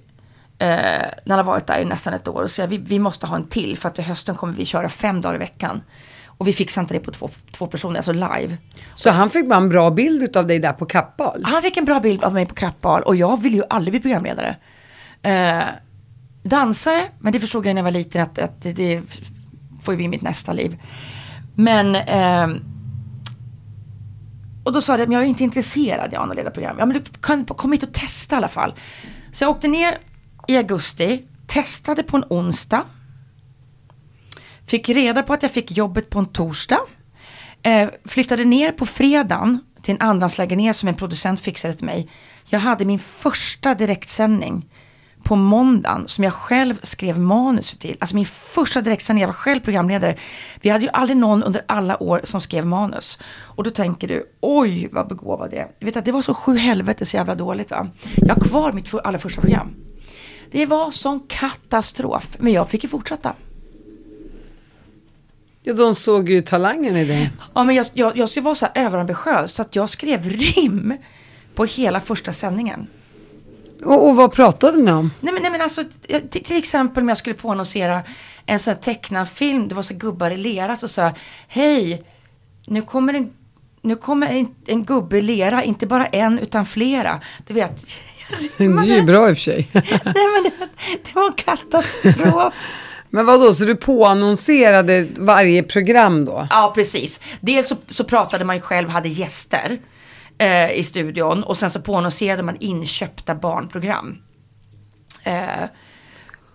eh, 0.59 0.67
när 0.67 1.29
han 1.29 1.37
har 1.37 1.43
varit 1.43 1.67
där 1.67 1.79
i 1.79 1.85
nästan 1.85 2.13
ett 2.13 2.27
år 2.27 2.41
och 2.41 2.51
säger 2.51 2.69
vi, 2.69 2.77
vi 2.77 2.99
måste 2.99 3.27
ha 3.27 3.35
en 3.35 3.47
till 3.47 3.77
för 3.77 3.89
att 3.89 3.95
till 3.95 4.03
hösten 4.03 4.35
kommer 4.35 4.53
vi 4.53 4.65
köra 4.65 4.89
fem 4.89 5.21
dagar 5.21 5.35
i 5.35 5.37
veckan. 5.37 5.81
Och 6.25 6.47
vi 6.47 6.53
fixar 6.53 6.81
inte 6.81 6.93
det 6.93 6.99
på 6.99 7.11
två, 7.11 7.29
två 7.51 7.67
personer, 7.67 7.97
alltså 7.97 8.13
live. 8.13 8.57
Så 8.95 9.09
han 9.09 9.29
fick 9.29 9.49
bara 9.49 9.57
en 9.57 9.69
bra 9.69 9.91
bild 9.91 10.37
av 10.37 10.47
dig 10.47 10.59
där 10.59 10.73
på 10.73 10.85
Kappahl. 10.85 11.43
Han 11.45 11.61
fick 11.61 11.77
en 11.77 11.85
bra 11.85 11.99
bild 11.99 12.23
av 12.23 12.33
mig 12.33 12.45
på 12.45 12.55
Kappahl 12.55 13.03
och 13.03 13.15
jag 13.15 13.41
ville 13.41 13.57
ju 13.57 13.63
aldrig 13.69 13.93
bli 13.93 13.99
programledare. 13.99 14.55
Eh, 15.21 15.63
dansare, 16.43 17.03
men 17.19 17.33
det 17.33 17.39
förstod 17.39 17.65
jag 17.65 17.75
när 17.75 17.79
jag 17.79 17.83
var 17.83 17.91
liten 17.91 18.21
att, 18.21 18.39
att 18.39 18.61
det, 18.61 18.73
det 18.73 19.01
får 19.83 19.93
ju 19.93 19.97
bli 19.97 20.07
mitt 20.07 20.21
nästa 20.21 20.53
liv. 20.53 20.77
Men 21.55 21.95
eh, 21.95 22.61
och 24.63 24.73
då 24.73 24.81
sa 24.81 24.97
jag, 24.97 24.99
men 24.99 25.11
jag 25.11 25.23
är 25.23 25.27
inte 25.27 25.43
intresserad 25.43 26.13
Jan 26.13 26.29
att 26.29 26.35
leda 26.35 26.51
program. 26.51 26.75
Ja 26.79 26.85
men 26.85 26.97
du 26.97 27.03
kan 27.21 27.45
kom 27.45 27.71
hit 27.71 27.83
och 27.83 27.93
testa 27.93 28.35
i 28.35 28.37
alla 28.37 28.47
fall. 28.47 28.73
Så 29.31 29.43
jag 29.43 29.51
åkte 29.51 29.67
ner 29.67 29.97
i 30.47 30.57
augusti, 30.57 31.23
testade 31.47 32.03
på 32.03 32.17
en 32.17 32.23
onsdag. 32.29 32.83
Fick 34.65 34.89
reda 34.89 35.23
på 35.23 35.33
att 35.33 35.43
jag 35.43 35.51
fick 35.51 35.71
jobbet 35.71 36.09
på 36.09 36.19
en 36.19 36.25
torsdag. 36.25 36.79
Eh, 37.61 37.89
flyttade 38.05 38.45
ner 38.45 38.71
på 38.71 38.85
fredagen 38.85 39.59
till 39.81 39.95
en 39.95 40.01
andrahandslägenhet 40.01 40.75
som 40.75 40.89
en 40.89 40.95
producent 40.95 41.39
fixade 41.39 41.73
till 41.73 41.85
mig. 41.85 42.09
Jag 42.45 42.59
hade 42.59 42.85
min 42.85 42.99
första 42.99 43.75
direktsändning 43.75 44.69
på 45.23 45.35
måndagen 45.35 46.07
som 46.07 46.23
jag 46.23 46.33
själv 46.33 46.79
skrev 46.83 47.19
manus 47.19 47.77
till. 47.77 47.97
Alltså 47.99 48.15
min 48.15 48.25
första 48.25 48.81
direktsändning, 48.81 49.21
jag 49.21 49.27
var 49.27 49.33
själv 49.33 49.59
programledare. 49.59 50.15
Vi 50.61 50.69
hade 50.69 50.83
ju 50.83 50.89
aldrig 50.93 51.17
någon 51.17 51.43
under 51.43 51.61
alla 51.67 52.03
år 52.03 52.21
som 52.23 52.41
skrev 52.41 52.65
manus. 52.65 53.19
Och 53.41 53.63
då 53.63 53.69
tänker 53.69 54.07
du, 54.07 54.25
oj 54.41 54.89
vad 54.91 55.07
begåvad 55.07 55.53
jag 55.53 55.59
är. 55.59 55.67
Du 55.79 55.85
vet 55.85 55.97
att 55.97 56.05
det 56.05 56.11
var 56.11 56.21
så 56.21 56.33
sju 56.33 56.55
helvetes 56.55 57.13
jävla 57.13 57.35
dåligt 57.35 57.71
va. 57.71 57.87
Jag 58.15 58.35
har 58.35 58.41
kvar 58.41 58.71
mitt 58.71 58.89
för, 58.89 58.99
allra 58.99 59.19
första 59.19 59.41
program. 59.41 59.75
Det 60.51 60.65
var 60.65 60.91
sån 60.91 61.19
katastrof, 61.27 62.35
men 62.39 62.53
jag 62.53 62.69
fick 62.69 62.83
ju 62.83 62.89
fortsätta. 62.89 63.33
Ja, 65.63 65.73
de 65.73 65.95
såg 65.95 66.29
ju 66.29 66.41
talangen 66.41 66.95
i 66.97 67.05
dig. 67.05 67.29
Ja, 67.55 67.63
men 67.63 67.75
jag, 67.75 67.85
jag, 67.93 68.17
jag 68.17 68.29
skulle 68.29 68.43
vara 68.43 68.55
så 68.55 68.65
här 68.73 68.85
överambitiös 68.85 69.51
så 69.53 69.61
att 69.61 69.75
jag 69.75 69.89
skrev 69.89 70.29
rim 70.29 70.93
på 71.55 71.65
hela 71.65 71.99
första 72.01 72.31
sändningen. 72.31 72.87
Och, 73.83 74.09
och 74.09 74.15
vad 74.15 74.31
pratade 74.31 74.77
ni 74.77 74.91
om? 74.91 75.11
Nej 75.19 75.33
men, 75.33 75.41
nej, 75.41 75.51
men 75.51 75.61
alltså, 75.61 75.83
jag- 76.07 76.29
till, 76.29 76.43
till 76.43 76.57
exempel 76.57 77.03
om 77.03 77.09
jag 77.09 77.17
skulle 77.17 77.35
påannonsera 77.35 78.01
en 78.45 78.59
sån 78.59 78.73
här 78.73 78.81
tecknad 78.81 79.29
film, 79.29 79.67
det 79.67 79.75
var 79.75 79.83
så 79.83 79.93
gubbar 79.93 80.31
i 80.31 80.37
lera, 80.37 80.75
så 80.77 80.87
sa 80.87 81.01
jag, 81.01 81.11
hej, 81.47 82.03
nu 82.67 82.81
kommer 82.81 83.13
en, 83.13 83.33
nu 83.81 83.95
kommer 83.95 84.27
en, 84.27 84.55
en 84.67 84.83
gubbe 84.83 85.17
i 85.17 85.21
lera, 85.21 85.63
inte 85.63 85.87
bara 85.87 86.05
en 86.05 86.39
utan 86.39 86.65
flera. 86.65 87.21
Du 87.47 87.53
vet, 87.53 87.85
Det 88.57 88.63
är 88.65 88.83
ju 88.83 89.01
bra 89.01 89.29
i 89.29 89.33
och 89.33 89.37
för 89.37 89.41
sig. 89.41 89.69
nej 89.73 89.83
men 90.03 90.43
det, 90.43 90.51
var- 90.59 90.67
det 91.03 91.15
var 91.15 91.27
en 91.27 91.33
katastrof. 91.33 92.53
Men 93.09 93.25
vad 93.25 93.39
då 93.41 93.53
så 93.53 93.65
du 93.65 93.75
påannonserade 93.75 95.07
varje 95.17 95.63
program 95.63 96.25
då? 96.25 96.47
Ja, 96.49 96.71
precis. 96.75 97.19
Dels 97.39 97.67
så, 97.67 97.75
så 97.89 98.03
pratade 98.03 98.45
man 98.45 98.55
ju 98.55 98.61
själv, 98.61 98.89
hade 98.89 99.09
gäster 99.09 99.77
eh, 100.37 100.71
i 100.71 100.83
studion 100.83 101.43
och 101.43 101.57
sen 101.57 101.69
så 101.71 101.81
påannonserade 101.81 102.43
man 102.43 102.57
inköpta 102.59 103.35
barnprogram. 103.35 104.17
Eh, 105.23 105.43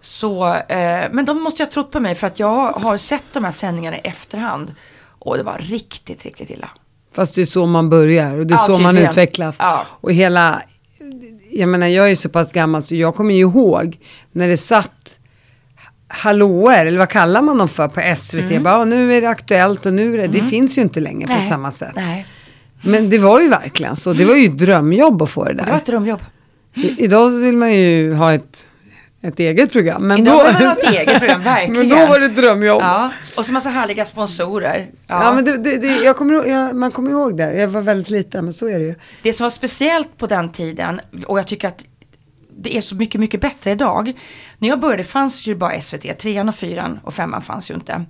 så, 0.00 0.54
eh, 0.54 1.04
men 1.12 1.24
de 1.24 1.42
måste 1.42 1.62
ju 1.62 1.66
ha 1.66 1.72
trott 1.72 1.90
på 1.90 2.00
mig 2.00 2.14
för 2.14 2.26
att 2.26 2.38
jag 2.38 2.72
har 2.72 2.96
sett 2.96 3.24
de 3.32 3.44
här 3.44 3.52
sändningarna 3.52 3.96
i 3.96 4.00
efterhand 4.00 4.74
och 5.18 5.36
det 5.36 5.42
var 5.42 5.58
riktigt, 5.58 6.24
riktigt 6.24 6.50
illa. 6.50 6.68
Fast 7.14 7.34
det 7.34 7.40
är 7.40 7.44
så 7.44 7.66
man 7.66 7.90
börjar 7.90 8.38
och 8.38 8.46
det 8.46 8.54
är 8.54 8.58
Ja, 8.58 8.64
så 8.64 8.72
man 8.78 8.80
tydligen. 8.90 9.10
utvecklas. 9.10 9.56
Ja. 9.60 9.82
Och 9.90 10.12
hela, 10.12 10.62
jag 11.52 11.68
menar 11.68 11.86
jag 11.86 12.10
är 12.10 12.14
så 12.14 12.28
pass 12.28 12.52
gammal 12.52 12.82
så 12.82 12.94
jag 12.94 13.14
kommer 13.14 13.34
ju 13.34 13.40
ihåg 13.40 13.98
när 14.32 14.48
det 14.48 14.56
satt 14.56 15.18
hallåer, 16.08 16.86
eller 16.86 16.98
vad 16.98 17.08
kallar 17.08 17.42
man 17.42 17.58
dem 17.58 17.68
för 17.68 17.88
på 17.88 18.00
SVT? 18.16 18.58
Bara, 18.62 18.74
"Ja, 18.78 18.84
nu 18.84 19.14
är 19.14 19.20
det 19.20 19.28
aktuellt 19.28 19.86
och 19.86 19.92
nu 19.94 20.14
är 20.14 20.18
det, 20.18 20.26
det 20.26 20.42
finns 20.42 20.78
ju 20.78 20.82
inte 20.82 21.00
längre 21.00 21.26
på 21.26 21.32
Mm. 21.32 21.40
Nej, 21.40 21.48
samma 21.50 21.70
sätt. 21.72 21.92
Nej, 21.96 22.26
Men 22.82 23.10
det 23.10 23.18
var 23.18 23.40
ju 23.40 23.48
verkligen 23.48 23.96
så, 23.96 24.12
det 24.12 24.24
var 24.24 24.34
ju 24.36 24.44
ett 24.46 24.58
drömjobb 24.58 25.22
att 25.22 25.30
få 25.30 25.44
det 25.44 25.52
det 25.52 25.62
var 25.62 25.66
där. 25.66 25.76
ett 25.76 25.86
drömjobb. 25.86 26.20
I, 26.74 27.04
idag 27.04 27.30
vill 27.30 27.56
man 27.56 27.74
ju 27.74 28.14
ha 28.14 28.32
ett, 28.32 28.66
ett 29.22 29.40
eget 29.40 29.72
program. 29.72 30.06
Men 30.06 30.18
Idag 30.18 30.38
då, 30.38 30.46
vill 30.46 30.54
man 30.54 30.62
ha 30.62 30.72
ett 30.72 30.92
eget 30.92 31.18
program, 31.18 31.42
verkligen. 31.42 31.88
Men 31.88 31.98
då 31.98 32.06
var 32.06 32.20
det 32.20 32.28
drömjobb. 32.28 32.82
Ja, 32.82 33.12
och 33.36 33.46
så 33.46 33.52
massa 33.52 33.70
härliga 33.70 34.04
sponsorer. 34.04 34.86
Ja. 35.06 35.24
Ja, 35.24 35.32
men 35.32 35.44
det, 35.44 35.56
det, 35.56 35.78
det, 35.78 35.96
jag 35.96 36.16
kommer, 36.16 36.48
jag, 36.48 36.76
man 36.76 36.90
kommer 36.90 37.10
ihåg 37.10 37.36
det. 37.36 37.54
Jag 37.54 37.68
var 37.68 37.80
väldigt 37.80 38.10
liten, 38.10 38.44
men 38.44 38.54
så 38.54 38.68
är 38.68 38.78
det 38.78 38.84
ju. 38.84 38.94
Det 39.22 39.32
som 39.32 39.44
var 39.44 39.50
speciellt 39.50 40.18
på 40.18 40.26
den 40.26 40.52
tiden, 40.52 41.00
och 41.26 41.38
jag 41.38 41.46
tycker 41.46 41.68
att 41.68 41.84
det 42.56 42.76
är 42.76 42.80
så 42.80 42.94
mycket, 42.94 43.20
mycket 43.20 43.40
bättre 43.40 43.70
idag. 43.70 44.12
När 44.58 44.68
jag 44.68 44.80
började 44.80 45.04
fanns 45.04 45.46
ju 45.46 45.54
bara 45.54 45.80
SVT, 45.80 46.18
trean 46.18 46.48
och 46.48 46.54
fyran 46.54 47.00
och 47.04 47.14
femman 47.14 47.42
fanns 47.42 47.70
ju 47.70 47.74
inte. 47.74 48.04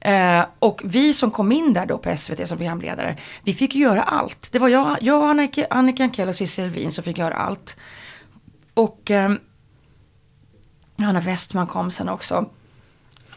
Eh, 0.00 0.44
och 0.58 0.80
vi 0.84 1.14
som 1.14 1.30
kom 1.30 1.52
in 1.52 1.72
där 1.72 1.86
då 1.86 1.98
på 1.98 2.16
SVT 2.16 2.48
som 2.48 2.58
programledare, 2.58 3.16
vi 3.44 3.52
fick 3.52 3.74
göra 3.74 4.02
allt. 4.02 4.48
Det 4.52 4.58
var 4.58 4.68
jag, 4.68 4.96
jag 5.00 5.30
Annika, 5.30 5.66
Annika 5.70 6.02
Ankell 6.02 6.28
och 6.28 6.34
Cissi 6.34 6.62
Elvin 6.62 6.92
som 6.92 7.04
fick 7.04 7.18
göra 7.18 7.34
allt. 7.34 7.76
Och 8.74 9.10
eh, 9.10 9.30
Hanna 11.02 11.20
Westman 11.20 11.66
kom 11.66 11.90
sen 11.90 12.08
också. 12.08 12.50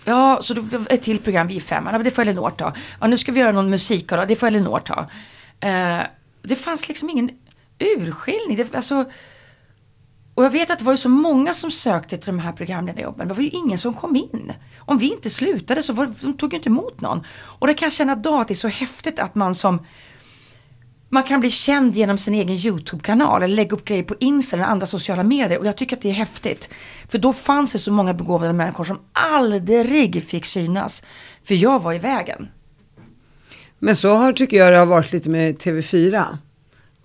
Ja, 0.05 0.39
så 0.41 0.53
då 0.53 0.61
var 0.61 0.87
ett 0.89 1.01
till 1.01 1.19
program 1.19 1.47
Vi 1.47 1.59
femman, 1.59 1.93
Ja, 1.93 1.99
det 1.99 2.11
får 2.11 2.21
Elinor 2.21 2.49
ta. 2.49 2.73
Ja, 3.01 3.07
nu 3.07 3.17
ska 3.17 3.31
vi 3.31 3.39
göra 3.39 3.51
någon 3.51 3.69
musik, 3.69 4.05
ja, 4.11 4.25
det 4.25 4.35
får 4.35 4.47
Elinor 4.47 4.79
ta. 4.79 5.07
Eh, 5.59 5.99
det 6.41 6.55
fanns 6.55 6.87
liksom 6.87 7.09
ingen 7.09 7.29
urskiljning. 7.79 8.57
Det, 8.57 8.75
alltså, 8.75 9.05
och 10.33 10.45
jag 10.45 10.49
vet 10.49 10.69
att 10.69 10.79
det 10.79 10.85
var 10.85 10.93
ju 10.93 10.97
så 10.97 11.09
många 11.09 11.53
som 11.53 11.71
sökte 11.71 12.17
till 12.17 12.25
de 12.25 12.39
här 12.39 12.51
programledarjobben. 12.51 13.27
Det 13.27 13.33
var 13.33 13.43
ju 13.43 13.49
ingen 13.49 13.77
som 13.77 13.93
kom 13.93 14.15
in. 14.15 14.53
Om 14.79 14.97
vi 14.97 15.11
inte 15.11 15.29
slutade 15.29 15.83
så 15.83 15.93
var, 15.93 16.13
de 16.21 16.33
tog 16.33 16.53
ju 16.53 16.57
inte 16.57 16.69
emot 16.69 17.01
någon. 17.01 17.25
Och 17.31 17.67
det 17.67 17.73
kan 17.73 17.85
jag 17.85 17.93
känna 17.93 18.13
idag 18.13 18.41
att 18.41 18.47
det 18.47 18.53
är 18.53 18.55
så 18.55 18.67
häftigt 18.67 19.19
att 19.19 19.35
man 19.35 19.55
som 19.55 19.85
man 21.13 21.23
kan 21.23 21.39
bli 21.39 21.49
känd 21.49 21.95
genom 21.95 22.17
sin 22.17 22.33
egen 22.33 22.55
YouTube-kanal 22.55 23.43
eller 23.43 23.55
lägga 23.55 23.75
upp 23.75 23.85
grejer 23.85 24.03
på 24.03 24.15
Insta 24.19 24.55
eller 24.55 24.65
andra 24.65 24.85
sociala 24.85 25.23
medier. 25.23 25.59
Och 25.59 25.65
jag 25.65 25.77
tycker 25.77 25.95
att 25.95 26.01
det 26.01 26.09
är 26.09 26.13
häftigt. 26.13 26.69
För 27.07 27.17
då 27.17 27.33
fanns 27.33 27.71
det 27.71 27.79
så 27.79 27.91
många 27.91 28.13
begåvade 28.13 28.53
människor 28.53 28.83
som 28.83 28.99
aldrig 29.11 30.23
fick 30.23 30.45
synas. 30.45 31.03
För 31.43 31.55
jag 31.55 31.81
var 31.81 31.93
i 31.93 31.99
vägen. 31.99 32.47
Men 33.79 33.95
så 33.95 34.15
har, 34.15 34.33
tycker 34.33 34.57
jag 34.57 34.73
det 34.73 34.77
har 34.77 34.85
varit 34.85 35.13
lite 35.13 35.29
med 35.29 35.57
TV4. 35.57 36.37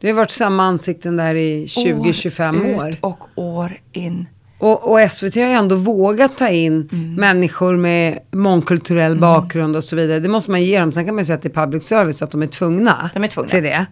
Det 0.00 0.08
har 0.08 0.14
varit 0.14 0.30
samma 0.30 0.62
ansikten 0.62 1.16
där 1.16 1.34
i 1.34 1.66
20-25 1.66 2.76
år. 2.76 2.88
Ut 2.88 2.98
och 3.00 3.28
år 3.34 3.80
in. 3.92 4.26
Och, 4.58 4.92
och 4.92 5.10
SVT 5.10 5.34
har 5.34 5.42
ju 5.42 5.52
ändå 5.52 5.76
vågat 5.76 6.36
ta 6.38 6.48
in 6.48 6.88
Mm. 6.92 7.14
människor 7.14 7.76
med 7.76 8.18
mångkulturell 8.32 9.16
bakgrund 9.18 9.76
och 9.76 9.84
så 9.84 9.96
vidare. 9.96 10.20
Det 10.20 10.28
måste 10.28 10.50
man 10.50 10.62
ge 10.64 10.80
dem. 10.80 10.92
Sen 10.92 11.04
kan 11.06 11.14
man 11.14 11.22
ju 11.22 11.26
säga 11.26 11.36
att 11.36 11.42
det 11.42 11.48
är 11.48 11.66
public 11.66 11.84
service, 11.84 12.22
att 12.22 12.30
de 12.30 12.42
är 12.42 12.46
tvungna, 12.46 13.10
De 13.14 13.24
är 13.24 13.28
tvungna. 13.28 13.50
till 13.50 13.62
det. 13.62 13.86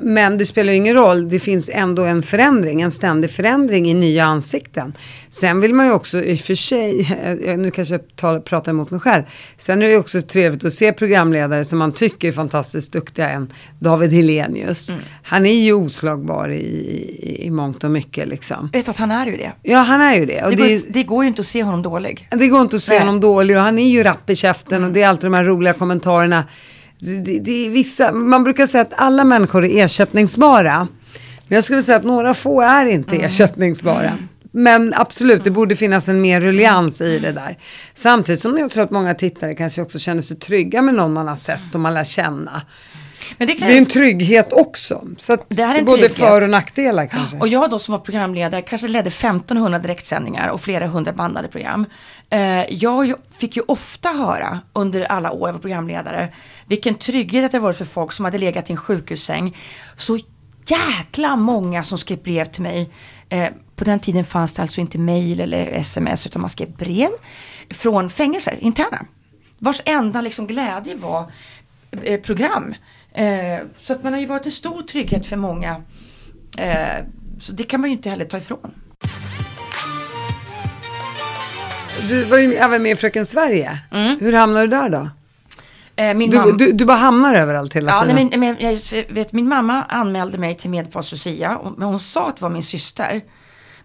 Men 0.00 0.38
det 0.38 0.46
spelar 0.46 0.72
ingen 0.72 0.94
roll, 0.94 1.28
det 1.28 1.38
finns 1.38 1.70
ändå 1.72 2.02
en 2.04 2.22
förändring, 2.22 2.80
en 2.80 2.90
ständig 2.90 3.30
förändring 3.30 3.90
i 3.90 3.94
nya 3.94 4.24
ansikten. 4.24 4.92
Sen 5.30 5.60
vill 5.60 5.74
man 5.74 5.86
ju 5.86 5.92
också 5.92 6.22
i 6.24 6.34
och 6.34 6.38
för 6.38 6.54
sig, 6.54 7.16
nu 7.58 7.70
kanske 7.70 7.94
jag 7.94 8.16
tar, 8.16 8.40
pratar 8.40 8.72
emot 8.72 8.90
mig 8.90 9.00
själv, 9.00 9.22
sen 9.58 9.82
är 9.82 9.88
det 9.88 9.96
också 9.96 10.22
trevligt 10.22 10.64
att 10.64 10.72
se 10.72 10.92
programledare 10.92 11.64
som 11.64 11.78
man 11.78 11.92
tycker 11.92 12.28
är 12.28 12.32
fantastiskt 12.32 12.92
duktiga 12.92 13.30
än 13.30 13.52
David 13.78 14.12
Helenius. 14.12 14.88
Mm. 14.88 15.00
Han 15.22 15.46
är 15.46 15.64
ju 15.64 15.72
oslagbar 15.72 16.48
i, 16.48 16.60
i, 16.60 17.46
i 17.46 17.50
mångt 17.50 17.84
och 17.84 17.90
mycket 17.90 18.28
liksom. 18.28 18.70
Vet 18.72 18.88
att 18.88 18.96
han 18.96 19.10
är 19.10 19.26
ju 19.26 19.36
det. 19.36 19.52
Ja, 19.62 19.78
han 19.78 20.00
är 20.00 20.14
ju 20.14 20.26
det. 20.26 20.42
Och 20.42 20.50
Det, 20.50 20.56
det, 20.56 20.78
går, 20.78 20.92
det 20.92 21.02
går 21.02 21.24
ju 21.24 21.28
inte 21.28 21.40
att 21.40 21.46
se 21.46 21.62
honom 21.62 21.82
dålig. 21.82 22.28
det 22.30 22.48
går 22.48 22.60
inte 22.60 22.76
att 22.76 22.82
se 22.82 22.92
Nej. 22.92 23.00
honom 23.00 23.20
dålig 23.20 23.56
och 23.56 23.62
han 23.62 23.78
är 23.78 23.88
ju 23.88 24.02
rapp 24.02 24.30
i 24.30 24.36
käften 24.36 24.84
och 24.84 24.92
det 24.92 25.02
är 25.02 25.08
alltid 25.08 25.24
de 25.24 25.34
här 25.34 25.44
roliga 25.44 25.72
kommentarerna. 25.72 26.44
Det, 26.98 27.38
det, 27.38 27.66
är 27.66 27.70
vissa, 27.70 28.12
man 28.12 28.44
brukar 28.44 28.66
säga 28.66 28.82
att 28.82 28.94
alla 28.96 29.24
människor 29.24 29.64
är 29.64 29.84
ersättningsbara. 29.84 30.88
Men 31.48 31.56
jag 31.56 31.64
skulle 31.64 31.82
säga 31.82 31.96
att 31.98 32.04
några 32.04 32.34
få 32.34 32.60
är 32.60 32.86
inte 32.86 33.16
ersättningsbara. 33.16 34.18
men 34.50 34.94
absolut, 34.94 35.44
det 35.44 35.50
borde 35.50 35.76
finnas 35.76 36.08
en 36.08 36.20
mer 36.20 36.40
ruljans 36.40 37.00
i 37.00 37.18
det 37.18 37.32
där. 37.32 37.58
Samtidigt 37.94 38.40
som 38.40 38.58
jag 38.58 38.70
tror 38.70 38.84
att 38.84 38.90
många 38.90 39.14
tittare 39.14 39.54
kanske 39.54 39.82
också 39.82 39.98
känner 39.98 40.22
sig 40.22 40.36
trygga 40.36 40.82
med 40.82 40.94
någon 40.94 41.12
man 41.12 41.28
har 41.28 41.36
sett 41.36 41.74
och 41.74 41.80
man 41.80 41.94
lär 41.94 42.04
känna. 42.04 42.62
Men 43.38 43.46
det 43.48 43.54
Det 43.54 43.58
kan 43.58 43.68
är 43.68 43.78
en 43.78 43.86
trygghet 43.86 44.52
också. 44.52 45.04
Så 45.18 45.32
att 45.32 45.44
Det 45.48 45.62
är 45.62 45.74
en 45.74 45.84
både 45.84 45.98
trygghet. 46.02 46.18
för 46.18 46.42
och 46.42 46.50
nackdelar 46.50 47.06
kanske. 47.06 47.36
och 47.36 47.48
jag 47.48 47.70
då 47.70 47.78
som 47.78 47.92
var 47.92 47.98
programledare 47.98 48.62
kanske 48.62 48.88
ledde 48.88 49.08
1500 49.08 49.78
direktsändningar 49.78 50.48
och 50.48 50.60
flera 50.60 50.86
hundra 50.86 51.12
bandade 51.12 51.48
program. 51.48 51.86
Eh, 52.30 52.40
jag 52.74 53.14
fick 53.38 53.56
ju 53.56 53.62
ofta 53.68 54.08
höra 54.08 54.60
under 54.72 55.02
alla 55.04 55.30
år 55.30 55.48
jag 55.48 55.52
var 55.52 55.60
programledare 55.60 56.28
vilken 56.66 56.94
trygghet 56.94 57.52
det 57.52 57.58
varit 57.58 57.76
för 57.76 57.84
folk 57.84 58.12
som 58.12 58.24
hade 58.24 58.38
legat 58.38 58.70
i 58.70 58.72
en 58.72 58.76
sjukhussäng. 58.76 59.56
Så 59.96 60.18
jäkla 60.66 61.36
många 61.36 61.82
som 61.82 61.98
skrev 61.98 62.22
brev 62.22 62.44
till 62.44 62.62
mig. 62.62 62.90
Eh, 63.28 63.48
på 63.76 63.84
den 63.84 64.00
tiden 64.00 64.24
fanns 64.24 64.54
det 64.54 64.62
alltså 64.62 64.80
inte 64.80 64.98
mail 64.98 65.40
eller 65.40 65.66
sms 65.72 66.26
utan 66.26 66.40
man 66.42 66.50
skrev 66.50 66.70
brev 66.76 67.08
från 67.70 68.10
fängelser, 68.10 68.58
interna. 68.60 69.04
Vars 69.58 69.82
enda 69.84 70.20
liksom 70.20 70.46
glädje 70.46 70.94
var 70.96 71.32
eh, 72.02 72.20
program. 72.20 72.74
Eh, 73.18 73.58
så 73.82 73.92
att 73.92 74.02
man 74.02 74.12
har 74.12 74.20
ju 74.20 74.26
varit 74.26 74.46
en 74.46 74.52
stor 74.52 74.82
trygghet 74.82 75.26
för 75.26 75.36
många. 75.36 75.82
Eh, 76.58 77.04
så 77.40 77.52
det 77.52 77.62
kan 77.64 77.80
man 77.80 77.90
ju 77.90 77.96
inte 77.96 78.10
heller 78.10 78.24
ta 78.24 78.38
ifrån. 78.38 78.74
Du 82.08 82.24
var 82.24 82.38
ju 82.38 82.54
även 82.54 82.82
med 82.82 82.92
i 82.92 82.96
Fröken 82.96 83.26
Sverige. 83.26 83.78
Hur 84.20 84.32
hamnade 84.32 84.66
du 84.66 84.70
där 84.70 84.88
då? 84.88 85.08
Eh, 85.96 86.14
min 86.14 86.30
Du, 86.30 86.52
du, 86.52 86.72
du 86.72 86.84
bara 86.84 86.96
hamnar 86.96 87.34
överallt 87.34 87.76
hela 87.76 87.90
Ja, 87.92 88.02
tiden. 88.02 88.28
nej, 88.30 88.38
men, 88.38 88.56
jag 88.60 89.04
vet, 89.14 89.32
min 89.32 89.48
mamma 89.48 89.84
anmälde 89.88 90.38
mig 90.38 90.54
till 90.54 90.70
Medelpads 90.70 91.12
Lucia, 91.12 91.58
men 91.76 91.88
hon 91.88 92.00
sa 92.00 92.28
att 92.28 92.36
det 92.36 92.42
var 92.42 92.50
min 92.50 92.62
syster. 92.62 93.20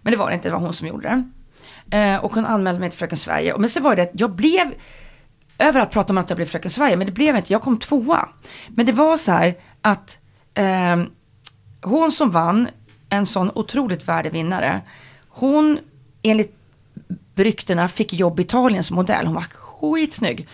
Men 0.02 0.10
det 0.10 0.16
var 0.16 0.28
det 0.28 0.34
inte, 0.34 0.48
det 0.48 0.52
var 0.52 0.60
hon 0.60 0.72
som 0.72 0.86
gjorde 0.88 1.24
det. 1.88 1.96
Eh, 1.98 2.16
och 2.24 2.34
hon 2.34 2.46
anmälde 2.46 2.80
mig 2.80 2.90
till 2.90 2.98
Fröken 2.98 3.18
Sverige. 3.18 3.54
Men 3.58 3.70
så 3.70 3.80
var 3.80 3.96
det 3.96 4.02
att 4.02 4.10
jag 4.12 4.30
blev, 4.30 4.74
överallt 5.58 5.90
pratar 5.90 6.14
man 6.14 6.20
om 6.20 6.24
att 6.24 6.30
jag 6.30 6.36
blev 6.36 6.46
Fröken 6.46 6.70
Sverige, 6.70 6.96
men 6.96 7.06
det 7.06 7.12
blev 7.12 7.36
inte, 7.36 7.52
jag 7.52 7.62
kom 7.62 7.78
tvåa. 7.78 8.28
Men 8.68 8.86
det 8.86 8.92
var 8.92 9.16
så 9.16 9.32
här 9.32 9.54
att 9.80 10.18
eh, 10.54 11.02
hon 11.82 12.12
som 12.12 12.30
vann, 12.30 12.68
en 13.08 13.26
sån 13.26 13.50
otroligt 13.54 14.08
värdevinnare, 14.08 14.80
hon 15.28 15.78
enligt 16.22 16.56
ryktena 17.34 17.88
fick 17.88 18.12
jobb 18.12 18.40
i 18.40 18.42
Italien 18.42 18.84
som 18.84 18.96
modell. 18.96 19.26
Hon 19.26 19.34
var 19.34 19.42
skitsnygg. 19.42 20.48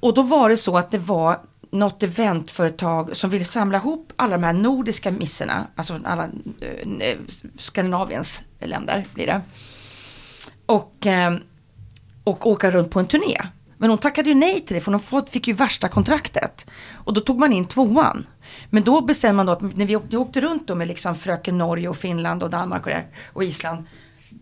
Och 0.00 0.14
då 0.14 0.22
var 0.22 0.48
det 0.48 0.56
så 0.56 0.76
att 0.76 0.90
det 0.90 0.98
var 0.98 1.40
något 1.70 2.02
eventföretag 2.02 3.16
som 3.16 3.30
ville 3.30 3.44
samla 3.44 3.78
ihop 3.78 4.12
alla 4.16 4.36
de 4.36 4.44
här 4.44 4.52
nordiska 4.52 5.10
misserna, 5.10 5.66
alltså 5.74 5.94
från 5.94 6.06
alla 6.06 6.28
eh, 6.60 7.08
eh, 7.08 7.18
Skandinaviens 7.58 8.44
länder 8.58 9.04
blir 9.14 9.26
det. 9.26 9.40
Och, 10.66 11.06
eh, 11.06 11.36
och 12.24 12.46
åka 12.46 12.70
runt 12.70 12.90
på 12.90 13.00
en 13.00 13.06
turné. 13.06 13.40
Men 13.80 13.90
hon 13.90 13.98
tackade 13.98 14.28
ju 14.28 14.34
nej 14.34 14.60
till 14.60 14.74
det 14.74 14.80
för 14.80 14.92
hon 14.92 15.26
fick 15.26 15.48
ju 15.48 15.54
värsta 15.54 15.88
kontraktet. 15.88 16.66
Och 16.92 17.14
då 17.14 17.20
tog 17.20 17.38
man 17.38 17.52
in 17.52 17.64
tvåan. 17.64 18.26
Men 18.70 18.82
då 18.82 19.00
bestämde 19.00 19.36
man 19.36 19.46
då 19.46 19.52
att 19.52 19.76
när 19.76 19.86
vi 19.86 19.96
åkte, 19.96 20.16
åkte 20.16 20.40
runt 20.40 20.66
då 20.66 20.74
med 20.74 20.88
liksom 20.88 21.14
fröken 21.14 21.58
Norge 21.58 21.88
och 21.88 21.96
Finland 21.96 22.42
och 22.42 22.50
Danmark 22.50 22.82
och, 22.86 22.90
det, 22.90 23.04
och 23.32 23.44
Island. 23.44 23.86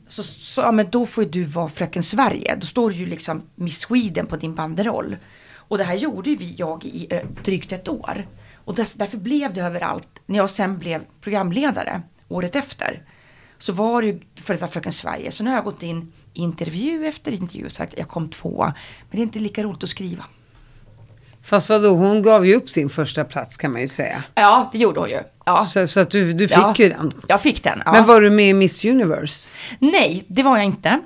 Så 0.09 0.23
så 0.23 0.61
ja, 0.61 0.73
men 0.73 0.91
då 0.91 1.07
får 1.07 1.25
ju 1.25 1.31
du 1.31 1.45
vara 1.45 1.69
fröken 1.69 2.03
Sverige. 2.03 2.57
Då 2.57 2.67
står 2.67 2.91
det 2.91 2.97
ju 2.97 3.07
liksom 3.07 3.43
Miss 3.55 3.81
Sweden 3.81 4.27
på 4.27 4.37
din 4.37 4.55
banderoll. 4.55 5.17
Och 5.55 5.79
det 5.79 5.85
här 5.85 5.95
gjorde 5.95 6.31
ju 6.31 6.37
vi, 6.37 6.55
jag 6.59 6.85
i 6.85 7.07
ö, 7.11 7.21
drygt 7.45 7.73
ett 7.73 7.89
år. 7.89 8.27
Och 8.55 8.75
dess, 8.75 8.95
därför 8.95 9.19
blev 9.19 9.55
det 9.55 9.61
överallt. 9.61 10.21
När 10.27 10.37
jag 10.37 10.51
sen 10.51 10.79
blev 10.79 11.05
programledare 11.21 12.03
året 12.29 12.57
efter. 12.57 13.03
Så 13.59 13.73
var 13.73 14.03
det 14.03 14.09
ju 14.09 14.21
för 14.37 14.55
detta 14.55 14.69
Fröken 14.69 14.93
Sverige. 14.93 15.33
Så 15.33 15.45
nu 15.45 15.51
har 15.51 15.57
jag 15.57 15.65
gått 15.65 15.83
in 15.83 16.13
intervju 16.39 17.07
efter 17.07 17.33
intervju 17.33 17.65
och 17.67 17.73
sagt 17.73 17.95
jag 17.97 18.09
kom 18.09 18.29
två. 18.29 18.65
Men 18.65 18.75
det 19.11 19.19
är 19.19 19.23
inte 19.23 19.39
lika 19.39 19.63
roligt 19.63 19.85
att 19.85 19.91
skriva. 19.91 20.25
Fast 21.43 21.71
vadå, 21.71 21.89
hon 21.89 22.23
gav 22.23 22.47
ju 22.47 22.55
upp 22.55 22.69
sin 22.69 22.89
första 22.89 23.25
plats 23.25 23.57
kan 23.57 23.73
man 23.73 23.81
ju 23.81 23.89
säga. 23.89 24.25
Ja, 24.35 24.69
det 24.73 24.79
gjorde 24.79 25.01
hon 25.01 25.11
ju. 25.11 25.21
Ja. 25.45 25.65
Så, 25.65 25.87
så 25.87 26.01
att 26.01 26.11
du, 26.11 26.33
du 26.33 26.49
fick 26.49 26.59
ja. 26.59 26.75
ju 26.77 26.89
den. 26.89 27.13
Jag 27.29 27.41
fick 27.41 27.63
den. 27.63 27.83
Ja. 27.85 27.93
Men 27.93 28.07
var 28.07 28.21
du 28.21 28.31
med 28.31 28.49
i 28.49 28.55
Miss 28.55 28.85
Universe? 28.85 29.51
Nej, 29.79 30.25
det 30.29 30.43
var 30.43 30.57
jag 30.57 30.65
inte. 30.65 31.01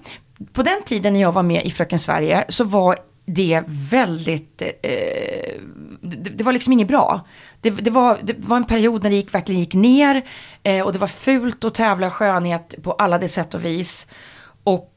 På 0.53 0.63
den 0.63 0.83
tiden 0.85 1.13
när 1.13 1.21
jag 1.21 1.33
var 1.33 1.43
med 1.43 1.67
i 1.67 1.71
Fröken 1.71 1.99
Sverige 1.99 2.45
så 2.49 2.65
var 2.65 2.99
det 3.25 3.63
väldigt, 3.67 4.63
eh, 4.63 5.61
det, 6.01 6.31
det 6.31 6.45
var 6.45 6.53
liksom 6.53 6.73
inget 6.73 6.89
bra. 6.89 7.21
Det, 7.61 7.71
det, 7.71 7.91
var, 7.91 8.19
det 8.23 8.35
var 8.39 8.57
en 8.57 8.65
period 8.65 9.03
när 9.03 9.11
det 9.11 9.17
gick, 9.17 9.35
verkligen 9.35 9.61
gick 9.61 9.75
ner 9.75 10.23
eh, 10.63 10.83
och 10.83 10.93
det 10.93 10.99
var 10.99 11.07
fult 11.07 11.65
att 11.65 11.75
tävla 11.75 12.11
skönhet 12.11 12.75
på 12.83 12.93
alla 12.93 13.19
de 13.19 13.29
sätt 13.29 13.55
och 13.55 13.65
vis. 13.65 14.07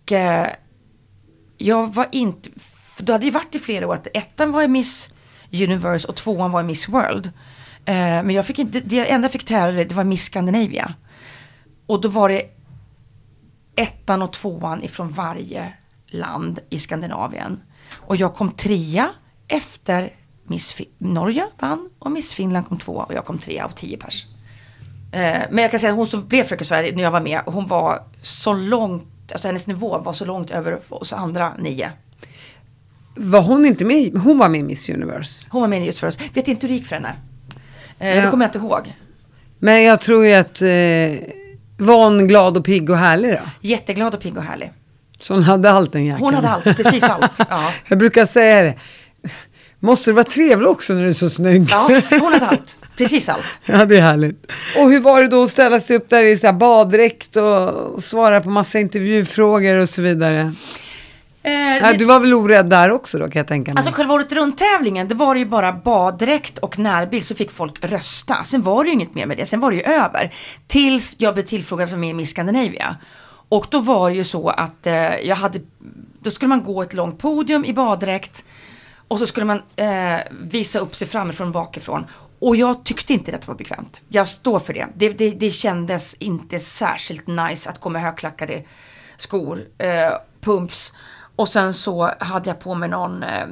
Och 0.06 0.12
eh, 0.12 0.50
jag 1.58 1.94
var 1.94 2.08
inte, 2.12 2.50
för 2.96 3.04
då 3.04 3.14
hade 3.14 3.26
det 3.26 3.32
varit 3.32 3.56
i 3.56 3.60
flera 3.60 3.88
år 3.88 3.94
att 3.94 4.08
ettan 4.14 4.52
var 4.52 4.64
i 4.64 4.68
Miss 4.68 5.10
Universe 5.52 6.08
och 6.08 6.16
tvåan 6.16 6.52
var 6.52 6.62
i 6.62 6.64
Miss 6.64 6.90
World. 6.90 7.26
Eh, 7.86 7.96
men 7.96 8.30
jag 8.30 8.46
fick 8.46 8.60
inte, 8.60 8.80
det 8.80 9.12
enda 9.12 9.26
jag 9.26 9.32
fick 9.32 9.46
tävla 9.46 9.82
i, 9.82 9.84
det 9.84 9.96
var 9.96 10.04
Miss 10.04 10.26
Scandinavia. 10.26 10.94
Och 11.86 12.02
då 12.02 12.08
var 12.08 12.30
det 12.30 12.44
ettan 13.76 14.22
och 14.22 14.34
tvåan 14.34 14.84
ifrån 14.84 15.08
varje 15.08 15.74
land 16.08 16.60
i 16.70 16.80
Skandinavien. 16.80 17.62
Och 18.00 18.16
jag 18.16 18.36
kom 18.36 18.52
trea 18.52 19.10
efter 19.48 20.10
Miss 20.44 20.74
fin 20.74 20.88
Norge 20.98 21.46
vann 21.60 21.90
och 22.00 22.12
Miss 22.12 22.34
Finland 22.34 22.68
kom 22.68 22.78
tvåa 22.78 23.04
och 23.04 23.14
jag 23.14 23.26
kom 23.26 23.38
trea 23.38 23.66
av 23.66 23.70
tio 23.70 23.98
pers. 23.98 24.26
Eh, 25.12 25.42
men 25.52 25.58
jag 25.58 25.72
kan 25.72 25.80
säga 25.80 25.92
att 25.92 25.98
hon 25.98 26.08
som 26.08 26.28
blev 26.28 26.44
Fröken 26.44 26.66
Sverige 26.66 26.96
när 26.96 27.04
jag 27.04 27.12
var 27.12 27.22
med, 27.22 27.42
hon 27.46 27.68
var 27.68 28.04
så 28.22 28.54
långt, 28.54 29.15
alltså 29.32 29.48
hennes 29.48 29.68
nivå 29.68 29.98
var 29.98 30.14
så 30.14 30.26
långt 30.26 30.52
över 30.52 30.80
oss 30.90 31.14
andra 31.14 31.54
nio. 31.60 31.92
Var 33.16 33.42
hon 33.42 33.66
inte 33.66 33.86
med? 33.86 34.18
Hon 34.18 34.38
var 34.38 34.50
med 34.50 34.60
i 34.60 34.64
Miss 34.64 34.90
Universe. 34.90 35.48
Hon 35.52 35.62
var 35.62 35.68
med 35.68 35.86
just 35.86 36.00
för 36.00 36.08
oss. 36.08 36.18
Vet 36.34 36.48
inte 36.48 36.68
hur 36.68 36.74
det 36.74 36.78
gick 36.78 36.86
för 36.88 36.96
henne. 36.96 37.14
Eh, 38.00 38.16
Ja. 38.18 38.22
Det 38.26 38.32
kommer 38.32 38.46
jag 38.46 38.50
inte 38.50 38.58
ihåg. 38.58 38.94
Men 39.60 39.84
jag 39.84 40.02
tror 40.02 40.26
ju 40.26 40.34
att 40.34 40.62
eh, 40.62 40.68
var 41.78 42.04
hon 42.04 42.28
glad 42.28 42.58
och 42.58 42.66
pigg 42.66 42.90
och 42.90 42.98
härlig 42.98 43.32
då? 43.32 43.40
Jätteglad 43.62 44.14
och 44.16 44.22
pigg 44.22 44.38
och 44.38 44.44
härlig. 44.44 44.72
Så 45.20 45.34
hon 45.34 45.44
hade 45.44 45.72
allt 45.72 45.92
den 45.92 46.06
jackan. 46.06 46.24
Hon 46.24 46.34
hade 46.34 46.50
allt, 46.50 46.64
precis 46.64 47.04
allt. 47.04 47.32
Ja. 47.50 47.72
Jag 47.88 47.98
brukar 47.98 48.26
säga 48.26 48.62
det. 48.64 48.74
Måste 49.80 50.10
du 50.10 50.14
vara 50.14 50.24
trevlig 50.24 50.70
också 50.70 50.94
när 50.94 51.02
du 51.02 51.08
är 51.08 51.14
så 51.14 51.30
snygg? 51.30 51.68
ja, 51.70 52.02
hon 52.10 52.34
hade 52.34 52.48
allt. 52.48 52.80
Precis 52.98 53.30
allt. 53.30 53.60
Ja, 53.66 53.86
det 53.86 53.98
är 53.98 54.02
härligt. 54.02 54.52
Och 54.78 54.92
hur 54.92 55.00
var 55.00 55.22
det 55.22 55.28
då 55.28 55.44
att 55.44 55.50
ställa 55.50 55.80
sig 55.80 55.98
upp 55.98 56.10
där 56.10 56.24
i 56.24 56.38
så 56.38 56.48
här 56.48 56.54
baddräkt 56.54 57.36
och, 57.36 57.70
och 57.70 58.04
svara 58.04 58.42
på 58.42 58.50
massa 58.50 58.80
intervjufrågor 58.80 59.76
och 59.76 59.90
så 59.90 60.02
vidare? 60.02 60.54
Eh, 61.46 61.98
du 61.98 62.06
var 62.06 62.20
väl 62.20 62.34
orädd 62.34 62.70
där 62.70 62.92
också 62.92 63.18
då 63.18 63.30
kan 63.30 63.40
jag 63.40 63.48
tänka 63.48 63.74
mig. 63.74 63.78
Alltså 63.78 63.94
själva 63.94 64.14
året 64.14 64.32
runt-tävlingen, 64.32 65.08
det 65.08 65.16
var 65.16 65.34
det 65.34 65.40
ju 65.40 65.46
bara 65.46 65.74
baddräkt 65.74 66.58
och 66.58 66.80
närbild 66.80 67.26
så 67.26 67.36
fick 67.36 67.52
folk 67.52 67.86
rösta. 67.86 68.44
Sen 68.44 68.62
var 68.62 68.84
det 68.84 68.88
ju 68.88 68.94
inget 68.94 69.16
mer 69.16 69.26
med 69.26 69.38
det, 69.38 69.46
sen 69.46 69.60
var 69.60 69.72
det 69.72 69.78
ju 69.78 69.84
över. 69.84 70.34
Tills 70.68 71.16
jag 71.18 71.34
blev 71.34 71.44
tillfrågad 71.44 71.90
för 71.90 71.98
med 71.98 72.10
i 72.10 72.14
Miss 72.14 72.30
Scandinavia. 72.30 72.96
Och 73.50 73.68
då 73.70 73.80
var 73.80 74.10
det 74.10 74.16
ju 74.16 74.24
så 74.24 74.50
att 74.50 74.88
eh, 74.88 74.94
jag 75.16 75.36
hade, 75.36 75.60
då 76.20 76.32
skulle 76.32 76.50
man 76.50 76.64
gå 76.64 76.82
ett 76.82 76.94
långt 76.94 77.20
podium 77.20 77.66
i 77.66 77.74
baddräkt. 77.74 78.44
Och 79.08 79.20
så 79.20 79.28
skulle 79.28 79.46
man 79.46 79.62
eh, 79.76 80.20
visa 80.32 80.80
upp 80.80 80.96
sig 80.96 81.08
framifrån 81.08 81.48
och 81.48 81.54
bakifrån. 81.54 82.06
Och 82.40 82.56
jag 82.56 82.84
tyckte 82.84 83.14
inte 83.14 83.32
det 83.32 83.48
var 83.48 83.56
bekvämt. 83.56 84.02
Jag 84.08 84.28
står 84.28 84.60
för 84.60 84.74
det. 84.74 84.88
Det, 84.96 85.10
det. 85.10 85.32
det 85.32 85.50
kändes 85.50 86.14
inte 86.14 86.60
särskilt 86.60 87.28
nice 87.28 87.70
att 87.70 87.80
gå 87.80 87.90
med 87.90 88.02
högklackade 88.02 88.64
skor, 89.18 89.62
eh, 89.78 90.12
pumps. 90.42 90.94
Och 91.36 91.48
sen 91.48 91.74
så 91.74 92.12
hade 92.20 92.50
jag 92.50 92.60
på 92.60 92.76
mig 92.76 92.90
någon 92.90 93.24
eh, 93.24 93.48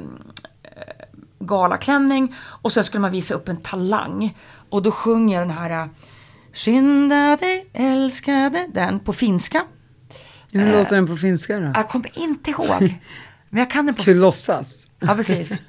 galaklänning 1.38 2.34
och 2.40 2.72
sen 2.72 2.84
skulle 2.84 3.00
man 3.00 3.12
visa 3.12 3.34
upp 3.34 3.48
en 3.48 3.56
talang. 3.56 4.36
Och 4.68 4.82
då 4.82 4.90
sjunger 4.90 5.38
jag 5.38 5.48
den 5.48 5.56
här 5.56 5.70
eh, 5.70 5.86
Skynda 6.54 7.36
dig 7.36 7.66
älskade, 7.72 8.68
den 8.72 9.00
på 9.00 9.12
finska. 9.12 9.64
Hur 10.52 10.72
låter 10.72 10.96
den 10.96 11.06
på 11.06 11.16
finska 11.16 11.60
då? 11.60 11.72
Jag 11.74 11.88
kommer 11.88 12.18
inte 12.18 12.50
ihåg. 12.50 12.80
Men 13.50 13.58
jag 13.58 13.70
kan 13.70 13.86
den 13.86 13.94
på 13.94 14.02
Kul 14.02 14.18
låtsas. 14.18 14.83
Ja, 15.06 15.14
precis. 15.14 15.52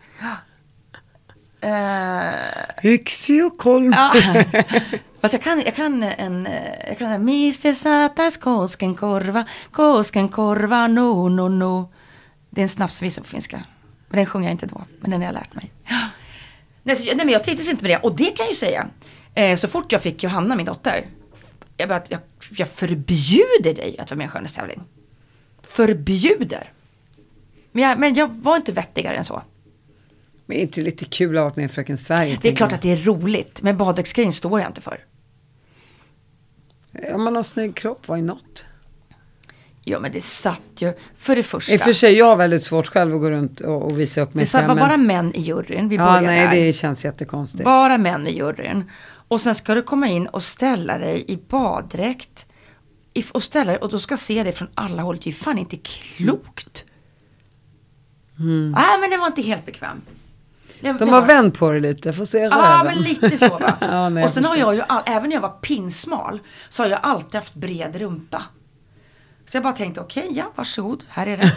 Eh, 1.62 2.91
Yxi 2.93 3.41
och 3.41 3.58
kolm. 3.58 3.93
ja. 3.93 4.13
Fast 5.21 5.34
jag 5.34 5.43
kan, 5.43 5.62
jag 5.62 5.76
kan 5.76 6.04
en, 6.04 6.48
eh, 6.48 6.88
jag 6.88 6.98
kan 6.98 7.12
en 7.12 7.21
Mr 7.21 7.74
Satas 7.74 8.38
koskenkorva, 8.38 9.45
koskenkorva, 9.71 10.88
no, 10.88 11.30
no, 11.30 11.50
no. 11.50 11.93
Det 12.50 12.62
är 12.62 12.63
en 12.63 12.69
snapsvisa 12.69 13.21
på 13.21 13.28
finska. 13.28 13.65
Men 14.08 14.17
den 14.17 14.26
sjunger 14.26 14.48
jag 14.48 14.54
inte 14.54 14.65
då, 14.65 14.82
men 15.00 15.12
den 15.12 15.21
har 15.21 15.26
jag 15.28 15.34
lärt 15.34 15.54
mig. 15.54 15.71
Ja. 15.88 15.95
Nej, 16.84 16.95
så, 16.95 17.06
nej 17.06 17.26
men 17.26 17.30
jag 17.30 17.43
trivdes 17.43 17.69
inte 17.69 17.84
med 17.84 17.91
det. 17.91 17.98
Och 17.98 18.15
det 18.15 18.26
kan 18.26 18.45
jag 18.45 18.50
ju 18.50 18.56
säga. 18.56 18.88
Eh, 19.36 19.56
så 19.58 19.67
fort 19.67 19.91
jag 19.91 20.02
fick 20.02 20.24
Johanna, 20.24 20.56
min 20.56 20.65
dotter. 20.65 21.06
Jag, 21.78 21.89
bara, 21.89 22.02
jag, 22.10 22.19
jag 22.52 22.69
förbjuder 22.69 23.74
dig 23.74 23.95
att 24.00 24.12
vara 24.12 24.17
med 24.17 24.24
i 24.24 24.26
en 24.26 24.32
skönhetstävling. 24.32 24.84
Förbjuder. 25.63 26.71
Men 27.75 27.83
jag, 27.83 27.99
men 27.99 28.13
jag 28.13 28.27
var 28.27 28.55
inte 28.55 28.71
vettigare 28.71 29.17
än 29.17 29.23
så. 29.23 29.41
Men 30.45 30.57
är 30.57 30.61
inte 30.61 30.81
lite 30.81 31.05
kul 31.05 31.38
att 31.38 31.41
ha 31.41 31.43
varit 31.43 31.55
med 31.55 31.65
i 31.65 31.67
Fröken 31.67 31.97
Sverige? 31.97 32.38
Det 32.41 32.49
är 32.49 32.55
klart 32.55 32.71
jag. 32.71 32.75
att 32.75 32.81
det 32.81 32.91
är 32.91 32.97
roligt, 32.97 33.61
men 33.61 33.77
baddräktsgrejen 33.77 34.31
står 34.31 34.59
jag 34.59 34.69
inte 34.69 34.81
för. 34.81 34.99
Om 37.13 37.23
man 37.23 37.35
har 37.35 37.43
snygg 37.43 37.75
kropp, 37.75 38.09
why 38.09 38.21
not? 38.21 38.65
Ja 39.83 39.99
men 39.99 40.11
det 40.11 40.21
satt 40.23 40.61
ju, 40.77 40.93
för 41.17 41.35
det 41.35 41.43
första. 41.43 41.73
I 41.73 41.77
och 41.77 41.81
för 41.81 41.93
sig, 41.93 42.13
jag 42.17 42.25
har 42.25 42.35
väldigt 42.35 42.63
svårt 42.63 42.88
själv 42.88 43.15
att 43.15 43.21
gå 43.21 43.29
runt 43.31 43.61
och, 43.61 43.83
och 43.83 43.99
visa 43.99 44.21
upp 44.21 44.33
mig 44.33 44.43
det 44.45 44.49
satt, 44.49 44.67
var 44.67 44.75
men- 44.75 44.88
bara 44.88 44.97
män 44.97 45.35
i 45.35 45.41
juryn. 45.41 45.88
Vi 45.88 45.95
Ja, 45.95 46.21
nej, 46.21 46.47
där. 46.47 46.51
det 46.55 46.73
känns 46.73 47.05
jättekonstigt. 47.05 47.63
Bara 47.63 47.97
män 47.97 48.27
i 48.27 48.38
juryn. 48.38 48.91
Och 49.27 49.41
sen 49.41 49.55
ska 49.55 49.75
du 49.75 49.81
komma 49.81 50.07
in 50.07 50.27
och 50.27 50.43
ställa 50.43 50.97
dig 50.97 51.25
i 51.27 51.38
baddräkt. 51.49 52.45
Och 53.31 53.43
ställa 53.43 53.71
dig 53.71 53.81
och 53.81 53.89
då 53.89 53.99
ska 53.99 54.17
se 54.17 54.43
dig 54.43 54.51
från 54.51 54.67
alla 54.75 55.01
håll. 55.01 55.15
Det 55.15 55.23
är 55.23 55.31
ju 55.31 55.33
fan 55.33 55.57
inte 55.57 55.77
klokt. 55.77 56.85
Nej 58.38 59.00
men 59.02 59.10
det 59.10 59.17
var 59.17 59.28
inte 59.28 59.41
helt 59.41 59.65
bekväm. 59.65 60.02
Det, 60.80 60.88
Mm. 60.89 60.98
De 60.98 61.06
det 61.06 61.12
har 61.12 61.21
var- 61.21 61.28
vänt 61.28 61.60
på 61.60 61.71
det 61.71 61.80
lite, 61.80 62.13
får 62.13 62.26
se 62.26 62.38
Ja 62.38 62.50
röven. 62.50 62.86
men 62.86 62.98
lite 63.04 63.38
så 63.38 63.58
va. 63.58 63.78
Ja, 63.82 64.10
nej, 64.10 64.24
och 64.24 64.30
sen 64.30 64.43
jag 64.43 64.50
har 64.50 64.58
jag 64.58 64.76
ju, 64.76 64.82
all, 64.82 65.04
även 65.06 65.30
när 65.30 65.36
jag 65.36 65.41
var 65.41 65.50
pinsmal, 65.62 66.39
så 66.69 66.84
har 66.84 66.89
jag 66.89 67.00
alltid 67.04 67.36
haft 67.36 67.54
bred 67.56 67.95
rumpa. 67.95 68.43
Så 69.45 69.58
jag 69.58 69.63
bara 69.63 69.74
tänkte, 69.74 70.02
okej, 70.02 70.28
ja, 70.32 70.52
varsågod, 70.56 71.04
här 71.10 71.28
är 71.28 71.38
det. 71.38 71.52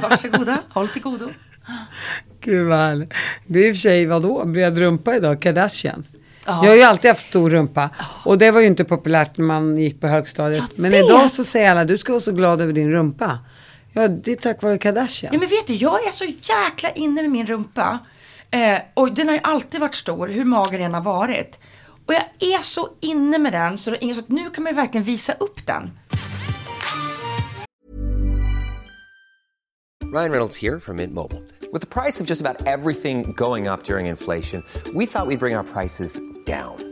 Varsågoda, 0.02 0.58
håll 0.70 0.88
till 0.88 1.02
godo. 1.02 1.28
Gud 2.40 2.66
vad 2.68 2.78
härligt. 2.78 3.12
Det 3.46 3.58
är 3.58 3.68
i 3.68 3.72
och 3.72 3.76
för 3.76 3.80
sig, 3.80 4.06
vadå, 4.06 4.44
bred 4.44 4.78
rumpa 4.78 5.16
idag, 5.16 5.42
Kardashians. 5.42 6.08
Ja. 6.46 6.60
Jag 6.64 6.70
har 6.70 6.76
ju 6.76 6.82
alltid 6.82 7.10
haft 7.10 7.22
stor 7.22 7.50
rumpa. 7.50 7.90
Och 8.24 8.38
det 8.38 8.50
var 8.50 8.60
ju 8.60 8.66
inte 8.66 8.84
populärt 8.84 9.36
när 9.38 9.44
man 9.44 9.76
gick 9.76 10.00
på 10.00 10.06
högstadiet. 10.06 10.64
Men 10.76 10.94
idag 10.94 11.30
så 11.30 11.44
säger 11.44 11.70
alla, 11.70 11.84
du 11.84 11.98
ska 11.98 12.12
vara 12.12 12.20
så 12.20 12.32
glad 12.32 12.60
över 12.60 12.72
din 12.72 12.90
rumpa. 12.92 13.38
Ja, 13.92 14.08
det 14.08 14.32
är 14.32 14.36
tack 14.36 14.62
vare 14.62 14.78
Kardashians. 14.78 15.34
Ja 15.34 15.40
men 15.40 15.48
vet 15.48 15.66
du, 15.66 15.74
jag 15.74 16.06
är 16.06 16.10
så 16.10 16.24
jäkla 16.24 16.90
inne 16.90 17.22
med 17.22 17.30
min 17.30 17.46
rumpa. 17.46 17.98
Eh, 18.50 18.78
och 18.94 19.14
den 19.14 19.28
har 19.28 19.34
ju 19.34 19.40
alltid 19.42 19.80
varit 19.80 19.94
stor, 19.94 20.28
hur 20.28 20.44
mager 20.44 20.78
den 20.78 20.94
har 20.94 21.00
varit. 21.00 21.58
Och 22.06 22.14
jag 22.14 22.24
är 22.38 22.62
så 22.62 22.88
inne 23.00 23.38
med 23.38 23.52
den 23.52 23.78
så 23.78 23.90
det 23.90 24.04
är 24.04 24.14
så 24.14 24.20
att 24.20 24.28
nu 24.28 24.50
kan 24.50 24.64
man 24.64 24.72
ju 24.72 24.76
verkligen 24.76 25.04
visa 25.04 25.32
upp 25.32 25.66
den. 25.66 25.90
Ryan 30.12 30.30
Reynolds 30.30 30.56
here 30.56 30.80
from 30.80 30.96
Mint 30.96 31.14
Mobile. 31.14 31.42
With 31.72 31.80
the 31.80 31.86
price 31.86 32.20
of 32.20 32.26
just 32.26 32.42
about 32.42 32.66
everything 32.66 33.32
going 33.32 33.66
up 33.66 33.84
during 33.84 34.06
inflation, 34.06 34.62
we 34.94 35.06
thought 35.06 35.26
we'd 35.26 35.38
bring 35.38 35.56
our 35.56 35.64
prices 35.64 36.18
down. 36.44 36.91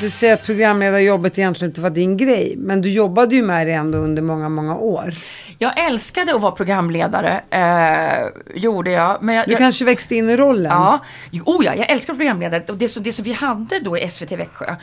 Du 0.00 0.10
säger 0.10 0.34
att 0.34 0.46
programledarjobbet 0.46 1.38
egentligen 1.38 1.70
inte 1.70 1.80
var 1.80 1.90
din 1.90 2.16
grej. 2.16 2.54
Men 2.56 2.80
du 2.80 2.90
jobbade 2.90 3.34
ju 3.34 3.42
med 3.42 3.66
det 3.66 3.72
ändå 3.72 3.98
under 3.98 4.22
många, 4.22 4.48
många 4.48 4.76
år. 4.76 5.12
Jag 5.58 5.86
älskade 5.86 6.34
att 6.34 6.40
vara 6.40 6.52
programledare, 6.52 7.40
eh, 7.50 8.28
gjorde 8.54 8.90
jag. 8.90 9.22
Men 9.22 9.34
jag, 9.34 9.46
Du 9.46 9.52
jag, 9.52 9.58
kanske 9.58 9.84
växte 9.84 10.14
in 10.16 10.30
i 10.30 10.36
rollen. 10.36 10.72
Ja, 10.72 11.00
oh 11.46 11.64
ja, 11.64 11.74
jag 11.74 11.90
älskar 11.90 12.14
programledare. 12.14 12.64
Och 12.68 12.76
det 12.76 12.88
som, 12.88 13.02
det 13.02 13.12
som 13.12 13.24
vi 13.24 13.32
hade 13.32 13.80
då 13.80 13.98
i 13.98 14.10
SVT 14.10 14.32
Växjö, 14.32 14.76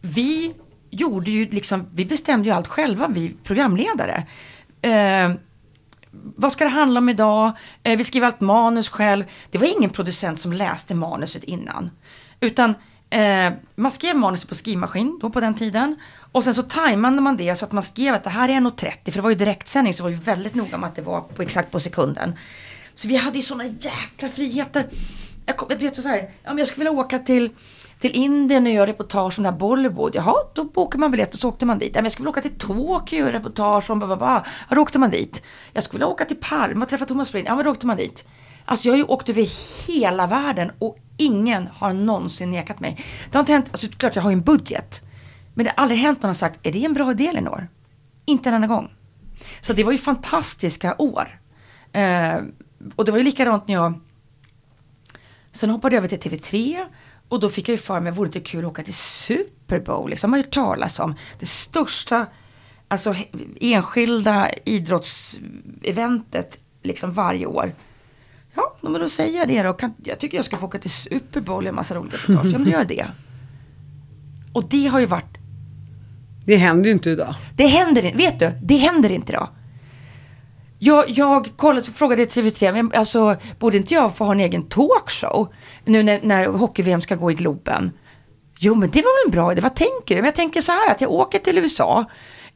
vi 0.00 0.54
gjorde 0.90 1.30
ju 1.30 1.50
liksom, 1.50 1.86
vi 1.94 2.04
bestämde 2.04 2.48
ju 2.48 2.54
allt 2.54 2.68
själva, 2.68 3.08
vi 3.08 3.34
programledare. 3.44 4.26
Eh, 4.82 5.30
vad 6.36 6.52
ska 6.52 6.64
det 6.64 6.70
handla 6.70 6.98
om 6.98 7.08
idag? 7.08 7.52
Eh, 7.82 7.96
vi 7.98 8.04
skrev 8.04 8.24
allt 8.24 8.40
manus 8.40 8.88
själv. 8.88 9.24
Det 9.50 9.58
var 9.58 9.66
ingen 9.78 9.90
producent 9.90 10.40
som 10.40 10.52
läste 10.52 10.94
manuset 10.94 11.44
innan. 11.44 11.90
Utan 12.40 12.74
eh, 13.10 13.52
man 13.74 13.92
skrev 13.92 14.16
manuset 14.16 14.48
på 14.48 14.54
skrivmaskin 14.54 15.18
då 15.22 15.30
på 15.30 15.40
den 15.40 15.54
tiden. 15.54 15.96
Och 16.32 16.44
sen 16.44 16.54
så 16.54 16.62
tajmade 16.62 17.20
man 17.20 17.36
det 17.36 17.56
så 17.56 17.64
att 17.64 17.72
man 17.72 17.82
skrev 17.82 18.14
att 18.14 18.24
det 18.24 18.30
här 18.30 18.48
är 18.48 18.60
1.30. 18.60 19.04
För 19.04 19.12
det 19.12 19.20
var 19.20 19.30
ju 19.30 19.36
direktsändning 19.36 19.94
så 19.94 19.96
det 19.96 20.02
var 20.02 20.10
ju 20.10 20.16
väldigt 20.16 20.54
noga 20.54 20.78
med 20.78 20.88
att 20.88 20.96
det 20.96 21.02
var 21.02 21.20
på 21.20 21.42
exakt 21.42 21.70
på 21.70 21.80
sekunden. 21.80 22.34
Så 22.94 23.08
vi 23.08 23.16
hade 23.16 23.36
ju 23.36 23.42
sådana 23.42 23.64
jäkla 23.64 24.28
friheter. 24.28 24.88
Jag, 25.46 25.56
kom, 25.56 25.68
jag 25.70 25.76
vet 25.76 25.96
så 25.96 26.08
här, 26.08 26.30
om 26.46 26.58
jag 26.58 26.68
skulle 26.68 26.84
vilja 26.84 27.00
åka 27.00 27.18
till, 27.18 27.50
till 27.98 28.10
Indien 28.10 28.66
och 28.66 28.72
göra 28.72 28.86
reportage 28.86 29.38
om 29.38 29.42
det 29.42 29.50
här 29.50 29.58
Bollywood. 29.58 30.14
Jaha, 30.14 30.34
då 30.54 30.64
bokar 30.64 30.98
man 30.98 31.10
biljett 31.10 31.34
och 31.34 31.40
så 31.40 31.48
åkte 31.48 31.66
man 31.66 31.78
dit. 31.78 31.90
Ja, 31.94 31.98
men 31.98 32.04
jag 32.04 32.12
skulle 32.12 32.24
vilja 32.24 32.30
åka 32.30 32.48
till 32.48 32.58
Tokyo 32.58 32.96
och 32.96 33.12
göra 33.12 33.32
reportage 33.32 33.90
om 33.90 33.98
bla, 33.98 34.06
bla, 34.06 34.16
bla. 34.16 34.46
Ja, 34.68 34.74
då 34.74 34.82
åkte 34.82 34.98
man 34.98 35.10
dit. 35.10 35.42
Jag 35.72 35.84
skulle 35.84 35.98
vilja 35.98 36.12
åka 36.12 36.24
till 36.24 36.36
Parma 36.36 36.84
och 36.84 36.88
träffa 36.88 37.06
Thomas 37.06 37.32
Brolin. 37.32 37.46
Ja, 37.46 37.56
men 37.56 37.64
då 37.64 37.70
åkte 37.70 37.86
man 37.86 37.96
dit. 37.96 38.24
Alltså 38.70 38.88
jag 38.88 38.92
har 38.92 38.98
ju 38.98 39.04
åkt 39.04 39.28
över 39.28 39.46
hela 39.88 40.26
världen 40.26 40.72
och 40.78 40.98
ingen 41.16 41.68
har 41.72 41.92
någonsin 41.92 42.50
nekat 42.50 42.80
mig. 42.80 43.04
Det 43.30 43.38
har 43.38 43.40
inte 43.40 43.52
hänt, 43.52 43.66
alltså 43.70 43.88
klart 43.88 44.16
jag 44.16 44.22
har 44.22 44.30
ju 44.30 44.34
en 44.34 44.42
budget. 44.42 45.02
Men 45.54 45.64
det 45.64 45.72
har 45.76 45.82
aldrig 45.82 46.00
hänt 46.00 46.22
någon 46.22 46.28
har 46.28 46.34
sagt, 46.34 46.60
är 46.62 46.72
det 46.72 46.84
en 46.84 46.94
bra 46.94 47.10
idé 47.10 47.26
Elinor? 47.26 47.68
Inte 48.24 48.48
en 48.48 48.54
enda 48.54 48.66
gång. 48.66 48.94
Så 49.60 49.72
det 49.72 49.84
var 49.84 49.92
ju 49.92 49.98
fantastiska 49.98 50.94
år. 50.98 51.40
Eh, 51.92 52.36
och 52.96 53.04
det 53.04 53.10
var 53.10 53.18
ju 53.18 53.24
likadant 53.24 53.68
när 53.68 53.74
jag 53.74 54.00
Sen 55.52 55.70
hoppade 55.70 55.96
jag 55.96 56.04
över 56.04 56.16
till 56.16 56.30
TV3 56.30 56.86
och 57.28 57.40
då 57.40 57.50
fick 57.50 57.68
jag 57.68 57.74
ju 57.74 57.78
för 57.78 58.00
mig, 58.00 58.12
vore 58.12 58.28
det 58.28 58.38
inte 58.38 58.50
kul 58.50 58.64
att 58.64 58.70
åka 58.70 58.82
till 58.82 58.94
Super 58.94 59.80
Bowl? 59.80 60.10
Liksom, 60.10 60.30
man 60.30 60.40
har 60.40 60.44
hört 60.44 60.54
talas 60.54 60.98
om 60.98 61.14
det 61.38 61.46
största 61.46 62.26
alltså, 62.88 63.14
enskilda 63.60 64.50
idrottseventet 64.64 66.60
liksom 66.82 67.12
varje 67.12 67.46
år. 67.46 67.72
Ja, 68.82 68.88
men 68.90 69.00
då 69.00 69.08
säger 69.08 69.38
jag 69.38 69.48
det 69.48 69.62
då. 69.62 69.72
Kan, 69.72 69.94
jag 70.04 70.18
tycker 70.18 70.38
jag 70.38 70.44
ska 70.44 70.56
få 70.56 70.66
åka 70.66 70.78
till 70.78 70.90
Super 70.90 71.40
Bowl 71.40 71.64
och 71.64 71.68
en 71.68 71.74
massa 71.74 71.94
roliga 71.94 72.12
reportage. 72.16 72.46
Ja, 72.46 72.58
men 72.58 72.64
då 72.64 72.70
gör 72.70 72.78
jag 72.78 72.88
det. 72.88 73.06
Och 74.52 74.64
det 74.68 74.86
har 74.86 75.00
ju 75.00 75.06
varit 75.06 75.38
Det 76.46 76.56
händer 76.56 76.84
ju 76.84 76.90
inte 76.92 77.10
idag. 77.10 77.34
det 77.54 77.66
händer 77.66 78.04
inte, 78.04 78.18
vet 78.18 78.38
du, 78.38 78.52
det 78.62 78.76
händer 78.76 79.12
inte 79.12 79.32
idag. 79.32 79.48
Jag, 80.78 81.10
jag 81.10 81.48
kollade, 81.56 81.86
frågade 81.86 82.24
TV3, 82.24 82.72
men 82.72 82.92
alltså, 82.94 83.36
borde 83.58 83.76
inte 83.76 83.94
jag 83.94 84.16
få 84.16 84.24
ha 84.24 84.32
en 84.32 84.40
egen 84.40 84.62
talkshow 84.62 85.52
nu 85.84 86.02
när, 86.02 86.20
när 86.22 86.46
hockey-VM 86.46 87.00
ska 87.00 87.14
gå 87.16 87.30
i 87.30 87.34
Globen? 87.34 87.90
Jo, 88.58 88.74
men 88.74 88.90
det 88.90 89.02
var 89.02 89.22
väl 89.24 89.28
en 89.28 89.32
bra 89.32 89.52
idé, 89.52 89.60
vad 89.60 89.76
tänker 89.76 90.14
du? 90.14 90.16
Men 90.16 90.24
jag 90.24 90.34
tänker 90.34 90.60
så 90.60 90.72
här 90.72 90.90
att 90.90 91.00
jag 91.00 91.10
åker 91.10 91.38
till 91.38 91.58
USA 91.58 92.04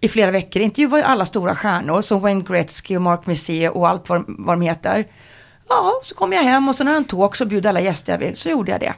i 0.01 0.09
flera 0.09 0.31
veckor, 0.31 0.63
intervjuar 0.63 0.99
ju 0.99 1.05
alla 1.05 1.25
stora 1.27 1.55
stjärnor 1.55 2.01
som 2.01 2.21
Wayne 2.21 2.41
Gretzky 2.49 2.97
och 2.97 3.03
Mark 3.03 3.27
Messier 3.27 3.77
och 3.77 3.89
allt 3.89 4.09
vad, 4.09 4.25
vad 4.29 4.59
de 4.59 4.63
heter. 4.63 5.05
Ja, 5.75 6.01
så 6.03 6.15
kommer 6.15 6.37
jag 6.37 6.45
hem 6.45 6.69
och 6.69 6.75
sen 6.75 6.87
har 6.87 6.95
jag 6.95 7.03
en 7.03 7.09
talk 7.09 7.37
så 7.37 7.47
bjuder 7.47 7.69
alla 7.69 7.81
gäster 7.81 8.13
jag 8.13 8.19
vill, 8.19 8.37
så 8.37 8.49
gjorde 8.49 8.71
jag 8.73 8.81
det. 8.81 8.95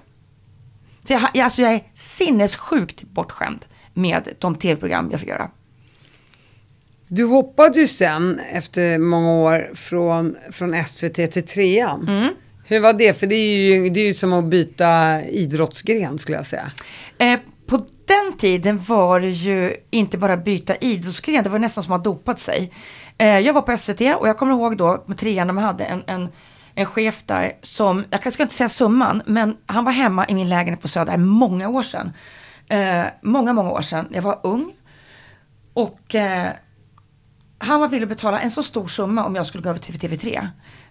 Så 1.04 1.12
jag, 1.12 1.22
jag, 1.34 1.44
alltså 1.44 1.62
jag 1.62 1.72
är 1.72 1.82
sinnessjukt 1.94 3.02
bortskämd 3.02 3.66
med 3.94 4.28
de 4.38 4.54
tv-program 4.54 5.08
jag 5.10 5.20
fick 5.20 5.28
göra. 5.28 5.50
Du 7.08 7.24
hoppade 7.24 7.80
ju 7.80 7.86
sen 7.86 8.40
efter 8.52 8.98
många 8.98 9.32
år 9.32 9.70
från, 9.74 10.36
från 10.52 10.84
SVT 10.84 11.14
till 11.14 11.46
trean. 11.46 12.08
Mm. 12.08 12.34
Hur 12.64 12.80
var 12.80 12.92
det? 12.92 13.20
För 13.20 13.26
det 13.26 13.34
är, 13.34 13.56
ju, 13.56 13.90
det 13.90 14.00
är 14.00 14.06
ju 14.06 14.14
som 14.14 14.32
att 14.32 14.44
byta 14.44 15.22
idrottsgren 15.24 16.18
skulle 16.18 16.36
jag 16.36 16.46
säga. 16.46 16.70
Eh, 17.18 17.38
på 17.66 17.76
den 18.06 18.38
tiden 18.38 18.82
var 18.88 19.20
det 19.20 19.30
ju 19.30 19.76
inte 19.90 20.18
bara 20.18 20.36
byta 20.36 20.76
idrottsgren, 20.76 21.44
det 21.44 21.50
var 21.50 21.58
nästan 21.58 21.84
som 21.84 21.92
att 21.92 21.98
ha 21.98 22.12
dopat 22.12 22.40
sig. 22.40 22.72
Eh, 23.18 23.38
jag 23.38 23.52
var 23.52 23.62
på 23.62 23.78
SVT 23.78 24.00
och 24.00 24.28
jag 24.28 24.38
kommer 24.38 24.52
ihåg 24.52 24.76
då 24.76 25.04
med 25.06 25.18
trean 25.18 25.46
när 25.46 25.54
man 25.54 25.64
hade 25.64 25.84
en, 25.84 26.02
en, 26.06 26.28
en 26.78 26.86
chef 26.86 27.22
där 27.26 27.52
som, 27.62 28.04
jag 28.10 28.32
ska 28.32 28.42
inte 28.42 28.54
säga 28.54 28.68
summan, 28.68 29.22
men 29.26 29.56
han 29.66 29.84
var 29.84 29.92
hemma 29.92 30.28
i 30.28 30.34
min 30.34 30.48
lägenhet 30.48 30.82
på 30.82 30.88
Söder 30.88 31.16
många 31.16 31.68
år 31.68 31.82
sedan. 31.82 32.12
Eh, 32.68 33.04
många, 33.22 33.52
många 33.52 33.70
år 33.70 33.82
sedan. 33.82 34.08
Jag 34.10 34.22
var 34.22 34.40
ung. 34.42 34.74
Och 35.72 36.14
eh, 36.14 36.48
han 37.58 37.80
var 37.80 37.88
villig 37.88 38.04
att 38.04 38.08
betala 38.08 38.40
en 38.40 38.50
så 38.50 38.62
stor 38.62 38.88
summa 38.88 39.24
om 39.24 39.34
jag 39.34 39.46
skulle 39.46 39.62
gå 39.62 39.68
över 39.68 39.80
till 39.80 39.94
TV3. 39.94 40.48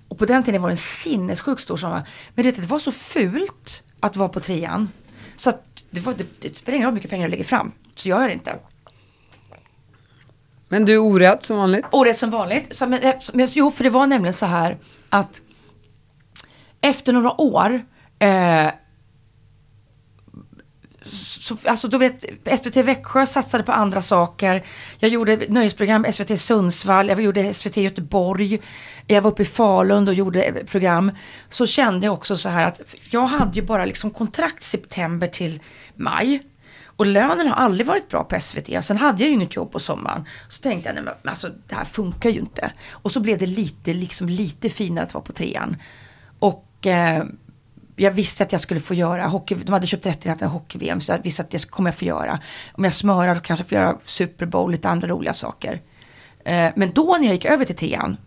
Och 0.08 0.18
på 0.18 0.26
den 0.26 0.44
tiden 0.44 0.62
var 0.62 0.70
det 0.70 0.74
en 0.74 0.78
sinnessjukt 0.78 1.62
stor 1.62 1.78
summa. 1.78 2.06
Men 2.36 2.46
det, 2.46 2.52
det 2.52 2.68
var 2.68 2.80
så 2.80 2.92
fult 2.92 3.84
att 4.00 4.16
vara 4.16 4.30
på 4.30 4.40
trean. 4.40 4.90
Så 5.36 5.50
att 5.50 5.64
det, 5.90 6.02
var, 6.02 6.14
det, 6.14 6.42
det 6.42 6.58
spelar 6.58 6.76
ingen 6.76 6.86
roll 6.86 6.92
hur 6.92 6.96
mycket 6.96 7.10
pengar 7.10 7.26
du 7.28 7.32
lägger 7.32 7.44
fram. 7.44 7.72
Så 7.96 8.10
jag 8.10 8.22
gör 8.22 8.28
det 8.28 8.34
inte. 8.34 8.56
Men 10.68 10.86
du 10.86 10.94
är 10.94 11.00
orädd 11.00 11.44
som 11.44 11.58
vanligt. 11.58 11.86
Är 11.94 12.14
som 12.14 12.30
vanligt. 12.30 12.76
Så, 12.76 12.88
men, 12.88 13.02
eh, 13.02 13.16
men, 13.34 13.48
jo, 13.52 13.72
för 13.72 13.84
det 13.84 13.90
var 13.90 14.08
nämligen 14.08 14.34
så 14.34 14.46
här 14.46 14.78
att 15.10 15.42
efter 16.86 17.14
några 17.14 17.42
år, 17.42 17.86
eh, 18.20 18.68
så, 21.06 21.58
alltså 21.66 21.88
då 21.88 21.98
vet, 21.98 22.26
SVT 22.60 22.78
Växjö 22.78 23.26
satsade 23.26 23.64
på 23.64 23.72
andra 23.72 24.02
saker. 24.02 24.64
Jag 25.00 25.12
gjorde 25.12 25.46
nöjesprogram 25.50 26.06
SVT 26.12 26.40
Sundsvall, 26.40 27.10
jag 27.10 27.22
gjorde 27.22 27.54
SVT 27.54 27.78
Göteborg. 27.78 28.62
Jag 29.08 29.22
var 29.22 29.32
uppe 29.32 29.42
i 29.42 29.46
Falun 29.46 30.08
och 30.08 30.14
gjorde 30.14 30.64
program. 30.66 31.12
Så 31.50 31.66
kände 31.66 32.06
jag 32.06 32.14
också 32.14 32.38
så 32.38 32.50
här 32.50 32.66
att 32.66 32.82
jag 33.10 33.26
hade 33.26 33.54
ju 33.54 33.62
bara 33.62 33.86
liksom 33.86 34.12
kontrakt 34.12 34.64
september 34.64 35.28
till 35.28 35.60
maj. 35.96 36.42
Och 36.98 37.06
lönen 37.06 37.48
har 37.48 37.56
aldrig 37.56 37.88
varit 37.88 38.10
bra 38.10 38.24
på 38.24 38.40
SVT. 38.40 38.70
Och 38.78 38.86
sen 38.86 38.98
hade 38.98 39.24
jag 39.24 39.30
ju 39.30 39.36
inget 39.36 39.56
jobb 39.56 39.72
på 39.72 39.80
sommaren. 39.80 40.26
Så 40.50 40.62
tänkte 40.62 40.90
jag, 40.90 40.96
nej 40.96 41.04
men 41.04 41.32
alltså 41.32 41.50
det 41.68 41.76
här 41.76 41.86
funkar 41.86 42.30
ju 42.30 42.40
inte. 42.40 42.72
Och 42.92 43.12
så 43.12 43.20
blev 43.20 43.38
det 43.38 43.46
lite, 43.46 43.94
liksom 43.94 44.30
lite 44.30 44.70
finare 44.70 45.06
att 45.06 45.14
vara 45.14 45.24
på 45.24 45.32
trean. 45.32 45.78
Och 46.40 46.66
eh, 46.86 47.24
jag 47.96 48.12
visste 48.12 48.44
att 48.44 48.52
jag 48.52 48.62
skulle 48.62 48.80
få 48.80 48.94
göra 48.94 49.28
hockey, 49.28 49.56
de 49.56 49.72
hade 49.72 49.88
köpt 49.88 50.06
rättigheterna 50.06 50.36
till 50.36 50.48
hockey-VM 50.48 51.02
så 51.02 51.12
jag 51.12 51.24
visste 51.24 51.42
att 51.42 51.50
det 51.50 51.70
kommer 51.70 51.90
jag 51.90 51.98
få 51.98 52.06
göra. 52.06 52.40
Om 52.74 52.84
jag 52.84 52.94
smörar 52.94 53.36
då 53.36 53.42
kanske 53.42 53.64
jag 53.64 53.70
får 53.70 53.78
göra 53.78 53.98
Super 54.04 54.46
Bowl, 54.46 54.72
lite 54.72 54.90
andra 54.90 55.08
roliga 55.08 55.34
saker. 55.34 55.82
Eh, 56.46 56.72
men 56.76 56.92
då 56.92 57.18
när 57.20 57.26
jag 57.26 57.34
gick 57.34 57.46
över 57.46 57.66
till 57.66 57.76
trean, 57.76 58.18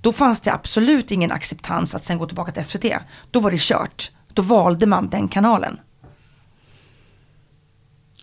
då 0.00 0.12
fanns 0.12 0.40
det 0.40 0.52
absolut 0.52 1.10
ingen 1.10 1.32
acceptans 1.32 1.94
att 1.94 2.04
sen 2.04 2.18
gå 2.18 2.26
tillbaka 2.26 2.52
till 2.52 2.64
SVT. 2.64 2.84
Då 3.30 3.40
var 3.40 3.50
det 3.50 3.60
kört. 3.60 4.10
Då 4.28 4.42
valde 4.42 4.86
man 4.86 5.08
den 5.08 5.28
kanalen. 5.28 5.80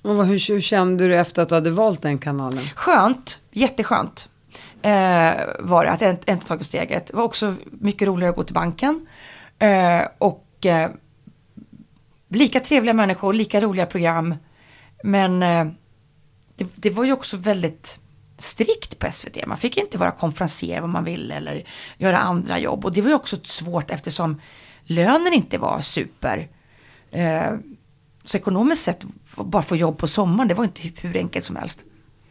Och 0.01 0.25
hur, 0.25 0.53
hur 0.53 0.62
kände 0.62 1.08
du 1.08 1.15
efter 1.15 1.41
att 1.41 1.49
du 1.49 1.56
hade 1.56 1.71
valt 1.71 2.01
den 2.01 2.17
kanalen? 2.17 2.63
Skönt, 2.75 3.39
jätteskönt. 3.51 4.29
Eh, 4.82 5.34
var 5.60 5.86
det, 5.86 5.91
att 5.91 6.01
jag 6.01 6.12
inte 6.27 6.47
tagit 6.47 6.65
steget. 6.65 7.08
Det 7.08 7.15
var 7.15 7.23
också 7.23 7.56
mycket 7.71 8.08
roligare 8.08 8.29
att 8.29 8.36
gå 8.36 8.43
till 8.43 8.53
banken. 8.53 9.08
Eh, 9.63 10.08
och 10.17 10.65
eh, 10.65 10.91
lika 12.30 12.60
trevliga 12.60 12.93
människor, 12.93 13.34
lika 13.34 13.62
roliga 13.62 13.86
program. 13.86 14.36
Men 15.04 15.43
eh, 15.43 15.67
det, 16.56 16.67
det, 16.76 16.89
var 16.89 17.04
ju 17.04 17.13
också 17.13 17.38
väldigt 17.38 17.99
strikt 18.38 18.99
på 18.99 19.12
SVT. 19.12 19.45
Man 19.47 19.58
fick 19.58 19.78
inte 19.78 19.97
vara 19.97 20.12
konferenser 20.12 20.82
vad 20.82 20.89
man 20.89 21.04
ville 21.04 21.36
eller 21.36 21.63
göra 21.97 22.19
andra 22.19 22.60
jobb. 22.60 22.86
Och 22.86 22.93
det 22.93 23.02
var 23.02 23.10
ju 23.10 23.15
också 23.15 23.38
svårt 23.43 23.91
eftersom 23.91 24.41
lönen 24.84 25.34
inte 25.34 25.58
var 25.58 25.82
super. 25.82 26.47
Eh, 27.12 27.54
så 28.23 28.38
ekonomiskt 28.38 28.84
sett, 28.84 29.04
bara 29.36 29.63
få 29.63 29.76
jobb 29.76 29.97
på 29.97 30.08
sommaren, 30.08 30.47
det 30.47 30.54
var 30.54 30.63
inte 30.63 30.82
hur 31.02 31.17
enkelt 31.17 31.45
som 31.45 31.56
helst. 31.56 31.84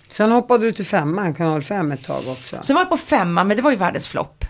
Sen 0.09 0.33
hoppade 0.33 0.65
du 0.65 0.73
till 0.73 0.87
femman, 0.87 1.35
kanal 1.35 1.63
5 1.63 1.93
ett 1.93 2.05
tag 2.05 2.29
också. 2.29 2.59
Sen 2.63 2.75
var 2.75 2.81
jag 2.81 2.89
på 2.89 2.97
femman, 2.97 3.49
men 3.49 3.57
det 3.57 3.63
var 3.63 3.71
ju 3.71 3.77
världens 3.77 4.09
flopp. 4.09 4.45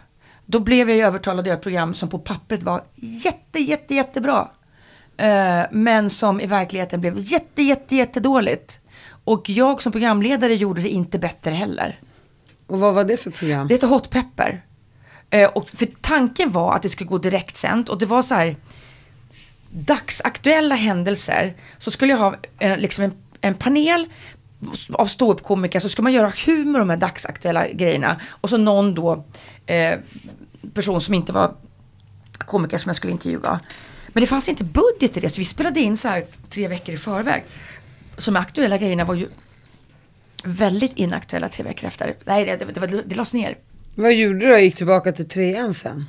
Då 0.47 0.61
blev 0.61 0.89
jag 0.89 0.99
ju 0.99 1.05
övertalad 1.05 1.41
att 1.41 1.47
göra 1.47 1.57
ett 1.57 1.63
program 1.63 1.95
som 1.95 2.09
på 2.09 2.19
pappret 2.19 2.63
var 2.63 2.83
jätte, 2.95 3.59
jätte, 3.59 3.95
jättebra. 3.95 4.49
Uh, 5.23 5.67
men 5.71 6.11
som 6.11 6.41
i 6.41 6.47
verkligheten 6.47 7.01
blev 7.01 7.19
jätte, 7.19 7.63
jätte, 7.63 7.97
jättedåligt. 7.97 8.81
Och 9.25 9.51
jag 9.51 9.83
som 9.83 9.93
programledare 9.93 10.55
gjorde 10.55 10.83
det 10.83 10.89
inte 10.89 11.19
bättre 11.19 11.51
heller. 11.51 12.01
Och 12.67 12.81
vad 12.81 12.95
var 12.95 13.05
det 13.05 13.17
för 13.17 13.31
program? 13.31 13.69
Det 13.69 13.75
heter 13.75 13.87
Hot 13.87 14.11
Pepper. 14.11 14.63
Uh, 15.35 15.45
och 15.45 15.69
för 15.69 15.89
tanken 16.01 16.51
var 16.51 16.75
att 16.75 16.83
det 16.83 16.89
skulle 16.89 17.09
gå 17.09 17.19
direktsänt 17.19 17.89
och 17.89 17.99
det 17.99 18.07
var 18.07 18.23
så 18.23 18.35
här 18.35 18.57
dagsaktuella 19.73 20.75
händelser 20.75 21.55
så 21.79 21.91
skulle 21.91 22.13
jag 22.13 22.19
ha 22.19 22.35
eh, 22.59 22.79
liksom 22.79 23.05
en, 23.05 23.13
en 23.41 23.55
panel 23.55 24.07
av 24.93 25.07
ståuppkomiker 25.07 25.81
så 25.81 25.89
ska 25.89 26.03
man 26.03 26.13
göra 26.13 26.33
humor 26.47 26.81
om 26.81 26.89
de 26.89 26.91
här 26.91 27.01
dagsaktuella 27.01 27.69
grejerna. 27.69 28.21
Och 28.29 28.51
så 28.51 28.57
någon 28.57 28.95
då 28.95 29.25
eh, 29.73 29.99
person 30.75 31.01
som 31.01 31.15
inte 31.15 31.33
var 31.33 31.55
komiker 32.39 32.79
som 32.79 32.89
jag 32.89 32.97
skulle 32.97 33.13
intervjua. 33.13 33.61
Men 34.09 34.21
det 34.21 34.27
fanns 34.27 34.49
inte 34.49 34.65
budget 34.65 35.17
i 35.17 35.21
det 35.21 35.31
så 35.31 35.39
vi 35.39 35.45
spelade 35.45 35.81
in 35.81 35.97
så 35.97 36.09
här 36.09 36.25
tre 36.51 36.69
veckor 36.69 36.95
i 36.95 36.99
förväg. 36.99 37.45
Så 38.17 38.31
de 38.31 38.37
aktuella 38.37 38.79
grejerna 38.79 39.05
var 39.05 39.15
ju 39.15 39.29
väldigt 40.45 40.93
inaktuella 40.97 41.49
tre 41.49 41.65
veckor 41.65 41.87
efter. 41.87 42.15
Nej, 42.25 42.45
det, 42.45 42.57
det, 42.57 42.87
det, 42.87 43.03
det 43.07 43.15
lades 43.15 43.33
ner. 43.33 43.57
Vad 43.95 44.15
gjorde 44.15 44.39
du 44.39 44.49
då? 44.49 44.59
Gick 44.59 44.77
tillbaka 44.77 45.13
till 45.13 45.29
trean 45.29 45.75
sen? 45.75 46.07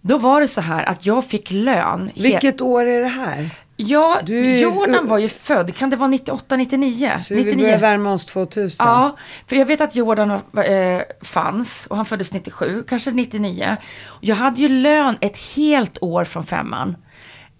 Då 0.00 0.18
var 0.18 0.40
det 0.40 0.48
så 0.48 0.60
här 0.60 0.84
att 0.84 1.06
jag 1.06 1.24
fick 1.24 1.50
lön. 1.50 2.10
Vilket 2.14 2.60
år 2.60 2.86
är 2.86 3.00
det 3.00 3.08
här? 3.08 3.50
Ja, 3.80 4.20
du, 4.24 4.60
Jordan 4.60 5.08
var 5.08 5.18
ju 5.18 5.28
född, 5.28 5.76
kan 5.76 5.90
det 5.90 5.96
vara 5.96 6.08
98, 6.08 6.56
99? 6.56 7.12
Så 7.22 7.34
99. 7.34 7.56
vi 7.56 7.62
börjar 7.62 7.78
värma 7.78 8.12
oss 8.12 8.26
2000? 8.26 8.86
Ja, 8.86 9.16
för 9.46 9.56
jag 9.56 9.66
vet 9.66 9.80
att 9.80 9.94
Jordan 9.94 10.30
äh, 10.30 11.00
fanns 11.22 11.86
och 11.86 11.96
han 11.96 12.04
föddes 12.04 12.32
97, 12.32 12.84
kanske 12.88 13.10
99. 13.10 13.76
Jag 14.20 14.36
hade 14.36 14.60
ju 14.60 14.68
lön 14.68 15.16
ett 15.20 15.38
helt 15.56 15.98
år 16.02 16.24
från 16.24 16.46
femman. 16.46 16.96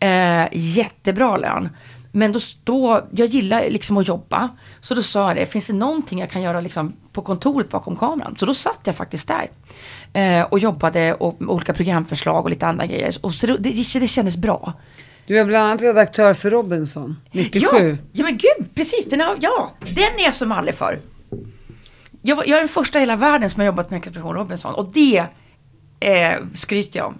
Äh, 0.00 0.48
jättebra 0.52 1.36
lön. 1.36 1.68
Men 2.12 2.32
då, 2.32 2.40
då, 2.64 3.06
jag 3.10 3.28
gillar 3.28 3.62
liksom 3.70 3.96
att 3.96 4.08
jobba. 4.08 4.48
Så 4.80 4.94
då 4.94 5.02
sa 5.02 5.28
jag 5.28 5.36
det, 5.36 5.46
finns 5.46 5.66
det 5.66 5.72
någonting 5.72 6.18
jag 6.18 6.30
kan 6.30 6.42
göra 6.42 6.60
liksom 6.60 6.92
på 7.12 7.22
kontoret 7.22 7.70
bakom 7.70 7.96
kameran? 7.96 8.36
Så 8.38 8.46
då 8.46 8.54
satt 8.54 8.80
jag 8.84 8.96
faktiskt 8.96 9.28
där. 9.28 9.50
Eh, 10.12 10.42
och 10.42 10.58
jobbade 10.58 11.14
och 11.14 11.40
med 11.40 11.50
olika 11.50 11.72
programförslag 11.72 12.44
och 12.44 12.50
lite 12.50 12.66
andra 12.66 12.86
grejer. 12.86 13.16
Och 13.20 13.34
så 13.34 13.46
det, 13.46 13.56
det, 13.56 13.98
det 14.00 14.08
kändes 14.08 14.36
bra. 14.36 14.72
Du 15.28 15.38
är 15.38 15.44
bland 15.44 15.66
annat 15.66 15.82
redaktör 15.82 16.34
för 16.34 16.50
Robinson, 16.50 17.16
97. 17.32 17.66
Ja, 17.72 17.96
ja 18.12 18.24
men 18.24 18.38
gud, 18.38 18.74
precis. 18.74 19.04
Den 19.04 19.20
är, 19.20 19.36
ja, 19.40 19.72
den 19.80 20.18
är 20.18 20.24
jag 20.24 20.34
som 20.34 20.52
aldrig 20.52 20.74
för. 20.74 21.00
Jag, 22.22 22.38
jag 22.38 22.48
är 22.48 22.58
den 22.58 22.68
första 22.68 22.98
i 22.98 23.00
hela 23.00 23.16
världen 23.16 23.50
som 23.50 23.60
har 23.60 23.66
jobbat 23.66 23.90
med 23.90 23.98
Expedition 23.98 24.34
Robinson. 24.34 24.74
Och 24.74 24.92
det 24.92 25.24
eh, 26.00 26.32
skryter 26.54 26.98
jag 26.98 27.06
om. 27.06 27.18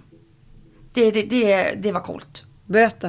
Det, 0.93 1.11
det, 1.11 1.21
det, 1.21 1.73
det 1.77 1.91
var 1.91 1.99
coolt. 1.99 2.45
Berätta. 2.65 3.07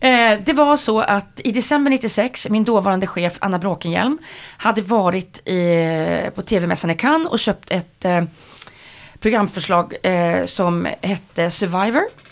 Eh, 0.00 0.40
det 0.44 0.52
var 0.52 0.76
så 0.76 1.00
att 1.00 1.40
i 1.44 1.52
december 1.52 1.90
96, 1.90 2.48
min 2.48 2.64
dåvarande 2.64 3.06
chef 3.06 3.32
Anna 3.38 3.58
Bråkenhielm 3.58 4.18
hade 4.56 4.82
varit 4.82 5.48
i, 5.48 6.30
på 6.34 6.42
tv-mässan 6.42 6.90
i 6.90 6.94
Cannes 6.94 7.28
och 7.28 7.38
köpt 7.38 7.70
ett 7.70 8.04
eh, 8.04 8.24
programförslag 9.20 9.94
eh, 10.02 10.44
som 10.44 10.88
hette 11.02 11.50
Survivor. 11.50 12.27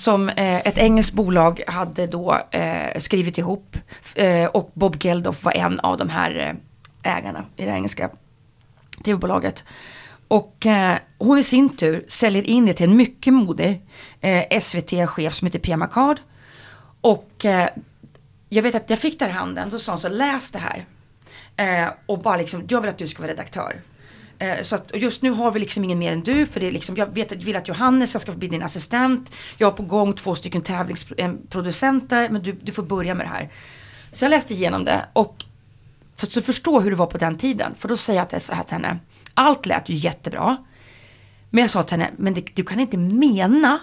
Som 0.00 0.28
eh, 0.28 0.58
ett 0.58 0.78
engelskt 0.78 1.14
bolag 1.14 1.62
hade 1.66 2.06
då 2.06 2.40
eh, 2.50 2.98
skrivit 2.98 3.38
ihop. 3.38 3.76
Eh, 4.14 4.44
och 4.44 4.70
Bob 4.74 4.96
Geldof 5.04 5.44
var 5.44 5.52
en 5.52 5.80
av 5.80 5.98
de 5.98 6.08
här 6.08 6.58
eh, 7.04 7.16
ägarna 7.16 7.44
i 7.56 7.64
det 7.64 7.70
engelska 7.70 8.10
tv-bolaget. 9.04 9.64
Och 10.28 10.66
eh, 10.66 10.98
hon 11.18 11.38
i 11.38 11.42
sin 11.42 11.76
tur 11.76 12.04
säljer 12.08 12.42
in 12.42 12.66
det 12.66 12.72
till 12.72 12.90
en 12.90 12.96
mycket 12.96 13.34
modig 13.34 13.82
eh, 14.20 14.60
SVT-chef 14.60 15.34
som 15.34 15.46
heter 15.46 15.58
Pia 15.58 15.76
Macard. 15.76 16.20
Och 17.00 17.44
eh, 17.44 17.68
jag 18.48 18.62
vet 18.62 18.74
att 18.74 18.90
jag 18.90 18.98
fick 18.98 19.18
det 19.18 19.24
här 19.24 19.32
i 19.32 19.34
handen, 19.34 19.70
då 19.70 19.78
sa 19.78 19.92
hon 19.92 19.98
så 19.98 20.08
läs 20.08 20.50
det 20.50 20.58
här. 20.58 20.84
Eh, 21.56 21.92
och 22.06 22.18
bara 22.18 22.36
liksom, 22.36 22.64
jag 22.68 22.80
vill 22.80 22.90
att 22.90 22.98
du 22.98 23.06
ska 23.06 23.22
vara 23.22 23.32
redaktör. 23.32 23.80
Eh, 24.40 24.62
så 24.62 24.74
att, 24.74 24.90
just 24.94 25.22
nu 25.22 25.30
har 25.30 25.52
vi 25.52 25.60
liksom 25.60 25.84
ingen 25.84 25.98
mer 25.98 26.12
än 26.12 26.20
du 26.20 26.46
för 26.46 26.60
det 26.60 26.66
är 26.66 26.72
liksom, 26.72 26.96
jag 26.96 27.14
vet, 27.14 27.32
vill 27.32 27.56
att 27.56 27.68
Johannes 27.68 28.22
ska 28.22 28.32
bli 28.32 28.48
din 28.48 28.62
assistent. 28.62 29.32
Jag 29.58 29.66
har 29.66 29.72
på 29.72 29.82
gång 29.82 30.12
två 30.12 30.34
stycken 30.34 30.62
tävlingsproducenter 30.62 32.24
eh, 32.24 32.30
men 32.30 32.42
du, 32.42 32.52
du 32.52 32.72
får 32.72 32.82
börja 32.82 33.14
med 33.14 33.26
det 33.26 33.30
här. 33.30 33.48
Så 34.12 34.24
jag 34.24 34.30
läste 34.30 34.54
igenom 34.54 34.84
det 34.84 35.06
och 35.12 35.44
för 36.16 36.26
att 36.26 36.44
förstå 36.44 36.80
hur 36.80 36.90
det 36.90 36.96
var 36.96 37.06
på 37.06 37.18
den 37.18 37.38
tiden. 37.38 37.74
För 37.78 37.88
då 37.88 37.96
säger 37.96 38.20
jag 38.20 38.30
till, 38.30 38.40
så 38.40 38.54
här 38.54 38.62
till 38.62 38.72
henne, 38.72 38.98
allt 39.34 39.66
lät 39.66 39.88
ju 39.88 39.94
jättebra. 39.94 40.56
Men 41.50 41.62
jag 41.62 41.70
sa 41.70 41.82
till 41.82 41.98
henne, 41.98 42.10
men 42.16 42.34
det, 42.34 42.54
du 42.54 42.64
kan 42.64 42.80
inte 42.80 42.96
mena 42.96 43.78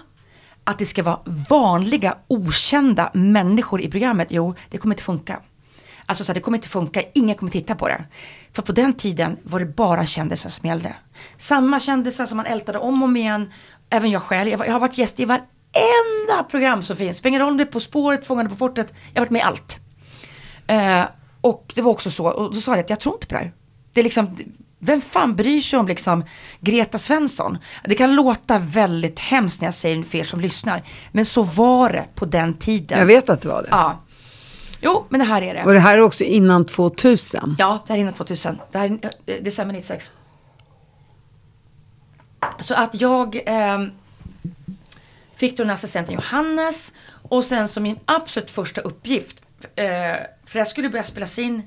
att 0.64 0.78
det 0.78 0.86
ska 0.86 1.02
vara 1.02 1.20
vanliga 1.50 2.16
okända 2.28 3.10
människor 3.14 3.80
i 3.80 3.90
programmet. 3.90 4.28
Jo, 4.30 4.54
det 4.70 4.78
kommer 4.78 4.94
inte 4.94 5.02
funka. 5.02 5.40
Alltså 6.06 6.24
så 6.24 6.32
här, 6.32 6.34
det 6.34 6.40
kommer 6.40 6.58
inte 6.58 6.68
funka, 6.68 7.02
ingen 7.14 7.34
kommer 7.34 7.52
titta 7.52 7.74
på 7.74 7.88
det. 7.88 8.04
För 8.52 8.62
på 8.62 8.72
den 8.72 8.92
tiden 8.92 9.36
var 9.42 9.60
det 9.60 9.66
bara 9.66 10.06
kändisar 10.06 10.50
som 10.50 10.68
gällde. 10.68 10.94
Samma 11.36 11.80
kändisar 11.80 12.26
som 12.26 12.36
man 12.36 12.46
ältade 12.46 12.78
om 12.78 13.02
och 13.02 13.08
om 13.08 13.16
igen. 13.16 13.52
Även 13.90 14.10
jag 14.10 14.22
själv. 14.22 14.50
Jag, 14.50 14.72
har 14.72 14.80
varit 14.80 14.98
gäst 14.98 15.20
i 15.20 15.24
varenda 15.24 16.44
program 16.50 16.82
som 16.82 16.96
finns. 16.96 17.16
Spelar 17.16 17.40
om 17.40 17.56
det 17.56 17.66
På 17.66 17.80
spåret, 17.80 18.26
Fångarna 18.26 18.48
på 18.48 18.56
fortet. 18.56 18.92
Jag 19.12 19.20
har 19.20 19.26
varit 19.26 19.30
med 19.30 19.40
i 19.40 19.42
allt. 19.42 19.80
Eh, 20.66 21.04
och 21.40 21.72
det 21.74 21.82
var 21.82 21.90
också 21.90 22.10
så, 22.10 22.26
och 22.26 22.54
då 22.54 22.60
sa 22.60 22.72
jag 22.72 22.80
att 22.80 22.90
jag 22.90 23.00
tror 23.00 23.14
inte 23.14 23.26
på 23.26 23.34
det 23.34 23.40
här. 23.40 23.52
Det 23.92 24.00
är 24.00 24.04
liksom, 24.04 24.36
vem 24.78 25.00
fan 25.00 25.36
bryr 25.36 25.60
sig 25.60 25.78
om 25.78 25.88
liksom 25.88 26.24
Greta 26.60 26.98
Svensson? 26.98 27.58
Det 27.84 27.94
kan 27.94 28.14
låta 28.14 28.58
väldigt 28.58 29.18
hemskt 29.18 29.60
när 29.60 29.66
jag 29.66 29.74
säger 29.74 29.96
det 29.96 30.04
för 30.04 30.18
er 30.18 30.24
som 30.24 30.40
lyssnar. 30.40 30.82
Men 31.12 31.24
så 31.24 31.42
var 31.42 31.92
det 31.92 32.06
på 32.14 32.24
den 32.24 32.54
tiden. 32.54 32.98
Jag 32.98 33.06
vet 33.06 33.28
att 33.28 33.40
det 33.40 33.48
var 33.48 33.62
det. 33.62 33.68
Ja. 33.70 34.04
Jo, 34.80 35.06
men 35.08 35.20
det 35.20 35.26
här 35.26 35.42
är 35.42 35.54
det. 35.54 35.64
Och 35.64 35.72
det 35.72 35.80
här 35.80 35.98
är 35.98 36.02
också 36.02 36.24
innan 36.24 36.66
2000? 36.66 37.56
Ja, 37.58 37.84
det 37.86 37.92
här 37.92 37.98
är 37.98 38.00
innan 38.00 38.14
2000. 38.14 38.58
Det 38.70 38.78
här 38.78 38.98
är 39.26 39.40
december 39.40 39.74
96. 39.74 40.10
Så 42.60 42.74
att 42.74 43.00
jag 43.00 43.36
eh, 43.46 43.86
fick 45.36 45.56
då 45.56 45.64
den 45.64 45.72
assistenten 45.72 46.14
Johannes 46.14 46.92
och 47.08 47.44
sen 47.44 47.68
som 47.68 47.82
min 47.82 47.98
absolut 48.04 48.50
första 48.50 48.80
uppgift, 48.80 49.42
eh, 49.76 50.16
för 50.44 50.58
jag 50.58 50.68
skulle 50.68 50.88
börja 50.88 51.04
spelas 51.04 51.38
in 51.38 51.62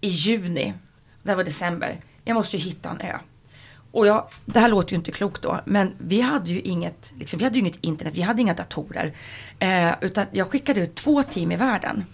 i 0.00 0.08
juni, 0.08 0.74
det 1.22 1.28
här 1.28 1.36
var 1.36 1.44
december, 1.44 2.00
jag 2.24 2.34
måste 2.34 2.56
ju 2.56 2.62
hitta 2.62 2.90
en 2.90 3.00
ö. 3.00 3.18
Och 3.94 4.06
jag, 4.06 4.28
det 4.44 4.60
här 4.60 4.68
låter 4.68 4.90
ju 4.92 4.96
inte 4.96 5.12
klokt 5.12 5.42
då, 5.42 5.60
men 5.64 5.94
vi 5.98 6.20
hade 6.20 6.50
ju 6.50 6.60
inget, 6.60 7.12
liksom, 7.18 7.38
vi 7.38 7.44
hade 7.44 7.54
ju 7.56 7.60
inget 7.60 7.78
internet, 7.80 8.14
vi 8.16 8.22
hade 8.22 8.42
inga 8.42 8.54
datorer. 8.54 9.12
Eh, 9.58 9.92
utan 10.00 10.26
jag 10.30 10.50
skickade 10.50 10.80
ut 10.80 10.94
två 10.94 11.22
team 11.22 11.52
i 11.52 11.56
världen. 11.56 12.04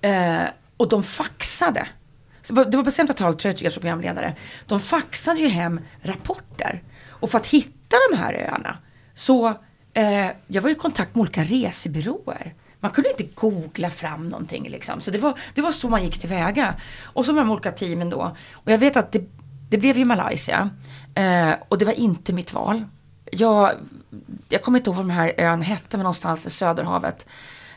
Eh, 0.00 0.42
och 0.76 0.88
de 0.88 1.02
faxade. 1.02 1.88
Det 2.46 2.52
var- 2.52 2.82
bestämt 2.82 3.10
att 3.10 3.16
tal, 3.16 3.34
tror 3.34 3.70
som 3.70 3.80
programledare. 3.80 4.36
De 4.66 4.80
faxade 4.80 5.40
ju 5.40 5.48
hem 5.48 5.80
rapporter. 6.02 6.82
Och 7.08 7.30
för 7.30 7.38
att 7.38 7.46
hitta 7.46 7.96
de 8.10 8.16
här 8.16 8.34
öarna 8.34 8.78
så, 9.14 9.48
eh, 9.92 10.30
jag 10.46 10.62
var 10.62 10.70
i 10.70 10.74
kontakt 10.74 11.14
med 11.14 11.20
olika 11.20 11.44
resebyråer. 11.44 12.54
Man 12.80 12.90
kunde 12.90 13.10
inte 13.10 13.34
googla 13.34 13.90
fram 13.90 14.28
någonting 14.28 14.68
liksom. 14.68 15.00
Så 15.00 15.10
det 15.10 15.18
var, 15.18 15.38
det 15.54 15.62
var 15.62 15.72
så 15.72 15.88
man 15.88 16.04
gick 16.04 16.18
tillväga. 16.18 16.74
Och 17.02 17.24
så 17.24 17.32
med 17.32 17.42
de 17.42 17.50
olika 17.50 17.70
teamen 17.70 18.10
då. 18.10 18.36
Och 18.52 18.72
jag 18.72 18.78
vet 18.78 18.96
att 18.96 19.12
det, 19.12 19.24
det 19.70 19.78
blev 19.78 19.98
ju 19.98 20.04
Malaysia. 20.04 20.70
Eh, 21.14 21.52
och 21.68 21.78
det 21.78 21.84
var 21.84 21.92
inte 21.92 22.32
mitt 22.32 22.52
val. 22.52 22.84
Jag, 23.32 23.72
jag 24.48 24.62
kommer 24.62 24.78
inte 24.78 24.90
ihåg 24.90 24.96
vad 24.96 25.06
den 25.06 25.16
här 25.16 25.32
ön 25.38 25.62
hette, 25.62 25.96
men 25.96 26.04
någonstans 26.04 26.46
i 26.46 26.50
Söderhavet. 26.50 27.26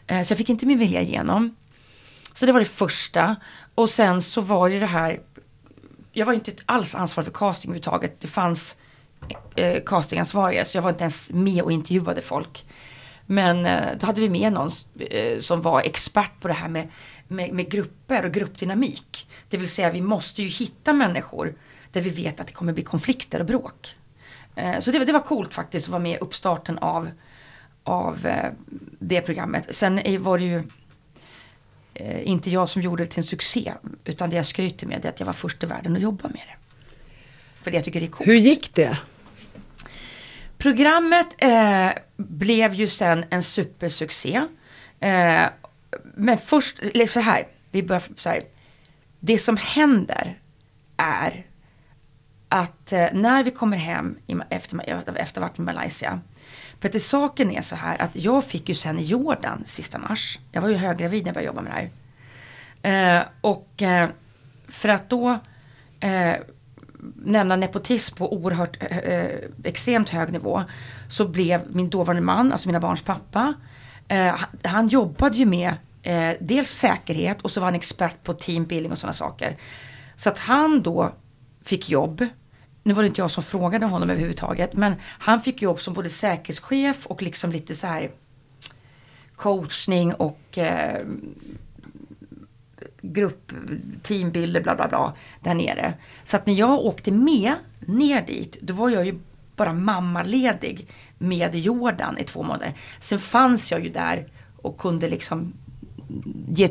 Eh, 0.07 0.23
så 0.23 0.31
jag 0.31 0.37
fick 0.37 0.49
inte 0.49 0.65
min 0.65 0.79
vilja 0.79 1.01
igenom. 1.01 1.55
Så 2.33 2.45
det 2.45 2.51
var 2.51 2.59
det 2.59 2.65
första. 2.65 3.35
Och 3.75 3.89
sen 3.89 4.21
så 4.21 4.41
var 4.41 4.69
det 4.69 4.79
det 4.79 4.85
här, 4.85 5.19
jag 6.11 6.25
var 6.25 6.33
inte 6.33 6.51
alls 6.65 6.95
ansvarig 6.95 7.25
för 7.25 7.33
casting 7.33 7.71
överhuvudtaget. 7.71 8.21
Det 8.21 8.27
fanns 8.27 8.77
eh, 9.55 9.83
castingansvariga 9.85 10.65
så 10.65 10.77
jag 10.77 10.81
var 10.81 10.89
inte 10.89 11.03
ens 11.03 11.31
med 11.31 11.63
och 11.63 11.71
intervjuade 11.71 12.21
folk. 12.21 12.65
Men 13.25 13.65
eh, 13.65 13.97
då 13.99 14.05
hade 14.05 14.21
vi 14.21 14.29
med 14.29 14.53
någon 14.53 14.69
eh, 14.99 15.39
som 15.39 15.61
var 15.61 15.81
expert 15.81 16.39
på 16.39 16.47
det 16.47 16.53
här 16.53 16.69
med, 16.69 16.87
med, 17.27 17.53
med 17.53 17.71
grupper 17.71 18.25
och 18.25 18.31
gruppdynamik. 18.31 19.27
Det 19.49 19.57
vill 19.57 19.69
säga 19.69 19.91
vi 19.91 20.01
måste 20.01 20.43
ju 20.43 20.47
hitta 20.47 20.93
människor 20.93 21.55
där 21.97 22.09
vi 22.09 22.23
vet 22.23 22.39
att 22.39 22.47
det 22.47 22.53
kommer 22.53 22.73
bli 22.73 22.83
konflikter 22.83 23.39
och 23.39 23.45
bråk. 23.45 23.95
Eh, 24.55 24.79
så 24.79 24.91
det, 24.91 24.99
var- 24.99 25.05
det 25.05 25.11
var 25.13 25.19
coolt 25.19 25.53
faktiskt 25.53 25.85
att 25.87 25.91
vara 25.91 26.01
med 26.01 26.11
i 26.11 26.17
uppstarten 26.17 26.77
av, 26.77 27.09
av 27.83 28.25
eh, 28.25 28.51
det 28.99 29.21
programmet. 29.21 29.67
Sen 29.75 30.01
var 30.23 30.37
det 30.37 30.45
ju 30.45 30.63
eh, 31.93 32.27
inte 32.27 32.49
jag 32.49 32.69
som 32.69 32.81
gjorde 32.81 33.03
det 33.03 33.09
till 33.09 33.19
en 33.19 33.23
succé. 33.27 33.73
Utan 34.05 34.29
det 34.29 34.35
jag 34.35 34.45
skryter 34.45 34.87
med 34.87 35.05
är 35.05 35.09
att 35.09 35.19
jag 35.19 35.27
var 35.27 35.33
först 35.33 35.63
i 35.63 35.65
världen 35.65 35.95
att 35.95 36.01
jobba 36.01 36.27
med 36.27 36.41
det. 36.47 36.55
För 37.63 37.71
det 37.71 37.77
jag 37.77 37.83
tycker 37.85 37.99
det 37.99 38.05
är 38.05 38.09
coolt. 38.11 38.27
Hur 38.29 38.35
gick 38.35 38.75
det? 38.75 38.97
Programmet 40.57 41.27
eh, 41.37 41.89
blev 42.17 42.73
ju 42.73 42.87
sen 42.87 43.25
en 43.29 43.43
supersuccé. 43.43 44.41
Eh, 44.99 45.43
men 46.15 46.37
först, 46.37 46.79
eller 46.79 47.05
så 47.07 47.19
här, 47.19 47.47
vi 47.71 47.83
börjar 47.83 48.03
så 48.15 48.29
här. 48.29 48.41
Det 49.19 49.39
som 49.39 49.57
händer 49.57 50.39
är 50.97 51.45
att 52.49 52.93
eh, 52.93 53.07
när 53.13 53.43
vi 53.43 53.51
kommer 53.51 53.77
hem 53.77 54.17
efter, 54.49 55.17
efter 55.17 55.41
varit 55.41 55.59
i 55.59 55.61
Malaysia. 55.61 56.19
För 56.79 56.89
att 56.89 56.93
det, 56.93 56.99
saken 56.99 57.51
är 57.51 57.61
så 57.61 57.75
här 57.75 58.01
att 58.01 58.15
jag 58.15 58.43
fick 58.43 58.69
ju 58.69 58.75
sen 58.75 58.99
i 58.99 59.03
Jordan 59.03 59.63
sista 59.65 59.97
mars. 59.97 60.39
Jag 60.51 60.61
var 60.61 60.69
ju 60.69 60.75
höggravid 60.75 61.23
när 61.23 61.29
jag 61.29 61.33
började 61.33 61.47
jobba 61.47 61.61
med 61.61 61.71
det 61.71 61.89
här. 62.81 63.19
Eh, 63.19 63.25
och 63.41 63.81
eh, 63.81 64.09
för 64.67 64.89
att 64.89 65.09
då 65.09 65.39
eh, 65.99 66.35
nämna 67.15 67.55
nepotism 67.55 68.15
på 68.15 68.33
oerhört 68.33 68.77
eh, 68.79 68.97
eh, 68.97 69.39
extremt 69.63 70.09
hög 70.09 70.31
nivå. 70.31 70.63
Så 71.09 71.27
blev 71.27 71.61
min 71.75 71.89
dåvarande 71.89 72.21
man, 72.21 72.51
alltså 72.51 72.67
mina 72.67 72.79
barns 72.79 73.01
pappa. 73.01 73.53
Eh, 74.07 74.35
han, 74.35 74.49
han 74.63 74.87
jobbade 74.87 75.37
ju 75.37 75.45
med 75.45 75.73
eh, 76.03 76.31
dels 76.39 76.69
säkerhet 76.69 77.41
och 77.41 77.51
så 77.51 77.59
var 77.59 77.67
han 77.67 77.75
expert 77.75 78.23
på 78.23 78.33
teambuilding 78.33 78.91
och 78.91 78.97
sådana 78.97 79.13
saker. 79.13 79.57
Så 80.15 80.29
att 80.29 80.39
han 80.39 80.81
då 80.81 81.11
fick 81.69 81.89
jobb. 81.89 82.25
Nu 82.83 82.93
var 82.93 83.03
det 83.03 83.07
inte 83.07 83.21
jag 83.21 83.31
som 83.31 83.43
frågade 83.43 83.85
honom 83.85 84.09
överhuvudtaget. 84.09 84.73
Men 84.73 84.95
han 85.01 85.41
fick 85.41 85.61
jobb 85.61 85.79
som 85.79 85.93
både 85.93 86.09
säkerhetschef 86.09 87.05
och 87.05 87.21
liksom 87.21 87.51
lite 87.51 87.75
så 87.75 87.87
här 87.87 88.11
coachning 89.35 90.13
och 90.13 90.57
eh, 90.57 91.05
grupp, 93.01 93.51
teambilder, 94.03 94.61
bla 94.61 94.75
bla 94.75 94.87
bla, 94.87 95.13
där 95.41 95.53
nere. 95.53 95.93
Så 96.23 96.37
att 96.37 96.45
när 96.45 96.53
jag 96.53 96.79
åkte 96.79 97.11
med 97.11 97.53
ner 97.79 98.21
dit, 98.21 98.57
då 98.61 98.73
var 98.73 98.89
jag 98.89 99.05
ju 99.05 99.19
bara 99.55 99.73
mammaledig 99.73 100.87
med 101.17 101.55
Jordan 101.55 102.17
i 102.17 102.23
två 102.23 102.43
månader. 102.43 102.73
Sen 102.99 103.19
fanns 103.19 103.71
jag 103.71 103.83
ju 103.83 103.89
där 103.89 104.27
och 104.61 104.77
kunde 104.77 105.09
liksom 105.09 105.53
ge 106.47 106.69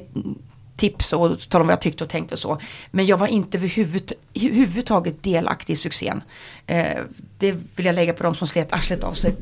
tips 0.76 1.12
och 1.12 1.40
tala 1.48 1.62
om 1.62 1.66
vad 1.66 1.72
jag 1.72 1.80
tyckte 1.80 2.04
och 2.04 2.10
tänkte 2.10 2.34
och 2.34 2.38
så. 2.38 2.60
Men 2.90 3.06
jag 3.06 3.16
var 3.16 3.26
inte 3.26 3.58
överhuvudtaget 3.58 5.22
delaktig 5.22 5.72
i 5.72 5.76
succén. 5.76 6.22
Eh, 6.66 7.02
det 7.38 7.52
vill 7.76 7.86
jag 7.86 7.94
lägga 7.94 8.12
på 8.12 8.22
de 8.22 8.34
som 8.34 8.48
slet 8.48 8.72
arslet 8.72 9.04
av 9.04 9.12
sig. 9.12 9.34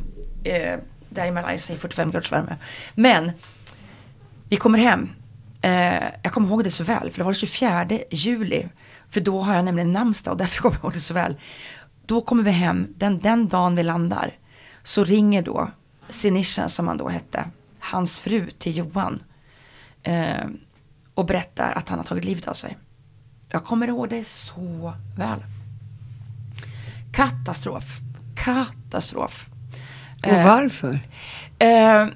Eh, 0.44 0.78
där 1.08 1.26
i 1.26 1.30
Malaysia 1.30 1.76
i 1.76 1.78
45 1.78 2.10
graders 2.10 2.32
värme. 2.32 2.56
Men 2.94 3.32
vi 4.48 4.56
kommer 4.56 4.78
hem. 4.78 5.10
Eh, 5.60 6.04
jag 6.22 6.32
kommer 6.32 6.48
ihåg 6.48 6.64
det 6.64 6.70
så 6.70 6.84
väl, 6.84 7.10
för 7.10 7.18
det 7.18 7.24
var 7.24 7.32
den 7.32 7.34
24 7.34 7.88
juli. 8.10 8.68
För 9.10 9.20
då 9.20 9.40
har 9.40 9.54
jag 9.54 9.64
nämligen 9.64 9.92
namnsdag 9.92 10.32
och 10.32 10.38
därför 10.38 10.58
kommer 10.62 10.76
jag 10.76 10.84
ihåg 10.84 10.92
det 10.92 11.00
så 11.00 11.14
väl. 11.14 11.36
Då 12.06 12.20
kommer 12.20 12.42
vi 12.42 12.50
hem, 12.50 12.86
den, 12.96 13.18
den 13.18 13.48
dagen 13.48 13.76
vi 13.76 13.82
landar, 13.82 14.38
så 14.82 15.04
ringer 15.04 15.42
då 15.42 15.70
Sinisha, 16.08 16.68
som 16.68 16.88
han 16.88 16.98
då 16.98 17.08
hette, 17.08 17.44
hans 17.78 18.18
fru 18.18 18.50
till 18.50 18.76
Johan. 18.76 19.22
Eh, 20.02 20.44
och 21.14 21.26
berättar 21.26 21.72
att 21.72 21.88
han 21.88 21.98
har 21.98 22.06
tagit 22.06 22.24
livet 22.24 22.48
av 22.48 22.54
sig. 22.54 22.76
Jag 23.48 23.64
kommer 23.64 23.88
ihåg 23.88 24.08
det 24.08 24.24
så 24.24 24.94
väl. 25.16 25.44
Katastrof. 27.12 28.00
Katastrof. 28.34 29.46
Och 30.22 30.28
Eh, 30.28 30.46
varför? 30.46 31.00
Eh, 31.58 32.06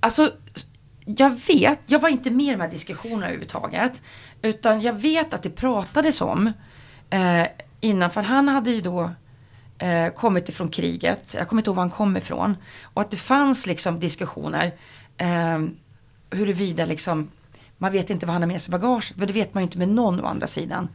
alltså, 0.00 0.32
jag 1.04 1.30
vet, 1.30 1.80
jag 1.86 2.00
var 2.00 2.08
inte 2.08 2.30
med 2.30 2.46
i 2.46 2.50
de 2.50 2.60
här 2.60 2.70
diskussionerna 2.70 3.26
överhuvudtaget. 3.26 4.02
Utan 4.42 4.80
jag 4.80 4.92
vet 4.92 5.34
att 5.34 5.42
det 5.42 5.50
pratades 5.50 6.20
om 6.20 6.52
eh, 7.10 7.46
innan, 7.80 8.10
för 8.10 8.22
han 8.22 8.48
hade 8.48 8.70
ju 8.70 8.80
då 8.80 9.10
eh, 9.78 10.08
kommit 10.08 10.48
ifrån 10.48 10.68
kriget. 10.68 11.34
Jag 11.34 11.48
kommer 11.48 11.60
inte 11.60 11.70
ihåg 11.70 11.76
var 11.76 11.82
han 11.82 11.90
kom 11.90 12.16
ifrån. 12.16 12.56
Och 12.82 13.02
att 13.02 13.10
det 13.10 13.16
fanns 13.16 13.66
liksom 13.66 14.00
diskussioner 14.00 14.72
eh, 15.16 15.58
huruvida 16.30 16.84
liksom, 16.84 17.30
man 17.76 17.92
vet 17.92 18.10
inte 18.10 18.26
vad 18.26 18.32
han 18.32 18.42
har 18.42 18.46
med 18.46 18.62
sig 18.62 18.70
i 18.70 18.78
bagaget. 18.78 19.16
Men 19.16 19.26
det 19.26 19.32
vet 19.32 19.54
man 19.54 19.62
ju 19.62 19.64
inte 19.64 19.78
med 19.78 19.88
någon 19.88 20.20
å 20.20 20.26
andra 20.26 20.46
sidan. 20.46 20.88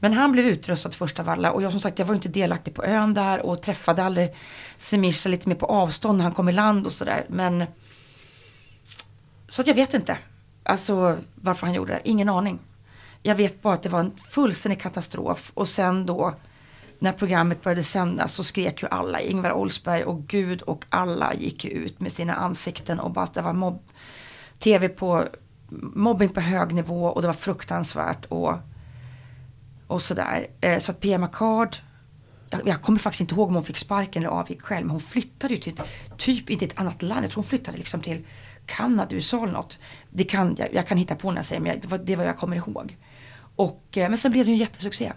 Men 0.00 0.12
han 0.12 0.32
blev 0.32 0.46
utrustad 0.46 0.90
först 0.90 1.20
av 1.20 1.28
alla 1.28 1.52
och 1.52 1.62
jag 1.62 1.70
som 1.70 1.80
sagt 1.80 1.98
jag 1.98 2.06
var 2.06 2.14
inte 2.14 2.28
delaktig 2.28 2.74
på 2.74 2.84
ön 2.84 3.14
där 3.14 3.40
och 3.40 3.62
träffade 3.62 4.04
aldrig 4.04 4.34
Semisha 4.78 5.28
lite 5.28 5.48
mer 5.48 5.56
på 5.56 5.66
avstånd 5.66 6.18
när 6.18 6.24
han 6.24 6.32
kom 6.32 6.48
i 6.48 6.52
land 6.52 6.86
och 6.86 6.92
sådär. 6.92 7.26
Men 7.28 7.64
så 9.48 9.60
att 9.60 9.66
jag 9.66 9.74
vet 9.74 9.94
inte. 9.94 10.18
Alltså 10.62 11.16
varför 11.34 11.66
han 11.66 11.74
gjorde 11.74 11.92
det. 11.92 12.00
Ingen 12.04 12.28
aning. 12.28 12.58
Jag 13.22 13.34
vet 13.34 13.62
bara 13.62 13.74
att 13.74 13.82
det 13.82 13.88
var 13.88 14.00
en 14.00 14.16
fullständig 14.30 14.80
katastrof. 14.80 15.50
Och 15.54 15.68
sen 15.68 16.06
då 16.06 16.34
när 16.98 17.12
programmet 17.12 17.62
började 17.62 17.82
sändas 17.82 18.34
så 18.34 18.44
skrek 18.44 18.82
ju 18.82 18.88
alla. 18.88 19.20
Ingvar 19.20 19.52
Oldsberg 19.52 20.04
och 20.04 20.26
Gud 20.26 20.62
och 20.62 20.84
alla 20.88 21.34
gick 21.34 21.64
ju 21.64 21.70
ut 21.70 22.00
med 22.00 22.12
sina 22.12 22.34
ansikten 22.34 23.00
och 23.00 23.10
bara 23.10 23.24
att 23.24 23.34
det 23.34 23.42
var 23.42 23.52
mobb, 23.52 23.82
tv 24.62 24.88
på 24.88 25.28
mobbing 25.94 26.28
på 26.28 26.40
hög 26.40 26.74
nivå 26.74 27.06
och 27.06 27.22
det 27.22 27.28
var 27.28 27.34
fruktansvärt. 27.34 28.24
Och, 28.24 28.54
och 29.86 30.02
sådär. 30.02 30.46
Eh, 30.60 30.78
så 30.78 30.92
att 30.92 31.00
Pia 31.00 31.18
Macard 31.18 31.76
jag, 32.52 32.68
jag 32.68 32.82
kommer 32.82 32.98
faktiskt 32.98 33.20
inte 33.20 33.34
ihåg 33.34 33.48
om 33.48 33.54
hon 33.54 33.64
fick 33.64 33.76
sparken 33.76 34.22
eller 34.22 34.32
avgick 34.32 34.62
själv. 34.62 34.86
Men 34.86 34.90
hon 34.90 35.00
flyttade 35.00 35.54
ju 35.54 35.60
till 35.60 35.80
typ 36.18 36.50
inte 36.50 36.64
ett 36.64 36.78
annat 36.78 37.02
land. 37.02 37.24
Jag 37.24 37.30
tror 37.30 37.42
hon 37.42 37.48
flyttade 37.48 37.78
liksom 37.78 38.00
till 38.00 38.24
Kanada, 38.66 39.14
USA 39.14 39.42
eller 39.42 39.52
något. 39.52 39.78
Det 40.10 40.24
kan, 40.24 40.54
jag, 40.58 40.74
jag 40.74 40.86
kan 40.86 40.98
hitta 40.98 41.14
på 41.14 41.30
när 41.30 41.38
jag 41.38 41.44
säger 41.44 41.60
men 41.60 41.72
jag, 41.72 41.82
det, 41.82 41.88
var, 41.88 41.98
det 41.98 42.16
var 42.16 42.24
jag 42.24 42.36
kommer 42.36 42.56
ihåg. 42.56 42.96
Och, 43.56 43.98
eh, 43.98 44.08
men 44.08 44.18
sen 44.18 44.32
blev 44.32 44.44
det 44.44 44.50
ju 44.50 44.54
en 44.54 44.60
jättesuccé. 44.60 45.12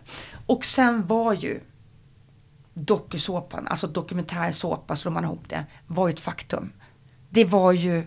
Och 0.45 0.65
sen 0.65 1.07
var 1.07 1.33
ju 1.33 1.61
dokusåpan, 2.73 3.67
alltså 3.67 3.87
dokumentärsåpa, 3.87 4.95
slår 4.95 5.11
man 5.11 5.23
ihop 5.23 5.49
det, 5.49 5.65
var 5.87 6.07
ju 6.07 6.13
ett 6.13 6.19
faktum. 6.19 6.71
Det 7.29 7.45
var 7.45 7.71
ju 7.71 8.03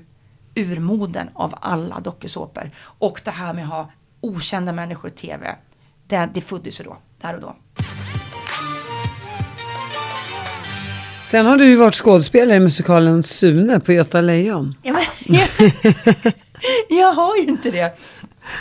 urmoden 0.59 1.29
av 1.35 1.55
alla 1.61 2.01
dokusåpor. 2.01 2.71
Och 2.81 3.21
det 3.25 3.31
här 3.31 3.53
med 3.53 3.65
att 3.65 3.71
ha 3.71 3.91
okända 4.21 4.73
människor 4.73 5.11
i 5.11 5.13
tv, 5.15 5.55
det, 6.07 6.29
det 6.35 6.41
föddes 6.41 6.81
ju 6.81 6.85
då, 6.85 6.97
där 7.21 7.35
och 7.35 7.41
då. 7.41 7.57
Sen 11.25 11.47
har 11.47 11.57
du 11.57 11.67
ju 11.67 11.77
varit 11.77 11.95
skådespelare 11.95 12.57
i 12.57 12.61
musikalen 12.61 13.23
Sune 13.23 13.81
på 13.81 13.93
Göta 13.93 14.21
Lejon. 14.21 14.75
Ja, 14.83 14.93
men, 14.93 15.03
jag, 15.39 15.49
jag 17.01 17.13
har 17.13 17.37
ju 17.37 17.43
inte 17.43 17.71
det. 17.71 17.99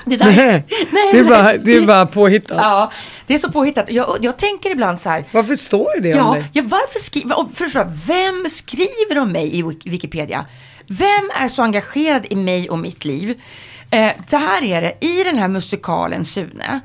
Det, 0.05 0.17
där, 0.17 0.25
Nej, 0.25 0.63
det 1.11 1.19
är 1.19 1.23
bara, 1.23 1.57
det 1.57 1.75
är 1.77 1.85
bara 1.85 2.05
påhittat. 2.05 2.57
Ja, 2.61 2.91
det 3.27 3.33
är 3.33 3.37
så 3.37 3.51
påhittat. 3.51 3.89
Jag, 3.89 4.17
jag 4.21 4.37
tänker 4.37 4.69
ibland 4.69 4.99
så 4.99 5.09
här. 5.09 5.25
Varför 5.31 5.55
står 5.55 6.01
det 6.01 6.13
om 6.13 6.19
Ja, 6.27 6.33
dig? 6.33 6.49
ja 6.53 6.63
varför 6.65 6.99
skriver, 6.99 8.07
vem 8.07 8.49
skriver 8.49 9.21
om 9.21 9.31
mig 9.31 9.55
i 9.59 9.63
Wik- 9.63 9.89
Wikipedia? 9.89 10.45
Vem 10.87 11.31
är 11.35 11.47
så 11.47 11.63
engagerad 11.63 12.25
i 12.29 12.35
mig 12.35 12.69
och 12.69 12.79
mitt 12.79 13.05
liv? 13.05 13.41
Eh, 13.91 14.11
så 14.27 14.37
här 14.37 14.63
är 14.63 14.81
det, 14.81 15.05
i 15.05 15.23
den 15.23 15.37
här 15.37 15.47
musikalen 15.47 16.25
Sune, 16.25 16.79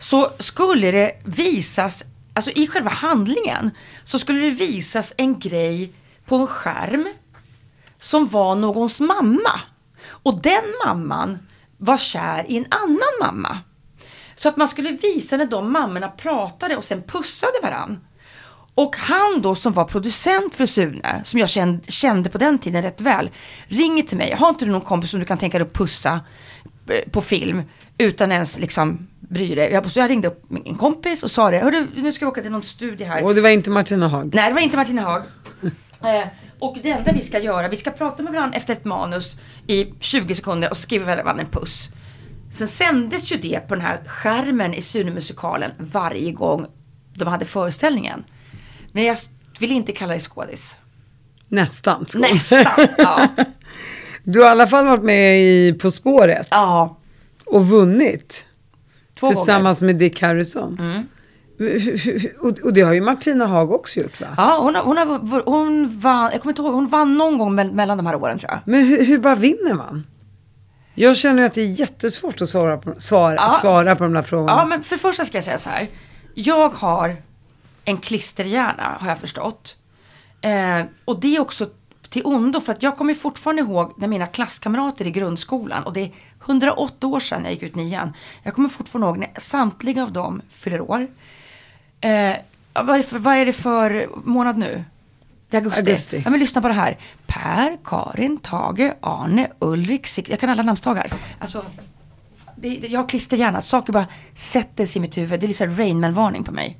så 0.00 0.30
skulle 0.38 0.90
det 0.90 1.12
visas, 1.24 2.04
alltså 2.34 2.50
i 2.50 2.66
själva 2.66 2.90
handlingen, 2.90 3.70
så 4.04 4.18
skulle 4.18 4.40
det 4.40 4.50
visas 4.50 5.14
en 5.16 5.38
grej 5.38 5.92
på 6.26 6.36
en 6.36 6.46
skärm 6.46 7.08
som 8.00 8.28
var 8.28 8.56
någons 8.56 9.00
mamma. 9.00 9.60
Och 10.06 10.42
den 10.42 10.64
mamman 10.86 11.38
var 11.78 11.96
kär 11.96 12.50
i 12.50 12.56
en 12.56 12.66
annan 12.68 13.18
mamma. 13.20 13.58
Så 14.34 14.48
att 14.48 14.56
man 14.56 14.68
skulle 14.68 14.90
visa 14.90 15.36
när 15.36 15.46
de 15.46 15.72
mammorna 15.72 16.08
pratade 16.08 16.76
och 16.76 16.84
sen 16.84 17.02
pussade 17.02 17.60
varandra. 17.62 18.00
Och 18.74 18.96
han 18.96 19.42
då 19.42 19.54
som 19.54 19.72
var 19.72 19.84
producent 19.84 20.54
för 20.54 20.66
Sune, 20.66 21.20
som 21.24 21.40
jag 21.40 21.48
kände, 21.48 21.90
kände 21.90 22.30
på 22.30 22.38
den 22.38 22.58
tiden 22.58 22.82
rätt 22.82 23.00
väl, 23.00 23.30
ringer 23.68 24.02
till 24.02 24.16
mig. 24.18 24.34
Har 24.34 24.48
inte 24.48 24.64
du 24.64 24.70
någon 24.70 24.80
kompis 24.80 25.10
som 25.10 25.20
du 25.20 25.26
kan 25.26 25.38
tänka 25.38 25.58
dig 25.58 25.66
att 25.66 25.72
pussa 25.72 26.20
eh, 26.88 27.10
på 27.10 27.20
film 27.20 27.62
utan 27.98 28.32
ens 28.32 28.58
liksom 28.58 29.06
bry 29.20 29.54
dig? 29.54 29.72
Jag, 29.72 29.86
jag 29.94 30.10
ringde 30.10 30.28
upp 30.28 30.42
min 30.48 30.74
kompis 30.74 31.22
och 31.22 31.30
sa 31.30 31.50
det. 31.50 31.58
Hörru, 31.58 31.86
nu 31.96 32.12
ska 32.12 32.24
vi 32.24 32.30
åka 32.30 32.42
till 32.42 32.50
någon 32.50 32.62
studie 32.62 33.04
här. 33.04 33.24
Och 33.24 33.34
det 33.34 33.40
var 33.40 33.50
inte 33.50 33.70
Martina 33.70 34.08
Haag? 34.08 34.34
Nej, 34.34 34.48
det 34.48 34.54
var 34.54 34.60
inte 34.60 34.76
Martina 34.76 35.02
Haag. 35.02 35.22
Eh, 36.04 36.26
och 36.58 36.76
det 36.82 36.90
enda 36.90 37.12
vi 37.12 37.20
ska 37.20 37.38
göra, 37.38 37.68
vi 37.68 37.76
ska 37.76 37.90
prata 37.90 38.22
med 38.22 38.32
varandra 38.32 38.56
efter 38.56 38.72
ett 38.72 38.84
manus 38.84 39.36
i 39.66 39.92
20 40.00 40.34
sekunder 40.34 40.70
och 40.70 40.76
skriva 40.76 41.16
varandra 41.16 41.42
en 41.42 41.50
puss. 41.50 41.88
Sen 42.52 42.68
sändes 42.68 43.32
ju 43.32 43.36
det 43.36 43.60
på 43.68 43.74
den 43.74 43.84
här 43.84 44.00
skärmen 44.06 44.74
i 44.74 44.82
Sunemusikalen 44.82 45.70
varje 45.78 46.32
gång 46.32 46.66
de 47.14 47.28
hade 47.28 47.44
föreställningen. 47.44 48.24
Men 48.94 49.04
jag 49.04 49.16
vill 49.60 49.72
inte 49.72 49.92
kalla 49.92 50.14
det 50.14 50.20
skådis. 50.20 50.74
Nästan. 51.48 52.04
skål. 52.08 52.20
Nästan, 52.20 52.64
ja. 52.98 53.28
Du 54.26 54.40
har 54.40 54.46
i 54.46 54.50
alla 54.50 54.66
fall 54.66 54.86
varit 54.86 55.02
med 55.02 55.40
i 55.40 55.72
På 55.72 55.90
spåret 55.90 56.46
Ja, 56.50 56.96
och 57.46 57.66
vunnit. 57.68 58.46
två 59.18 59.26
gånger. 59.26 59.36
tillsammans 59.40 59.82
med 59.82 59.96
Dick 59.96 60.22
Harrison. 60.22 60.78
Mm. 60.80 61.06
Och, 62.62 62.72
det 62.72 62.80
har 62.80 62.92
ju 62.92 63.00
Martina 63.00 63.46
Haag 63.46 63.72
också 63.72 64.00
gjort 64.00 64.20
va? 64.20 64.26
Ja, 64.36 64.58
hon, 64.62 64.74
har, 64.74 64.82
hon, 64.82 64.96
har, 64.96 65.42
hon 65.46 65.98
vann, 66.00 66.30
jag 66.32 66.40
kommer 66.42 66.52
inte 66.52 66.62
ihåg, 66.62 66.74
hon 66.74 66.86
vann 66.88 67.14
någon 67.18 67.38
gång 67.38 67.54
mell- 67.60 67.72
mellan 67.74 67.96
de 67.96 68.06
här 68.06 68.14
åren 68.16 68.38
tror 68.38 68.50
jag. 68.50 68.60
Men 68.64 68.86
hur, 68.86 69.04
hur 69.06 69.18
bara 69.18 69.34
vinner 69.34 69.74
man? 69.74 70.06
Jag 70.94 71.16
känner 71.16 71.44
att 71.46 71.54
det 71.54 71.60
är 71.62 71.80
jättesvårt 71.80 72.40
att 72.42 72.48
svara 72.48 72.76
på, 72.78 72.94
svara, 72.98 73.34
Ja. 73.34 73.48
svara 73.50 73.94
på 73.96 74.04
de 74.04 74.12
där 74.12 74.22
frågorna. 74.22 74.52
Ja, 74.52 74.64
men 74.66 74.82
för 74.82 74.96
det 74.96 75.00
första 75.02 75.24
ska 75.24 75.36
jag 75.36 75.44
säga 75.44 75.58
så 75.58 75.70
här. 75.70 75.88
Jag 76.34 76.68
har 76.68 77.16
en 77.84 77.96
klisterhjärna, 77.96 78.96
har 79.00 79.08
jag 79.08 79.18
förstått. 79.18 79.76
Eh, 80.40 80.84
och 81.04 81.20
det 81.20 81.36
är 81.36 81.40
också 81.40 81.68
till 82.08 82.22
ondo, 82.26 82.60
för 82.60 82.72
att 82.72 82.82
jag 82.82 82.96
kommer 82.96 83.14
fortfarande 83.14 83.62
ihåg 83.62 83.92
när 83.96 84.08
mina 84.08 84.26
klasskamrater 84.26 85.06
i 85.06 85.10
grundskolan, 85.10 85.82
och 85.84 85.92
det 85.92 86.00
är 86.00 86.10
108 86.44 87.06
år 87.06 87.20
sedan 87.20 87.42
jag 87.44 87.52
gick 87.52 87.62
ut 87.62 87.74
nian. 87.74 88.12
Jag 88.42 88.54
kommer 88.54 88.68
fortfarande 88.68 89.06
ihåg 89.06 89.18
när 89.18 89.40
samtliga 89.40 90.02
av 90.02 90.12
dem 90.12 90.42
fyller 90.48 90.80
år. 90.80 91.06
Eh, 92.00 92.36
vad, 92.72 92.90
är 92.90 92.96
det 92.96 93.02
för, 93.02 93.18
vad 93.18 93.36
är 93.36 93.46
det 93.46 93.52
för 93.52 94.08
månad 94.24 94.58
nu? 94.58 94.84
Det 95.50 95.56
är 95.56 95.60
augusti. 95.60 95.80
Augusti. 95.80 96.22
Ja, 96.24 96.30
men 96.30 96.40
lyssna 96.40 96.60
på 96.62 96.68
det 96.68 96.74
här. 96.74 96.98
Per, 97.26 97.78
Karin, 97.84 98.38
Tage, 98.38 98.92
Arne, 99.00 99.48
Ulrik, 99.58 100.06
Sig- 100.06 100.30
jag 100.30 100.40
kan 100.40 100.50
alla 100.50 100.62
namnsdagar. 100.62 101.12
Alltså, 101.38 101.64
det, 102.56 102.76
det, 102.76 102.88
jag 102.88 103.08
klister 103.08 103.36
gärna, 103.36 103.60
saker 103.60 103.92
bara 103.92 104.06
sätter 104.34 104.86
sig 104.86 104.98
i 104.98 105.02
mitt 105.02 105.16
huvud. 105.16 105.40
Det 105.40 105.46
är 105.46 105.48
liksom 105.48 105.76
Rainman-varning 105.76 106.44
på 106.44 106.52
mig. 106.52 106.78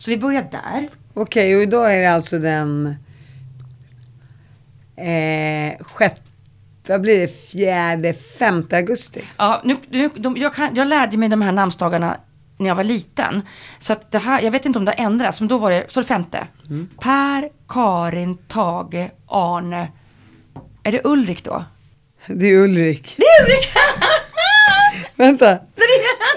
Så 0.00 0.10
vi 0.10 0.16
börjar 0.18 0.42
där. 0.50 0.88
Okej, 1.14 1.56
och 1.56 1.62
idag 1.62 1.94
är 1.94 2.00
det 2.00 2.12
alltså 2.12 2.38
den 2.38 2.94
eh, 4.96 5.84
sjätte, 5.84 6.20
vad 6.86 7.00
blir 7.00 7.20
det, 7.20 7.50
fjärde, 7.50 8.14
femte 8.14 8.76
augusti. 8.76 9.22
Ja, 9.36 9.60
nu, 9.64 9.76
nu, 9.90 10.10
de, 10.16 10.36
jag, 10.36 10.54
kan, 10.54 10.74
jag 10.74 10.86
lärde 10.86 11.16
mig 11.16 11.28
de 11.28 11.42
här 11.42 11.52
namnsdagarna 11.52 12.16
när 12.56 12.68
jag 12.68 12.74
var 12.74 12.84
liten. 12.84 13.42
Så 13.78 13.92
att 13.92 14.10
det 14.10 14.18
här, 14.18 14.42
jag 14.42 14.50
vet 14.50 14.66
inte 14.66 14.78
om 14.78 14.84
det 14.84 14.94
har 14.98 15.04
ändrats, 15.04 15.40
men 15.40 15.48
då 15.48 15.58
var 15.58 15.70
det, 15.70 15.86
så 15.88 16.00
det 16.00 16.06
femte. 16.06 16.46
Per, 17.00 17.48
Karin, 17.68 18.34
Tage, 18.34 19.10
Arne. 19.26 19.88
Är 20.82 20.92
det 20.92 21.00
Ulrik 21.04 21.44
då? 21.44 21.64
Det 22.26 22.46
är 22.46 22.58
Ulrik. 22.58 23.14
Det 23.16 23.24
är 23.24 23.44
Ulrik! 23.44 23.68
Vänta. 25.16 25.58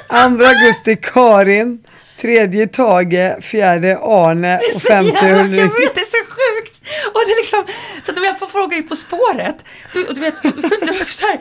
Andra 0.10 0.48
augusti 0.48 0.96
Karin, 0.96 1.84
tredje 2.24 2.68
Tage, 2.68 3.42
fjärde 3.42 3.98
Arne 4.02 4.60
och 4.76 4.82
femte 4.82 5.42
Ulrik. 5.42 5.72
Det 5.96 6.02
är 6.02 6.06
så 6.06 6.24
sjukt. 6.36 6.76
Och 7.14 7.22
det 7.26 7.32
är 7.32 7.42
liksom, 7.42 7.66
så 8.04 8.12
att 8.12 8.18
om 8.18 8.24
jag 8.24 8.40
får 8.40 8.48
fråga 8.48 8.78
dig 8.78 8.84
På 8.84 8.96
spåret, 8.96 9.56
du, 9.94 10.08
och 10.08 10.16
du 10.16 10.22
vet, 10.22 10.44
du 10.44 10.50
så 11.08 11.28
här, 11.28 11.40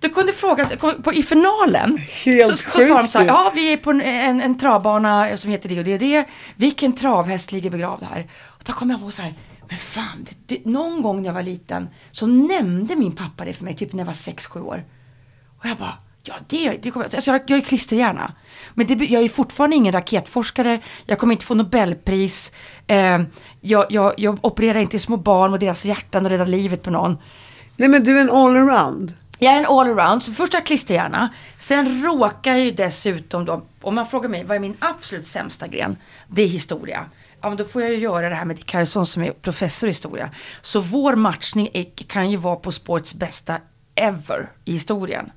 du 0.00 0.08
kunde 0.08 0.32
fråga 0.32 0.66
på, 1.04 1.12
i 1.12 1.22
finalen. 1.22 1.98
Helt 2.24 2.58
så, 2.58 2.70
så 2.70 2.80
sa 2.80 2.88
de 2.88 2.98
sjukt 2.98 3.10
så 3.10 3.18
här, 3.18 3.26
ja 3.26 3.52
vi 3.54 3.72
är 3.72 3.76
på 3.76 3.90
en, 3.90 4.00
en, 4.00 4.40
en 4.40 4.58
travbana 4.58 5.36
som 5.36 5.50
heter 5.50 5.68
det 5.68 5.78
och 5.78 5.84
det 5.84 5.92
och 5.92 6.00
det. 6.00 6.24
Vilken 6.56 6.92
travhäst 6.92 7.52
ligger 7.52 7.70
begravd 7.70 8.02
här? 8.12 8.26
Och 8.46 8.62
då 8.64 8.72
kom 8.72 8.90
jag 8.90 9.00
på 9.00 9.10
så 9.10 9.22
här, 9.22 9.34
men 9.68 9.76
fan, 9.78 10.26
det, 10.28 10.34
det, 10.46 10.70
någon 10.70 11.02
gång 11.02 11.22
när 11.22 11.28
jag 11.28 11.34
var 11.34 11.42
liten 11.42 11.88
så 12.12 12.26
nämnde 12.26 12.96
min 12.96 13.16
pappa 13.16 13.44
det 13.44 13.52
för 13.52 13.64
mig, 13.64 13.76
typ 13.76 13.92
när 13.92 14.00
jag 14.00 14.06
var 14.06 14.12
6-7 14.12 14.60
år. 14.60 14.84
Och 15.58 15.66
jag 15.66 15.76
bara, 15.76 15.98
ja 16.22 16.34
det, 16.48 16.78
det 16.82 16.90
kommer 16.90 17.06
jag, 17.06 17.14
alltså 17.14 17.30
jag, 17.30 17.40
jag 17.46 17.58
är 17.58 17.62
klisterhjärna. 17.62 18.32
Men 18.74 18.86
det, 18.86 19.04
jag 19.04 19.22
är 19.22 19.28
fortfarande 19.28 19.76
ingen 19.76 19.92
raketforskare, 19.92 20.80
jag 21.06 21.18
kommer 21.18 21.32
inte 21.32 21.46
få 21.46 21.54
Nobelpris, 21.54 22.52
eh, 22.86 23.20
jag, 23.60 23.86
jag, 23.90 24.14
jag 24.16 24.38
opererar 24.42 24.78
inte 24.78 24.98
små 24.98 25.16
barn 25.16 25.52
och 25.52 25.58
deras 25.58 25.84
hjärtan 25.84 26.24
och 26.24 26.30
räddar 26.30 26.46
livet 26.46 26.82
på 26.82 26.90
någon. 26.90 27.18
Nej 27.76 27.88
men 27.88 28.04
du 28.04 28.18
är 28.18 28.20
en 28.20 28.30
allround. 28.30 29.14
Jag 29.38 29.54
är 29.54 29.58
en 29.58 29.66
allround, 29.66 30.22
så 30.22 30.32
först 30.32 30.52
har 30.52 30.60
jag 30.60 30.66
klisterhjärna. 30.66 31.28
Sen 31.58 32.02
råkar 32.04 32.50
jag 32.50 32.60
ju 32.60 32.70
dessutom 32.70 33.44
då, 33.44 33.62
om 33.80 33.94
man 33.94 34.06
frågar 34.06 34.28
mig 34.28 34.44
vad 34.44 34.56
är 34.56 34.60
min 34.60 34.76
absolut 34.78 35.26
sämsta 35.26 35.66
gren? 35.66 35.96
Det 36.28 36.42
är 36.42 36.46
historia. 36.46 37.04
Ja 37.40 37.48
men 37.48 37.58
då 37.58 37.64
får 37.64 37.82
jag 37.82 37.90
ju 37.90 37.96
göra 37.96 38.28
det 38.28 38.34
här 38.34 38.44
med 38.44 38.56
Dick 38.56 38.74
Harrison 38.74 39.06
som 39.06 39.22
är 39.22 39.32
professor 39.32 39.88
i 39.88 39.90
historia. 39.90 40.30
Så 40.60 40.80
vår 40.80 41.14
matchning 41.14 41.92
kan 42.06 42.30
ju 42.30 42.36
vara 42.36 42.56
på 42.56 42.72
sports 42.72 43.14
bästa 43.14 43.58
ever 43.94 44.50
i 44.64 44.72
historien. 44.72 45.30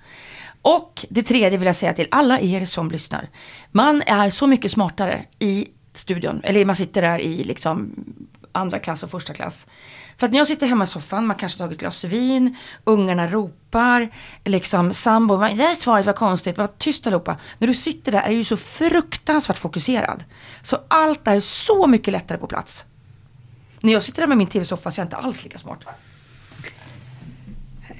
Och 0.61 1.05
det 1.09 1.23
tredje 1.23 1.57
vill 1.57 1.65
jag 1.65 1.75
säga 1.75 1.93
till 1.93 2.07
alla 2.11 2.39
er 2.39 2.65
som 2.65 2.91
lyssnar. 2.91 3.29
Man 3.71 4.01
är 4.01 4.29
så 4.29 4.47
mycket 4.47 4.71
smartare 4.71 5.25
i 5.39 5.67
studion, 5.93 6.41
eller 6.43 6.65
man 6.65 6.75
sitter 6.75 7.01
där 7.01 7.19
i 7.19 7.43
liksom 7.43 7.95
andra 8.51 8.79
klass 8.79 9.03
och 9.03 9.11
första 9.11 9.33
klass. 9.33 9.67
För 10.17 10.25
att 10.25 10.31
när 10.31 10.39
jag 10.39 10.47
sitter 10.47 10.67
hemma 10.67 10.83
i 10.83 10.87
soffan, 10.87 11.27
man 11.27 11.37
kanske 11.37 11.57
tagit 11.57 11.73
ett 11.73 11.79
glas 11.79 12.03
vin, 12.03 12.57
ungarna 12.83 13.27
ropar, 13.27 14.09
liksom 14.43 14.93
sambo, 14.93 15.37
det 15.37 15.43
här 15.45 15.75
svaret 15.75 16.05
var 16.05 16.13
konstigt, 16.13 16.57
var 16.57 16.67
tyst 16.67 17.07
allihopa. 17.07 17.37
När 17.57 17.67
du 17.67 17.73
sitter 17.73 18.11
där 18.11 18.21
är 18.21 18.35
du 18.35 18.43
så 18.43 18.57
fruktansvärt 18.57 19.57
fokuserad. 19.57 20.23
Så 20.63 20.77
allt 20.87 21.27
är 21.27 21.39
så 21.39 21.87
mycket 21.87 22.11
lättare 22.11 22.37
på 22.37 22.47
plats. 22.47 22.85
När 23.79 23.93
jag 23.93 24.03
sitter 24.03 24.21
där 24.21 24.27
med 24.27 24.37
min 24.37 24.47
tv-soffa 24.47 24.91
så 24.91 25.01
är 25.01 25.03
jag 25.03 25.05
inte 25.05 25.17
alls 25.17 25.43
lika 25.43 25.57
smart. 25.57 25.79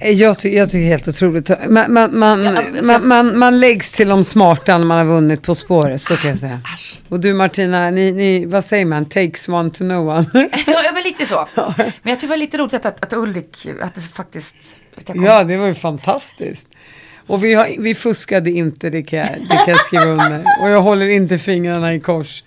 Jag, 0.03 0.39
ty 0.39 0.49
jag 0.49 0.69
tycker 0.69 0.85
helt 0.85 1.07
otroligt. 1.07 1.49
Man, 1.69 1.93
man, 1.93 2.19
man, 2.19 2.43
Ja, 2.43 2.61
man, 2.81 3.07
man, 3.07 3.39
man 3.39 3.59
läggs 3.59 3.91
till 3.91 4.07
de 4.07 4.23
smarta 4.23 4.77
när 4.77 4.85
man 4.85 4.97
har 4.97 5.05
vunnit 5.05 5.41
På 5.41 5.55
spåret, 5.55 6.01
så 6.01 6.17
kan 6.17 6.29
jag 6.29 6.37
säga. 6.37 6.61
Och 7.09 7.19
du 7.19 7.33
Martina, 7.33 7.89
ni, 7.91 8.11
ni, 8.11 8.45
vad 8.45 8.65
säger 8.65 8.85
man, 8.85 9.05
takes 9.05 9.49
one 9.49 9.69
to 9.69 9.77
know 9.77 10.09
one. 10.09 10.25
ja, 10.67 10.91
men 10.93 11.03
lite 11.03 11.25
så. 11.25 11.47
Men 11.55 11.91
jag 12.03 12.19
tycker 12.19 12.21
det 12.21 12.27
var 12.27 12.37
lite 12.37 12.57
roligt 12.57 12.73
att, 12.73 12.85
att, 12.85 13.03
att 13.03 13.13
Ulrik, 13.13 13.67
att 13.81 13.95
det 13.95 14.01
faktiskt... 14.01 14.79
Att 14.97 15.15
ja, 15.15 15.43
det 15.43 15.57
var 15.57 15.67
ju 15.67 15.75
fantastiskt. 15.75 16.67
Och 17.27 17.43
vi, 17.43 17.53
har, 17.53 17.75
vi 17.79 17.95
fuskade 17.95 18.51
inte, 18.51 18.89
det 18.89 19.03
kan, 19.03 19.19
jag, 19.19 19.29
det 19.49 19.55
kan 19.55 19.67
jag 19.67 19.79
skriva 19.79 20.05
under. 20.05 20.45
Och 20.61 20.69
jag 20.69 20.81
håller 20.81 21.07
inte 21.07 21.37
fingrarna 21.37 21.93
i 21.93 21.99
kors. 21.99 22.43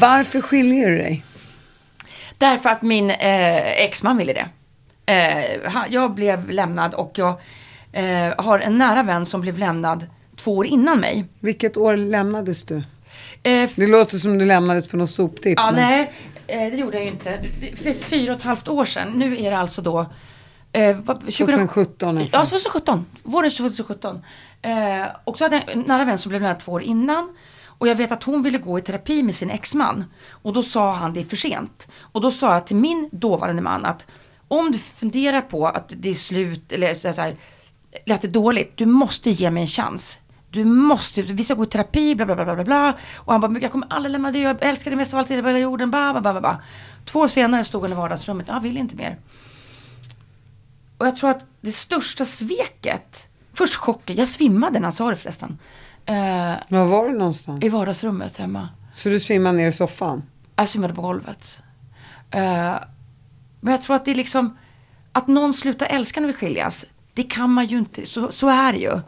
Varför 0.00 0.40
skiljer 0.40 0.88
du 0.90 0.96
dig? 0.96 1.24
Därför 2.38 2.70
att 2.70 2.82
min 2.82 3.10
eh, 3.10 3.84
exman 3.84 4.16
ville 4.16 4.32
det. 4.32 4.48
Eh, 5.12 5.70
han- 5.70 5.86
jag 5.92 6.10
blev 6.14 6.50
lämnad 6.50 6.94
och 6.94 7.12
jag 7.14 7.34
eh, 7.92 8.34
har 8.44 8.58
en 8.58 8.78
nära 8.78 9.02
vän 9.02 9.26
som 9.26 9.40
blev 9.40 9.58
lämnad 9.58 10.06
två 10.36 10.56
år 10.56 10.66
innan 10.66 11.00
mig. 11.00 11.24
Vilket 11.40 11.76
år 11.76 11.96
lämnades 11.96 12.62
du? 12.64 12.76
Eh, 13.42 13.70
Det 13.76 13.86
låter 13.86 14.16
som 14.18 14.38
du 14.38 14.44
lämnades 14.46 14.86
på 14.86 14.96
någon 14.96 15.08
soptipp. 15.08 15.58
Ja, 15.58 15.70
men- 15.70 15.74
nej, 15.74 16.12
eh, 16.46 16.70
det 16.70 16.76
gjorde 16.76 16.96
jag 16.96 17.04
ju 17.04 17.10
inte. 17.10 17.38
För 17.76 17.92
fyra 17.92 18.32
och 18.32 18.38
ett 18.38 18.44
halvt 18.44 18.68
år 18.68 18.84
sedan. 18.84 19.12
Nu 19.16 19.38
är 19.40 19.50
det 19.50 19.58
alltså 19.58 19.82
då... 19.82 20.06
Eh, 20.72 20.96
vad- 20.96 21.20
2000 21.20 21.46
2017 21.46 22.08
i 22.16 22.20
alla 22.20 22.28
fall. 22.30 22.40
Ja, 22.40 22.46
2017. 22.46 23.06
Våren 23.22 23.50
2017. 23.50 24.22
Eh, 24.62 24.72
och 25.24 25.38
så 25.38 25.44
hade 25.44 25.56
jag 25.56 25.68
en 25.72 25.80
nära 25.86 26.04
vän 26.04 26.18
som 26.18 26.28
blev 26.30 26.42
nära 26.42 26.54
två 26.54 26.72
år 26.72 26.82
innan. 26.82 27.36
Och 27.78 27.88
jag 27.88 27.94
vet 27.94 28.12
att 28.12 28.22
hon 28.22 28.42
ville 28.42 28.58
gå 28.58 28.78
i 28.78 28.82
terapi 28.82 29.22
med 29.22 29.34
sin 29.34 29.50
exman. 29.50 30.04
Och 30.30 30.52
då 30.52 30.62
sa 30.62 30.92
han 30.92 31.14
det 31.14 31.20
är 31.20 31.24
för 31.24 31.36
sent. 31.36 31.88
Och 32.00 32.20
då 32.20 32.30
sa 32.30 32.52
jag 32.54 32.66
till 32.66 32.76
min 32.76 33.08
dåvarande 33.12 33.62
man 33.62 33.84
att 33.84 34.06
om 34.48 34.72
du 34.72 34.78
funderar 34.78 35.40
på 35.40 35.66
att 35.66 35.92
det 35.96 36.10
är 36.10 36.14
slut 36.14 36.72
eller 36.72 36.94
så 36.94 37.08
här, 37.08 37.36
lät 38.06 38.14
att 38.14 38.22
det 38.22 38.28
är 38.28 38.32
dåligt, 38.32 38.76
du 38.76 38.86
måste 38.86 39.30
ge 39.30 39.50
mig 39.50 39.60
en 39.60 39.66
chans. 39.66 40.18
Du 40.50 40.64
måste, 40.64 41.22
vi 41.22 41.44
ska 41.44 41.54
gå 41.54 41.64
i 41.64 41.66
terapi, 41.66 42.14
bla 42.14 42.26
bla 42.26 42.34
bla 42.34 42.54
bla 42.54 42.64
bla. 42.64 42.94
Och 43.16 43.32
han 43.32 43.40
bara, 43.40 43.58
jag 43.58 43.72
kommer 43.72 43.86
aldrig 43.90 44.12
lämna 44.12 44.32
dig, 44.32 44.42
jag 44.42 44.64
älskar 44.64 44.90
dig 44.90 44.96
mest 44.98 45.14
av 45.14 45.20
allt 45.20 45.30
i 45.30 45.34
hela 45.34 45.58
jorden, 45.58 45.90
bla 45.90 46.12
bla 46.12 46.20
bla, 46.32 46.40
bla. 46.40 46.62
Två 47.04 47.20
år 47.20 47.28
senare 47.28 47.64
stod 47.64 47.82
han 47.82 47.92
i 47.92 47.94
vardagsrummet, 47.94 48.48
jag 48.48 48.60
vill 48.60 48.76
inte 48.76 48.96
mer. 48.96 49.18
Och 50.98 51.06
jag 51.06 51.16
tror 51.16 51.30
att 51.30 51.46
det 51.60 51.72
största 51.72 52.24
sveket 52.24 53.28
Först 53.56 53.74
chocken, 53.74 54.16
jag 54.16 54.28
svimmade 54.28 54.78
när 54.78 54.86
han 54.86 54.92
sa 54.92 55.10
det 55.10 55.16
förresten. 55.16 55.58
Eh, 56.06 56.54
Var 56.68 56.84
var 56.86 57.08
du 57.08 57.18
någonstans? 57.18 57.64
I 57.64 57.68
vardagsrummet 57.68 58.36
hemma. 58.38 58.68
Så 58.92 59.08
du 59.08 59.20
svimmade 59.20 59.58
ner 59.58 59.68
i 59.68 59.72
soffan? 59.72 60.22
Jag 60.56 60.68
svimmade 60.68 60.94
på 60.94 61.02
golvet. 61.02 61.62
Eh, 62.30 62.74
men 63.60 63.70
jag 63.72 63.82
tror 63.82 63.96
att 63.96 64.04
det 64.04 64.10
är 64.10 64.14
liksom, 64.14 64.58
att 65.12 65.28
någon 65.28 65.54
slutar 65.54 65.86
älska 65.86 66.20
när 66.20 66.26
vi 66.26 66.32
skiljas, 66.34 66.84
det 67.14 67.22
kan 67.22 67.50
man 67.50 67.66
ju 67.66 67.78
inte, 67.78 68.06
så, 68.06 68.32
så 68.32 68.48
är 68.48 68.72
det 68.72 68.78
ju. 68.78 69.00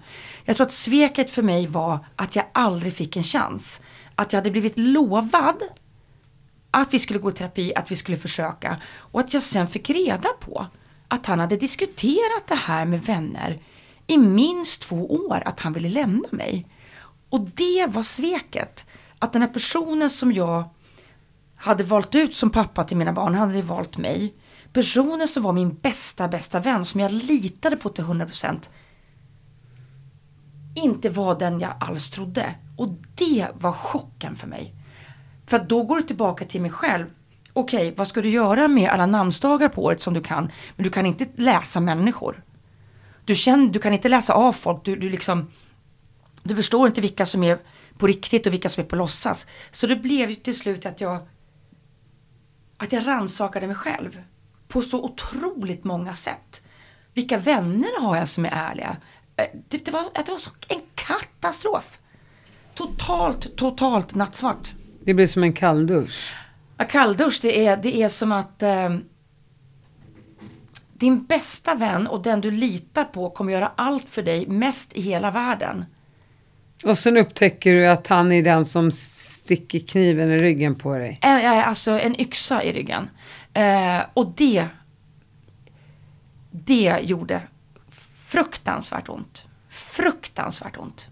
Jag 0.45 0.57
tror 0.57 0.67
att 0.67 0.73
sveket 0.73 1.31
för 1.31 1.43
mig 1.43 1.67
var 1.67 1.99
att 2.17 2.37
jag 2.37 2.45
aldrig 2.53 2.93
fick 2.95 3.17
en 3.17 3.23
chans. 3.23 3.81
Att 4.15 4.33
jag 4.33 4.41
hade 4.41 4.51
blivit 4.51 4.79
lovad 4.79 5.63
att 6.71 6.95
vi 6.95 6.99
skulle 6.99 7.19
gå 7.19 7.31
i 7.31 7.33
terapi, 7.33 7.73
att 7.77 7.91
vi 7.91 7.97
skulle 7.97 8.17
försöka. 8.17 8.77
Och 8.97 9.21
att 9.21 9.35
jag 9.35 9.43
sen 9.43 9.67
fick 9.69 9.91
reda 9.91 10.29
på 10.41 10.67
att 11.09 11.27
han 11.27 11.39
hade 11.41 11.57
diskuterat 11.57 12.47
det 12.49 12.55
här 12.55 12.85
med 12.85 13.03
vänner 13.03 13.59
i 14.07 14.19
minst 14.19 14.83
två 14.83 15.07
år, 15.27 15.43
att 15.45 15.61
han 15.61 15.73
ville 15.73 15.89
lämna 15.89 16.29
mig. 16.31 16.67
Och 17.31 17.41
det 17.41 17.87
var 17.89 18.03
sveket. 18.03 18.87
Att 19.19 19.33
den 19.33 19.43
här 19.43 19.49
personen 19.49 20.11
som 20.11 20.33
jag 20.33 20.69
hade 21.57 21.85
valt 21.85 22.15
ut 22.15 22.35
som 22.35 22.51
pappa 22.51 22.85
till 22.85 22.97
mina 22.97 23.13
barn, 23.13 23.35
hade 23.35 23.63
valt 23.63 23.99
mig. 23.99 24.35
Personen 24.73 25.29
som 25.29 25.43
var 25.43 25.53
min 25.53 25.75
bästa, 25.75 26.29
bästa 26.29 26.61
vän, 26.61 26.85
som 26.85 27.01
jag 27.01 27.13
litade 27.13 27.77
på 27.77 27.89
till 27.89 28.05
100% 28.05 28.69
inte 30.75 31.09
var 31.09 31.39
den 31.39 31.61
jag 31.61 31.73
alls 31.81 32.11
trodde. 32.11 32.55
Och 32.77 32.89
det 33.15 33.49
var 33.55 33.73
chocken 33.73 34.37
för 34.37 34.47
mig. 34.47 34.75
För 35.47 35.57
att 35.57 35.69
då 35.69 35.83
går 35.83 35.97
du 35.97 36.03
tillbaka 36.03 36.45
till 36.45 36.61
mig 36.61 36.71
själv. 36.71 37.07
Okej, 37.53 37.95
vad 37.97 38.09
ska 38.09 38.21
du 38.21 38.31
göra 38.31 38.69
med 38.69 38.91
alla 38.91 39.07
namnsdagar 39.07 39.69
på 39.69 39.85
året 39.85 40.03
som 40.03 40.15
du 40.15 40.21
kan? 40.21 40.53
Men 40.77 40.85
du 40.85 40.91
kan 40.91 41.07
inte 41.07 41.27
läsa 41.37 41.81
människor. 41.81 42.43
Du, 43.25 43.35
känner, 43.35 43.69
du 43.69 43.79
kan 43.79 43.93
inte 43.93 44.09
läsa 44.09 44.33
av 44.33 44.53
folk. 44.53 44.85
Du, 44.85 44.97
du, 44.97 45.11
liksom, 45.11 45.51
du 46.49 46.57
förstår 46.57 46.87
inte 46.89 47.01
vilka 47.01 47.27
som 47.27 47.43
är 47.43 47.59
på 47.99 48.07
riktigt 48.07 48.47
och 48.47 48.53
vilka 48.53 48.69
som 48.69 48.85
är 48.85 48.89
på 48.89 48.97
låtsas. 48.97 49.47
Så 49.71 49.87
det 49.87 49.97
blev 49.97 50.31
ju 50.31 50.37
till 50.37 50.59
slut 50.59 50.87
att 50.87 51.01
jag 51.01 51.19
att 52.77 52.93
jag 52.93 53.07
rannsakade 53.07 53.67
mig 53.67 53.77
själv 53.77 54.23
på 54.69 54.83
så 54.83 55.05
otroligt 55.05 55.85
många 55.85 56.15
sätt. 56.15 56.63
Vilka 57.15 57.39
vänner 57.39 58.01
har 58.01 58.17
jag 58.17 58.29
som 58.29 58.45
är 58.45 58.51
ärliga? 58.51 58.97
Eh, 59.37 59.45
Det, 59.69 59.85
det, 59.85 59.91
var, 59.91 60.03
det 60.15 60.31
var 60.31 60.39
så 60.39 60.51
en 60.69 60.81
katastrof. 60.95 61.99
Totalt, 62.75 63.57
totalt 63.57 64.15
nattsvart. 64.15 64.73
Det 65.01 65.15
blir 65.15 65.27
som 65.27 65.43
en 65.43 65.53
kalldusch. 65.53 66.35
Ja, 66.77 66.85
kalldusch, 66.85 67.39
det 67.43 67.67
är, 67.67 67.77
det 67.77 68.03
är 68.03 68.09
som 68.09 68.33
att 68.33 68.63
eh, 68.63 68.97
din 70.93 71.25
bästa 71.25 71.75
vän 71.75 72.07
och 72.07 72.23
den 72.23 72.41
du 72.41 72.51
litar 72.51 73.05
på 73.05 73.31
kommer 73.31 73.53
göra 73.53 73.73
allt 73.77 74.09
för 74.09 74.23
dig 74.23 74.47
mest 74.47 74.93
i 74.93 75.01
hela 75.01 75.31
världen. 75.31 75.85
Och 76.85 76.99
sen 76.99 77.17
upptäcker 77.17 77.75
du 77.75 77.87
att 77.87 78.07
han 78.07 78.33
är 78.33 78.43
den 78.43 78.65
som 78.65 78.91
sticker 78.93 79.79
kniven 79.79 80.31
i 80.31 80.39
ryggen 80.39 80.75
på 80.75 80.99
dig. 80.99 81.19
Eh, 81.23 81.69
Alltså 81.69 81.91
en 82.01 82.21
yxa 82.21 82.63
i 82.63 82.73
ryggen. 82.73 83.11
Eh, 83.55 84.01
och 84.15 84.33
det, 84.37 84.67
det 86.51 86.99
gjorde 87.03 87.41
fruktansvärt 88.17 89.09
ont. 89.09 89.47
Fruktansvärt 89.71 90.77
ont. 90.77 91.09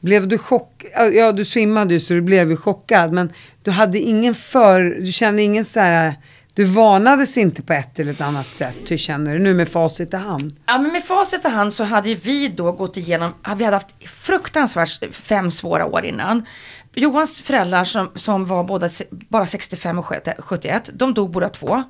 Blev 0.00 0.28
du 0.28 0.38
chock? 0.38 0.84
Ja, 1.12 1.32
du 1.32 1.44
svimmade 1.44 1.94
ju 1.94 2.00
så 2.00 2.14
du 2.14 2.20
blev 2.20 2.50
ju 2.50 2.56
chockad. 2.56 3.12
Men 3.12 3.32
du 3.62 3.70
hade 3.70 3.98
ingen 3.98 4.34
för... 4.34 4.82
Du 5.00 5.12
kände 5.12 5.42
ingen 5.42 5.64
så 5.64 5.80
här... 5.80 6.14
Du 6.56 6.64
varnades 6.64 7.36
inte 7.36 7.62
på 7.62 7.72
ett 7.72 7.98
eller 7.98 8.12
ett 8.12 8.20
annat 8.20 8.46
sätt, 8.46 8.90
hur 8.90 8.96
känner 8.96 9.32
du 9.32 9.38
nu 9.38 9.54
med 9.54 9.68
facit 9.68 10.14
i 10.14 10.16
hand? 10.16 10.56
Ja, 10.66 10.78
men 10.78 10.92
med 10.92 11.04
facit 11.04 11.44
i 11.44 11.48
hand 11.48 11.72
så 11.72 11.84
hade 11.84 12.14
vi 12.14 12.48
då 12.48 12.72
gått 12.72 12.96
igenom, 12.96 13.34
vi 13.56 13.64
hade 13.64 13.76
haft 13.76 14.08
fruktansvärt 14.08 15.14
fem 15.14 15.50
svåra 15.50 15.86
år 15.86 16.04
innan. 16.04 16.46
Johans 16.94 17.40
föräldrar 17.40 17.84
som, 17.84 18.10
som 18.14 18.46
var 18.46 18.64
båda, 18.64 18.88
bara 19.10 19.46
65 19.46 19.98
och 19.98 20.12
71, 20.38 20.90
de 20.92 21.14
dog 21.14 21.30
båda 21.30 21.48
två. 21.48 21.82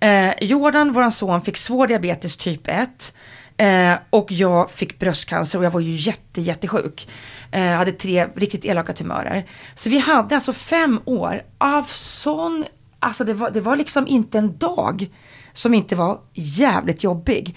Eh, 0.00 0.32
Jordan, 0.40 0.92
våran 0.92 1.12
son, 1.12 1.40
fick 1.40 1.56
svår 1.56 1.86
diabetes 1.86 2.36
typ 2.36 2.68
1. 2.68 3.14
Eh, 3.56 3.94
och 4.10 4.32
jag 4.32 4.70
fick 4.70 4.98
bröstcancer 4.98 5.58
och 5.58 5.64
jag 5.64 5.70
var 5.70 5.80
ju 5.80 5.92
jätte, 5.92 6.40
jättesjuk. 6.40 7.08
Eh, 7.50 7.66
hade 7.66 7.92
tre 7.92 8.26
riktigt 8.36 8.64
elaka 8.64 8.92
tumörer. 8.92 9.44
Så 9.74 9.90
vi 9.90 9.98
hade 9.98 10.34
alltså 10.34 10.52
fem 10.52 11.00
år 11.04 11.42
av 11.58 11.82
sån, 11.92 12.64
alltså 13.04 13.24
det 13.24 13.34
var, 13.34 13.50
det 13.50 13.60
var 13.60 13.76
liksom 13.76 14.06
inte 14.06 14.38
en 14.38 14.58
dag 14.58 15.10
som 15.52 15.74
inte 15.74 15.96
var 15.96 16.20
jävligt 16.32 17.04
jobbig. 17.04 17.56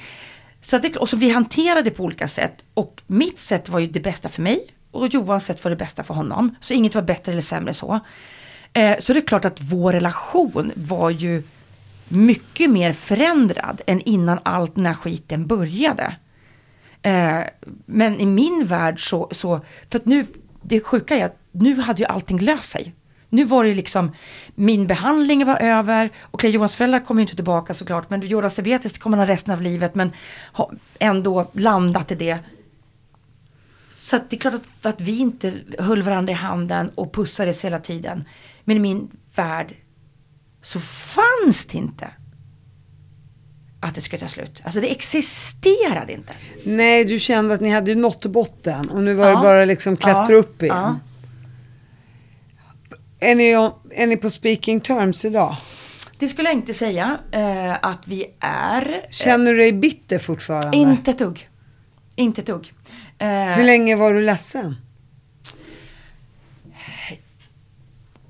Så 0.61 0.77
det, 0.77 0.97
och 0.97 1.09
så 1.09 1.17
vi 1.17 1.29
hanterade 1.29 1.81
det 1.81 1.91
på 1.91 2.03
olika 2.03 2.27
sätt. 2.27 2.65
Och 2.73 3.01
mitt 3.07 3.39
sätt 3.39 3.69
var 3.69 3.79
ju 3.79 3.87
det 3.87 3.99
bästa 3.99 4.29
för 4.29 4.41
mig. 4.41 4.67
Och 4.91 5.07
Johans 5.07 5.45
sätt 5.45 5.63
var 5.63 5.69
det 5.69 5.77
bästa 5.77 6.03
för 6.03 6.13
honom. 6.13 6.55
Så 6.59 6.73
inget 6.73 6.95
var 6.95 7.01
bättre 7.01 7.31
eller 7.31 7.41
sämre 7.41 7.73
så. 7.73 7.99
Eh, 8.73 8.97
så 8.99 9.13
det 9.13 9.19
är 9.19 9.27
klart 9.27 9.45
att 9.45 9.61
vår 9.61 9.93
relation 9.93 10.71
var 10.75 11.09
ju 11.09 11.43
mycket 12.07 12.69
mer 12.69 12.93
förändrad 12.93 13.81
än 13.87 14.01
innan 14.01 14.39
allt 14.43 14.75
den 14.75 14.85
här 14.85 14.93
skiten 14.93 15.47
började. 15.47 16.15
Eh, 17.01 17.39
men 17.85 18.19
i 18.19 18.25
min 18.25 18.65
värld 18.65 19.09
så, 19.09 19.29
så, 19.31 19.61
för 19.89 19.99
att 19.99 20.05
nu, 20.05 20.25
det 20.61 20.81
sjuka 20.81 21.15
är 21.15 21.25
att 21.25 21.39
nu 21.51 21.79
hade 21.81 22.01
ju 22.01 22.05
allting 22.05 22.39
löst 22.39 22.71
sig. 22.71 22.93
Nu 23.30 23.43
var 23.45 23.63
det 23.63 23.69
ju 23.69 23.75
liksom, 23.75 24.11
min 24.55 24.88
behandling 24.88 25.45
var 25.45 25.57
över 25.57 26.09
och 26.21 26.43
Johans 26.43 26.75
föräldrar 26.75 26.99
kommer 27.05 27.21
ju 27.21 27.23
inte 27.23 27.36
tillbaka 27.36 27.73
såklart, 27.73 28.09
men 28.09 28.21
Jordas 28.28 28.55
diabetes 28.55 28.93
det 28.93 28.99
kommer 28.99 29.17
han 29.17 29.28
ha 29.28 29.34
resten 29.34 29.53
av 29.53 29.61
livet, 29.61 29.95
men 29.95 30.11
har 30.51 30.71
ändå 30.99 31.49
landat 31.53 32.11
i 32.11 32.15
det. 32.15 32.39
Så 33.97 34.15
att 34.15 34.30
det 34.30 34.36
är 34.36 34.39
klart 34.39 34.53
att, 34.53 34.86
att 34.86 35.01
vi 35.01 35.19
inte 35.19 35.53
höll 35.80 36.01
varandra 36.01 36.32
i 36.32 36.36
handen 36.36 36.89
och 36.95 37.13
pussades 37.13 37.65
hela 37.65 37.80
tiden. 37.80 38.23
Men 38.63 38.78
i 38.78 38.80
min 38.80 39.07
värld 39.36 39.75
så 40.61 40.80
fanns 40.80 41.65
det 41.65 41.78
inte 41.78 42.09
att 43.80 43.95
det 43.95 44.01
skulle 44.01 44.19
ta 44.19 44.28
slut. 44.28 44.61
Alltså 44.63 44.82
det 44.82 44.91
existerade 44.91 46.13
inte. 46.13 46.34
Nej, 46.63 47.05
du 47.05 47.19
kände 47.19 47.53
att 47.53 47.61
ni 47.61 47.69
hade 47.69 47.95
nått 47.95 48.25
botten 48.25 48.89
och 48.89 49.03
nu 49.03 49.13
var 49.13 49.25
det 49.25 49.32
Ja. 49.32 49.41
bara 49.41 49.65
liksom 49.65 49.97
klättra 49.97 50.25
Ja. 50.30 50.36
upp 50.38 50.63
igen. 50.63 50.75
Ja. 50.78 50.95
Är, 53.20 53.36
ni, 53.36 53.51
är 53.91 54.07
ni 54.07 54.18
på 54.18 54.32
speaking 54.32 54.80
terms 54.80 55.26
idag? 55.26 55.55
Det 56.20 56.28
skulle 56.28 56.49
jag 56.49 56.55
inte 56.57 56.74
säga 56.74 57.18
eh, 57.32 57.74
att 57.82 58.07
vi 58.07 58.26
är. 58.39 59.05
Känner 59.11 59.51
du 59.51 59.57
dig 59.57 59.74
bitter 59.74 60.20
fortfarande? 60.20 60.78
Inte 60.78 61.11
ett 61.11 61.18
dugg. 61.18 61.49
Inte 62.15 62.41
ett 62.41 62.47
dugg. 62.47 62.74
Eh, 63.18 63.28
Hur 63.30 63.63
länge 63.63 63.95
var 63.95 64.13
du 64.13 64.22
ledsen? 64.22 64.76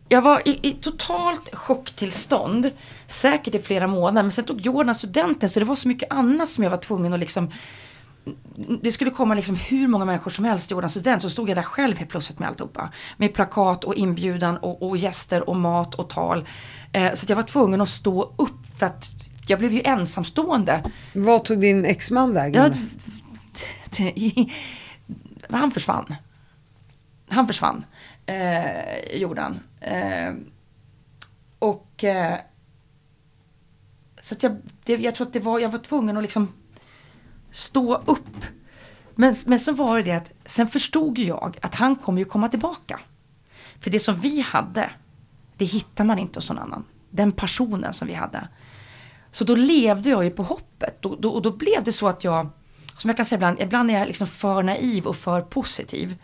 Jag 0.10 0.22
var 0.22 0.48
i, 0.48 0.60
i 0.62 0.72
totalt 0.72 1.56
chocktillstånd, 1.56 2.72
säkert 3.08 3.56
i 3.56 3.60
flera 3.60 3.88
månader, 3.88 4.24
men 4.24 4.32
sen 4.32 4.46
tog 4.46 4.62
Jordan 4.62 4.96
studenten 4.96 5.50
så 5.50 5.60
det 5.60 5.66
var 5.66 5.76
så 5.76 5.88
mycket 5.88 6.14
annat 6.14 6.50
som 6.50 6.64
jag 6.64 6.72
var 6.72 6.78
tvungen 6.78 7.14
att 7.14 7.20
liksom 7.20 7.52
det 8.82 8.92
skulle 8.92 9.12
komma 9.12 9.34
liksom 9.34 9.56
hur 9.56 9.88
många 9.88 10.06
människor 10.06 10.32
som 10.32 10.46
helst 10.46 10.68
till 10.68 10.76
Jordan 10.76 10.90
student 10.90 11.22
så 11.22 11.30
stod 11.30 11.50
jag 11.50 11.58
där 11.58 11.64
själv 11.64 11.98
helt 11.98 12.10
plötsligt 12.10 12.40
med 12.40 12.50
alltihopa. 12.50 12.94
Med 13.18 13.34
plakat 13.34 13.84
och 13.84 13.96
inbjudan 13.96 14.58
och, 14.58 14.84
och 14.84 14.98
gäster 14.98 15.50
och 15.50 15.56
mat 15.56 15.96
och 15.96 16.10
tal. 16.10 16.48
Eh, 16.92 17.14
så 17.14 17.26
jag 17.30 17.36
var 17.36 17.44
tvungen 17.44 17.82
att 17.82 17.90
stå 17.90 18.34
upp 18.38 18.78
för 18.80 18.86
att 18.86 19.12
jag 19.48 19.60
blev 19.60 19.74
ju 19.74 19.82
ensamstående. 19.86 20.84
Vad 21.14 21.46
tog 21.46 21.60
din 21.60 21.86
exman 21.86 22.34
vägen? 22.34 22.74
Ja, 23.98 24.12
han 25.58 25.72
försvann. 25.72 26.16
Han 27.30 27.48
försvann, 27.48 27.86
eh, 28.26 29.18
Jordan. 29.18 29.60
Eh, 29.82 30.34
och 31.60 32.04
eh, 32.04 32.38
så 34.22 34.36
att 34.36 34.44
jag, 34.44 34.58
det, 34.84 34.96
jag 34.96 35.16
tror 35.16 35.28
att 35.28 35.34
det 35.34 35.40
var, 35.40 35.60
jag 35.60 35.70
var 35.70 35.80
tvungen 35.80 36.18
att 36.18 36.24
liksom 36.24 36.54
stå 37.52 37.96
upp. 37.96 38.46
Men, 39.16 39.36
men 39.46 39.60
så 39.60 39.72
var 39.72 39.98
det 39.98 40.04
det 40.04 40.12
att 40.12 40.32
sen 40.46 40.68
förstod 40.68 41.18
jag 41.18 41.58
att 41.62 41.76
han 41.76 41.96
kommer 41.96 42.20
ju 42.20 42.26
komma 42.26 42.50
tillbaka. 42.50 43.00
För 43.80 43.90
det 43.90 44.00
som 44.00 44.20
vi 44.20 44.42
hade, 44.42 44.90
det 45.58 45.66
hittar 45.66 46.04
man 46.04 46.20
inte 46.20 46.38
hos 46.38 46.50
någon 46.50 46.60
annan. 46.60 46.86
Den 47.10 47.32
passionen 47.32 47.94
som 47.94 48.08
vi 48.08 48.14
hade. 48.14 48.48
Så 49.32 49.44
då 49.44 49.56
levde 49.56 50.10
jag 50.10 50.24
ju 50.24 50.30
på 50.30 50.44
hoppet. 50.44 51.02
Då, 51.02 51.16
då, 51.16 51.30
och 51.30 51.42
då 51.42 51.52
blev 51.52 51.84
det 51.84 51.94
så 51.94 52.08
att 52.08 52.24
jag, 52.24 52.50
som 52.98 53.10
jag 53.10 53.18
kan 53.18 53.26
säga 53.26 53.38
ibland, 53.38 53.62
ibland 53.62 53.92
är 53.92 54.00
jag 54.00 54.08
liksom 54.08 54.28
för 54.28 54.64
naiv 54.64 55.06
och 55.06 55.16
för 55.16 55.42
positiv. 55.42 56.16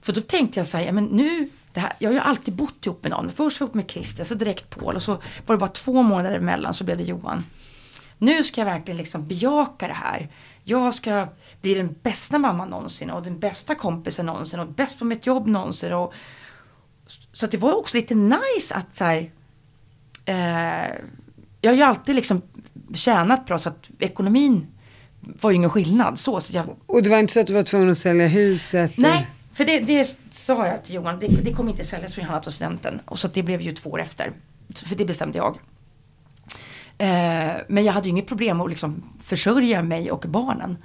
För 0.00 0.12
då 0.12 0.20
tänkte 0.20 0.60
jag 0.60 0.66
så 0.66 0.78
här, 0.78 0.84
ja, 0.84 0.92
men 0.92 1.04
nu, 1.04 1.48
det 1.72 1.80
här, 1.80 1.92
jag 1.98 2.08
har 2.08 2.14
ju 2.14 2.20
alltid 2.20 2.54
bott 2.54 2.86
ihop 2.86 3.02
med 3.02 3.10
någon. 3.10 3.30
Först 3.30 3.60
var 3.60 3.64
jag 3.64 3.68
ihop 3.68 3.74
med 3.74 3.90
Christer, 3.90 4.24
så 4.24 4.34
direkt 4.34 4.70
Paul 4.70 4.96
och 4.96 5.02
så 5.02 5.12
var 5.46 5.54
det 5.54 5.58
bara 5.58 5.70
två 5.70 6.02
månader 6.02 6.36
emellan 6.36 6.74
så 6.74 6.84
blev 6.84 6.96
det 6.96 7.04
Johan. 7.04 7.44
Nu 8.18 8.44
ska 8.44 8.60
jag 8.60 8.66
verkligen 8.66 8.98
liksom 8.98 9.28
bejaka 9.28 9.88
det 9.88 9.94
här. 9.94 10.28
Jag 10.68 10.94
ska 10.94 11.26
bli 11.60 11.74
den 11.74 11.94
bästa 12.02 12.38
mamman 12.38 12.68
någonsin 12.68 13.10
och 13.10 13.22
den 13.22 13.38
bästa 13.38 13.74
kompisen 13.74 14.26
någonsin 14.26 14.60
och 14.60 14.68
bäst 14.68 14.98
på 14.98 15.04
mitt 15.04 15.26
jobb 15.26 15.46
någonsin. 15.46 15.92
Och, 15.92 16.12
så 17.32 17.46
det 17.46 17.56
var 17.56 17.78
också 17.78 17.96
lite 17.96 18.14
nice 18.14 18.74
att 18.74 18.96
så 18.96 19.04
här, 19.04 19.30
eh, 20.24 20.94
jag 21.60 21.70
har 21.70 21.76
ju 21.76 21.82
alltid 21.82 22.16
liksom 22.16 22.42
tjänat 22.94 23.46
bra 23.46 23.58
så 23.58 23.68
att 23.68 23.90
ekonomin 23.98 24.66
var 25.20 25.50
ju 25.50 25.56
ingen 25.56 25.70
skillnad 25.70 26.18
så. 26.18 26.40
så 26.40 26.56
jag, 26.56 26.66
Och 26.86 27.02
det 27.02 27.10
var 27.10 27.18
inte 27.18 27.32
så 27.32 27.40
att 27.40 27.46
du 27.46 27.52
var 27.52 27.62
tvungen 27.62 27.90
att 27.90 27.98
sälja 27.98 28.26
huset? 28.26 28.92
nej, 28.96 29.26
för 29.54 29.64
det, 29.64 29.80
det 29.80 30.18
sa 30.32 30.66
jag 30.66 30.84
till 30.84 30.94
Johan, 30.94 31.18
det, 31.20 31.26
det 31.26 31.52
kommer 31.52 31.70
inte 31.70 31.84
säljas 31.84 32.14
för 32.14 32.22
han 32.22 32.42
tog 32.42 32.52
studenten. 32.52 33.00
Och 33.04 33.18
så 33.18 33.28
det 33.28 33.42
blev 33.42 33.60
ju 33.60 33.72
två 33.72 33.90
år 33.90 34.00
efter. 34.00 34.32
För 34.74 34.96
det 34.96 35.04
bestämde 35.04 35.38
jag. 35.38 35.58
Eh, 36.98 37.52
men 37.68 37.84
jag 37.84 37.92
hade 37.92 38.08
ju 38.08 38.10
inget 38.10 38.26
problem 38.26 38.60
att 38.60 38.70
liksom 38.70 39.02
försörja 39.22 39.82
mig 39.82 40.10
och 40.10 40.24
barnen. 40.28 40.78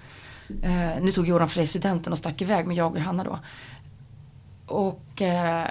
Eh, 0.64 1.02
nu 1.02 1.12
tog 1.12 1.28
Johan 1.28 1.50
för 1.50 1.66
studenten 1.66 2.14
och 2.14 2.20
stack 2.20 2.42
iväg 2.42 2.68
med 2.68 2.78
jag 2.78 2.96
och 2.96 3.02
Hanna 3.02 3.24
då. 3.24 3.40
Och 4.66 5.22
eh, 5.22 5.68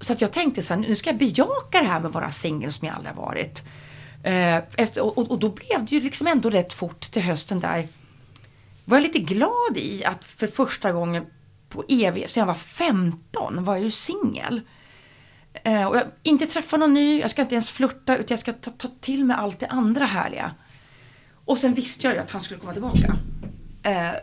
så 0.00 0.12
att 0.12 0.20
jag 0.20 0.32
tänkte 0.32 0.62
så 0.62 0.74
här, 0.74 0.80
nu 0.80 0.94
ska 0.94 1.10
jag 1.10 1.18
bejaka 1.18 1.80
det 1.80 1.86
här 1.86 2.00
med 2.00 2.06
att 2.06 2.14
vara 2.14 2.30
singel 2.30 2.72
som 2.72 2.86
jag 2.86 2.96
aldrig 2.96 3.14
har 3.14 3.22
varit. 3.22 3.64
Eh, 4.22 4.56
efter, 4.56 5.02
och, 5.02 5.18
och, 5.18 5.30
och 5.30 5.38
då 5.38 5.48
blev 5.48 5.84
det 5.84 5.94
ju 5.94 6.00
liksom 6.00 6.26
ändå 6.26 6.50
rätt 6.50 6.72
fort 6.72 7.00
till 7.00 7.22
hösten 7.22 7.60
där. 7.60 7.88
Var 8.84 8.96
jag 8.96 9.02
lite 9.02 9.18
glad 9.18 9.76
i 9.76 10.04
att 10.04 10.24
för 10.24 10.46
första 10.46 10.92
gången 10.92 11.26
på 11.68 11.84
evigt, 11.88 12.30
sen 12.30 12.40
jag 12.40 12.46
var 12.46 12.54
15, 12.54 13.64
var 13.64 13.74
jag 13.74 13.84
ju 13.84 13.90
singel. 13.90 14.60
Eh, 15.64 15.86
och 15.86 15.96
jag 15.96 16.04
inte 16.22 16.46
träffa 16.46 16.76
någon 16.76 16.94
ny, 16.94 17.20
jag 17.20 17.30
ska 17.30 17.42
inte 17.42 17.54
ens 17.54 17.70
flirta 17.70 18.16
utan 18.16 18.26
jag 18.28 18.38
ska 18.38 18.52
ta, 18.52 18.70
ta 18.70 18.88
till 19.00 19.24
mig 19.24 19.36
allt 19.36 19.58
det 19.58 19.66
andra 19.66 20.04
härliga. 20.04 20.54
Och 21.44 21.58
sen 21.58 21.74
visste 21.74 22.06
jag 22.06 22.14
ju 22.14 22.20
att 22.20 22.30
han 22.30 22.40
skulle 22.40 22.60
komma 22.60 22.72
tillbaka. 22.72 23.16
Eh, 23.82 24.14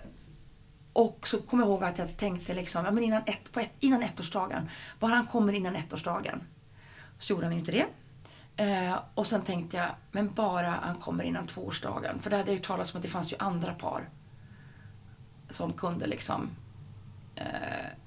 och 0.94 1.28
så 1.28 1.42
kommer 1.42 1.64
jag 1.64 1.70
ihåg 1.70 1.84
att 1.84 1.98
jag 1.98 2.18
tänkte 2.18 2.54
liksom, 2.54 2.86
ja, 2.86 2.92
men 2.92 3.04
innan, 3.04 3.22
ett, 3.26 3.52
på 3.52 3.60
ett, 3.60 3.74
innan 3.80 4.04
ettårsdagen, 4.04 4.70
bara 5.00 5.16
han 5.16 5.26
kommer 5.26 5.54
innan 5.54 5.76
ettårsdagen. 5.76 6.44
Så 7.18 7.34
gjorde 7.34 7.46
han 7.46 7.54
ju 7.54 7.60
inte 7.60 7.72
det. 7.72 7.86
Eh, 8.64 9.00
och 9.14 9.28
sen 9.28 9.42
tänkte 9.42 9.78
jag, 9.78 9.90
men 10.12 10.34
bara 10.34 10.70
han 10.70 10.96
kommer 10.96 11.24
innan 11.24 11.48
tvåårsdagen. 11.48 12.20
För 12.20 12.30
det 12.30 12.36
hade 12.38 12.52
jag 12.52 12.56
ju 12.56 12.62
talat 12.64 12.94
om 12.94 12.98
att 12.98 13.02
det 13.02 13.08
fanns 13.08 13.34
ju 13.34 13.36
andra 13.40 13.74
par. 13.74 14.10
Som 15.50 15.74
kunde 15.74 16.08
liksom. 16.08 16.50
Eh, 17.36 17.46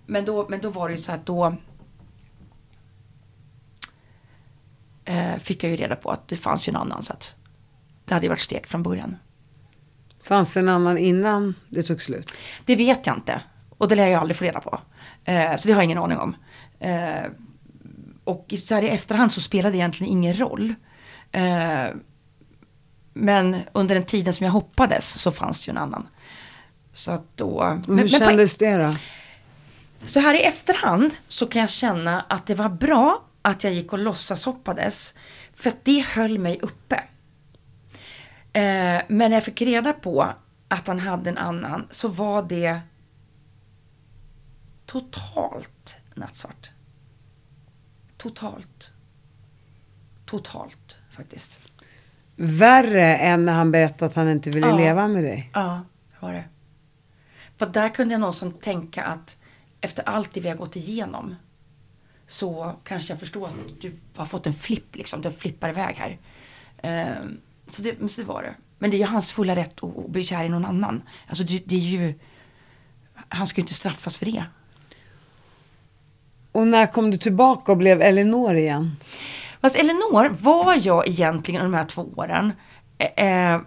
men, 0.06 0.24
då, 0.24 0.46
men 0.48 0.60
då 0.60 0.70
var 0.70 0.88
det 0.88 0.94
ju 0.94 1.00
så 1.00 1.12
att 1.12 1.26
då 1.26 1.56
eh, 5.08 5.36
fick 5.38 5.64
jag 5.64 5.70
ju 5.70 5.76
reda 5.76 5.96
på 5.96 6.10
att 6.10 6.28
det 6.28 6.36
fanns 6.36 6.68
ju 6.68 6.70
en 6.70 6.76
annan. 6.76 7.02
Så 7.02 7.12
att 7.12 7.36
det 8.04 8.14
hade 8.14 8.26
ju 8.26 8.30
varit 8.30 8.40
steg 8.40 8.66
från 8.66 8.82
början. 8.82 9.16
Fanns 10.22 10.52
det 10.52 10.60
en 10.60 10.68
annan 10.68 10.98
innan 10.98 11.54
det 11.68 11.82
tog 11.82 12.02
slut? 12.02 12.32
Det 12.64 12.76
vet 12.76 13.06
jag 13.06 13.16
inte. 13.16 13.40
Och 13.78 13.88
det 13.88 13.94
lär 13.94 14.06
jag 14.06 14.20
aldrig 14.20 14.36
få 14.36 14.44
reda 14.44 14.60
på. 14.60 14.80
Eh, 15.24 15.56
så 15.56 15.68
det 15.68 15.74
har 15.74 15.80
jag 15.80 15.84
ingen 15.84 15.98
aning 15.98 16.18
om. 16.18 16.36
Eh, 16.80 17.24
och 18.24 18.54
så 18.66 18.74
här 18.74 18.82
i 18.82 18.88
efterhand 18.88 19.32
så 19.32 19.40
spelade 19.40 19.70
det 19.72 19.76
egentligen 19.78 20.12
ingen 20.12 20.34
roll. 20.38 20.74
Eh, 21.32 21.84
men 23.14 23.56
under 23.72 23.94
den 23.94 24.04
tiden 24.04 24.34
som 24.34 24.44
jag 24.44 24.52
hoppades 24.52 25.08
så 25.20 25.32
fanns 25.32 25.64
det 25.64 25.68
ju 25.68 25.70
en 25.70 25.78
annan. 25.82 26.08
Så 26.92 27.10
att 27.10 27.24
då... 27.36 27.46
Och 27.46 27.68
hur 27.70 27.76
men- 27.86 27.96
men 27.96 28.02
på- 28.04 28.08
kändes 28.08 28.56
det 28.56 28.76
då? 28.76 28.92
så 30.04 30.20
här 30.20 30.34
i 30.34 30.42
efterhand 30.42 31.14
så 31.28 31.46
kan 31.46 31.60
jag 31.60 31.70
känna 31.70 32.20
att 32.20 32.46
det 32.46 32.54
var 32.54 32.68
bra 32.68 33.22
att 33.50 33.64
jag 33.64 33.72
gick 33.72 33.92
och 33.92 33.98
låtsashoppades. 33.98 35.14
För 35.52 35.70
att 35.70 35.84
det 35.84 36.00
höll 36.00 36.38
mig 36.38 36.58
uppe. 36.62 36.96
Eh, 38.52 39.02
men 39.08 39.18
när 39.18 39.30
jag 39.30 39.44
fick 39.44 39.62
reda 39.62 39.92
på 39.92 40.32
att 40.68 40.86
han 40.86 41.00
hade 41.00 41.30
en 41.30 41.38
annan 41.38 41.86
så 41.90 42.08
var 42.08 42.42
det 42.42 42.80
totalt 44.86 45.96
nattsvart. 46.14 46.70
Totalt. 48.16 48.92
Totalt 50.26 50.98
faktiskt. 51.10 51.60
Värre 52.36 53.16
än 53.16 53.44
när 53.44 53.52
han 53.52 53.72
berättade 53.72 54.04
att 54.06 54.14
han 54.14 54.28
inte 54.28 54.50
ville 54.50 54.66
Ja. 54.68 54.76
leva 54.76 55.08
med 55.08 55.24
dig? 55.24 55.50
Ja, 55.54 55.80
det 56.10 56.26
var 56.26 56.32
det. 56.32 56.44
För 57.56 57.66
där 57.66 57.88
kunde 57.88 58.14
jag 58.14 58.20
någonstans 58.20 58.54
tänka 58.60 59.04
att 59.04 59.36
efter 59.80 60.08
allt 60.08 60.34
det 60.34 60.40
vi 60.40 60.48
har 60.48 60.56
gått 60.56 60.76
igenom 60.76 61.36
så 62.28 62.72
kanske 62.84 63.12
jag 63.12 63.20
förstår 63.20 63.46
att 63.46 63.80
du 63.80 63.98
har 64.16 64.26
fått 64.26 64.46
en 64.46 64.52
flipp 64.52 64.96
liksom. 64.96 65.22
Du 65.22 65.30
flippar 65.30 65.68
iväg 65.68 65.96
här. 65.96 66.18
Ehm, 66.82 67.40
så, 67.66 67.82
det, 67.82 68.10
så 68.10 68.20
det 68.20 68.26
var 68.26 68.42
det. 68.42 68.54
Men 68.78 68.90
det 68.90 68.96
är 68.96 68.98
ju 68.98 69.04
hans 69.04 69.32
fulla 69.32 69.56
rätt 69.56 69.84
att, 69.84 69.98
att 69.98 70.10
bli 70.10 70.24
kär 70.24 70.44
i 70.44 70.48
någon 70.48 70.64
annan. 70.64 71.02
Alltså 71.26 71.44
det, 71.44 71.62
det 71.66 71.74
är 71.74 71.80
ju... 71.80 72.14
Han 73.28 73.46
ska 73.46 73.58
ju 73.58 73.62
inte 73.62 73.74
straffas 73.74 74.16
för 74.16 74.26
det. 74.26 74.44
Och 76.52 76.66
när 76.66 76.86
kom 76.86 77.10
du 77.10 77.18
tillbaka 77.18 77.72
och 77.72 77.78
blev 77.78 78.02
Elinor 78.02 78.54
igen? 78.54 78.96
Fast 79.60 79.76
Elinor 79.76 80.28
var 80.28 80.86
jag 80.86 81.08
egentligen 81.08 81.60
under 81.60 81.78
de 81.78 81.82
här 81.82 81.88
två 81.88 82.12
åren. 82.16 82.52
Eh, 82.98 83.60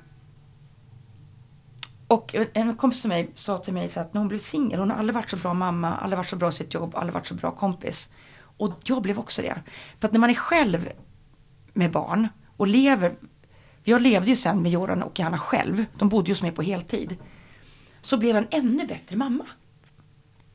och 2.08 2.36
en 2.54 2.76
kompis 2.76 3.02
till 3.02 3.10
mig 3.10 3.32
sa 3.36 3.58
till 3.58 3.74
mig 3.74 3.88
så 3.88 4.00
att 4.00 4.14
när 4.14 4.22
hon 4.22 4.28
blev 4.28 4.40
singel, 4.40 4.80
hon 4.80 4.92
har 4.92 4.98
aldrig 4.98 5.16
varit 5.16 5.30
så 5.30 5.38
bra 5.38 5.54
mamma, 5.54 5.98
aldrig 5.98 6.18
varit 6.18 6.30
så 6.30 6.36
bra 6.36 6.50
i 6.50 6.52
sitt 6.52 6.74
jobb, 6.74 6.96
aldrig 6.96 7.14
varit 7.14 7.28
så 7.28 7.36
bra 7.36 7.52
kompis. 7.52 8.10
Och 8.62 8.74
jag 8.84 9.02
blev 9.02 9.20
också 9.20 9.42
det. 9.42 9.62
För 10.00 10.08
att 10.08 10.12
när 10.12 10.20
man 10.20 10.30
är 10.30 10.34
själv 10.34 10.90
med 11.74 11.92
barn 11.92 12.28
och 12.58 12.68
lever, 12.68 13.16
jag 13.84 14.02
levde 14.02 14.30
ju 14.30 14.36
sen 14.36 14.62
med 14.62 14.72
Joran 14.72 15.04
och 15.04 15.20
Johanna 15.20 15.38
själv, 15.38 15.86
de 15.98 16.10
bodde 16.10 16.28
ju 16.28 16.32
hos 16.32 16.42
mig 16.42 16.52
på 16.52 16.62
heltid. 16.62 17.16
Så 18.02 18.18
blev 18.18 18.36
jag 18.36 18.44
en 18.52 18.66
ännu 18.66 18.86
bättre 18.86 19.18
mamma. 19.18 19.46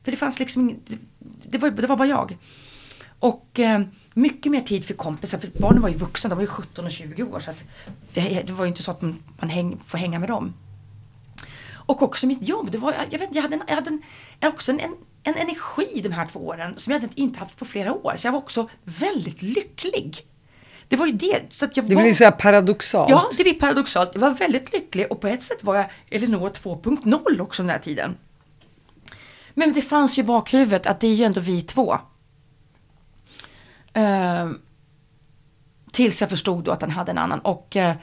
För 0.03 0.11
det 0.11 0.17
fanns 0.17 0.39
liksom 0.39 0.61
ingen, 0.61 0.79
det, 0.87 0.97
det, 1.49 1.57
var, 1.57 1.69
det 1.69 1.87
var 1.87 1.97
bara 1.97 2.07
jag. 2.07 2.37
Och 3.19 3.59
eh, 3.59 3.81
mycket 4.13 4.51
mer 4.51 4.61
tid 4.61 4.85
för 4.85 4.93
kompisar, 4.93 5.37
för 5.37 5.49
barnen 5.59 5.81
var 5.81 5.89
ju 5.89 5.95
vuxna, 5.95 6.29
de 6.29 6.35
var 6.35 6.43
ju 6.43 6.47
17 6.47 6.85
och 6.85 6.91
20 6.91 7.23
år. 7.23 7.39
Så 7.39 7.51
att 7.51 7.63
det, 8.13 8.43
det 8.47 8.53
var 8.53 8.65
ju 8.65 8.69
inte 8.69 8.83
så 8.83 8.91
att 8.91 9.01
man, 9.01 9.23
man 9.39 9.49
häng, 9.49 9.79
får 9.83 9.97
hänga 9.97 10.19
med 10.19 10.29
dem. 10.29 10.53
Och 11.71 12.01
också 12.01 12.27
mitt 12.27 12.47
jobb, 12.47 12.71
det 12.71 12.77
var, 12.77 12.95
jag 13.09 13.19
vet, 13.19 13.35
jag 13.35 13.41
hade, 13.41 13.55
en, 13.55 13.63
jag 13.67 13.75
hade 13.75 13.89
en, 13.89 14.49
också 14.49 14.71
en, 14.71 14.79
en, 14.79 14.95
en 15.27 15.35
energi 15.35 16.01
de 16.03 16.11
här 16.11 16.25
två 16.25 16.39
åren 16.39 16.73
som 16.77 16.93
jag 16.93 16.99
hade 16.99 17.21
inte 17.21 17.39
haft 17.39 17.57
på 17.57 17.65
flera 17.65 17.93
år. 17.93 18.13
Så 18.17 18.27
jag 18.27 18.31
var 18.31 18.39
också 18.39 18.69
väldigt 18.83 19.41
lycklig. 19.41 20.27
Det 20.87 20.95
var 20.95 21.05
ju 21.05 21.11
det. 21.11 21.41
Så 21.49 21.65
att 21.65 21.77
jag 21.77 21.85
Det 21.85 21.95
var, 21.95 22.01
blir 22.01 22.13
så 22.13 22.23
här 22.23 22.31
paradoxalt. 22.31 23.09
Ja, 23.09 23.29
det 23.37 23.43
blir 23.43 23.53
paradoxalt. 23.53 24.11
Jag 24.13 24.21
var 24.21 24.31
väldigt 24.31 24.73
lycklig 24.73 25.11
och 25.11 25.21
på 25.21 25.27
ett 25.27 25.43
sätt 25.43 25.63
var 25.63 25.75
jag 25.75 25.85
Elinor 26.09 26.49
2.0 26.49 27.39
också 27.39 27.63
den 27.63 27.69
här 27.69 27.79
tiden. 27.79 28.17
Men 29.53 29.73
det 29.73 29.81
fanns 29.81 30.17
ju 30.17 30.21
i 30.21 30.25
bakhuvudet 30.25 30.87
att 30.87 30.99
det 30.99 31.07
är 31.07 31.15
ju 31.15 31.23
ändå 31.23 31.41
vi 31.41 31.61
två. 31.61 31.97
Ehm, 33.93 34.59
tills 35.91 36.21
jag 36.21 36.29
förstod 36.29 36.63
då 36.63 36.71
att 36.71 36.81
han 36.81 36.91
hade 36.91 37.11
en 37.11 37.17
annan 37.17 37.39
och, 37.39 37.75
eh, 37.75 37.95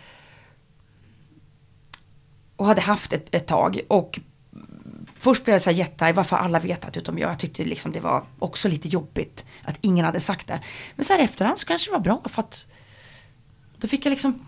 och 2.56 2.66
hade 2.66 2.80
haft 2.80 3.12
ett, 3.12 3.34
ett 3.34 3.46
tag. 3.46 3.80
Och 3.88 4.20
först 5.24 5.44
blev 5.44 5.54
jag 5.54 5.62
så 5.62 5.70
här 5.70 5.76
jättearg, 5.76 6.14
varför 6.14 6.36
alla 6.36 6.58
vetat 6.58 6.96
utom 6.96 7.18
jag. 7.18 7.30
Jag 7.30 7.38
tyckte 7.38 7.64
liksom 7.64 7.92
det 7.92 8.00
var 8.00 8.24
också 8.38 8.68
lite 8.68 8.88
jobbigt 8.88 9.44
att 9.62 9.78
ingen 9.80 10.04
hade 10.04 10.20
sagt 10.20 10.46
det. 10.46 10.60
Men 10.96 11.04
så 11.04 11.12
här 11.12 11.20
efterhand 11.20 11.58
så 11.58 11.66
kanske 11.66 11.90
det 11.90 11.92
var 11.92 12.00
bra 12.00 12.22
för 12.24 12.42
att 12.42 12.66
då 13.78 13.88
fick 13.88 14.06
jag 14.06 14.10
liksom 14.10 14.46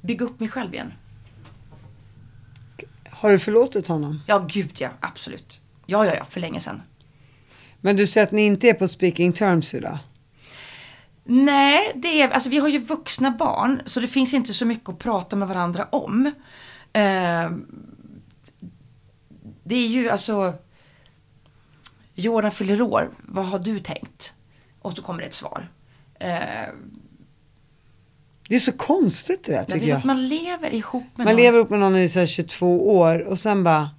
bygga 0.00 0.24
upp 0.24 0.40
mig 0.40 0.48
själv 0.48 0.74
igen. 0.74 0.92
Har 3.10 3.30
du 3.30 3.38
förlåtit 3.38 3.86
honom? 3.88 4.20
Ja, 4.26 4.46
gud 4.48 4.70
ja, 4.78 4.90
absolut. 5.00 5.60
Ja, 5.86 6.06
ja, 6.06 6.14
ja, 6.14 6.24
för 6.24 6.40
länge 6.40 6.60
sedan. 6.60 6.82
Men 7.80 7.96
du 7.96 8.06
säger 8.06 8.26
att 8.26 8.32
ni 8.32 8.46
inte 8.46 8.68
är 8.68 8.74
på 8.74 8.88
speaking 8.88 9.32
terms 9.32 9.74
idag? 9.74 9.98
Nej, 11.24 11.92
det 11.94 12.22
är, 12.22 12.28
alltså 12.28 12.48
vi 12.48 12.58
har 12.58 12.68
ju 12.68 12.78
vuxna 12.78 13.30
barn 13.30 13.82
så 13.86 14.00
det 14.00 14.08
finns 14.08 14.34
inte 14.34 14.52
så 14.52 14.66
mycket 14.66 14.88
att 14.88 14.98
prata 14.98 15.36
med 15.36 15.48
varandra 15.48 15.88
om. 15.92 16.26
Eh, 16.92 17.50
det 19.72 19.78
är 19.78 19.88
ju 19.88 20.08
alltså, 20.10 20.54
Jordan 22.14 22.50
fyller 22.50 22.82
år, 22.82 23.10
vad 23.22 23.46
har 23.46 23.58
du 23.58 23.78
tänkt? 23.78 24.34
Och 24.80 24.92
så 24.92 25.02
kommer 25.02 25.20
det 25.20 25.26
ett 25.26 25.34
svar. 25.34 25.70
Eh, 26.20 26.28
Det 28.48 28.54
är 28.54 28.58
så 28.58 28.72
konstigt 28.72 29.44
det 29.44 29.52
där 29.52 29.64
tycker 29.64 29.86
jag. 29.86 30.04
man 30.04 30.28
lever 30.28 30.70
ihop 30.74 31.02
med 31.14 31.26
Man 31.26 31.34
någon. 31.34 31.42
lever 31.42 31.58
upp 31.58 31.70
med 31.70 31.78
någon 31.80 31.96
i 31.96 32.08
så 32.08 32.18
här 32.18 32.26
22 32.26 32.96
år 32.98 33.18
och 33.22 33.38
sen 33.38 33.64
bara 33.64 33.90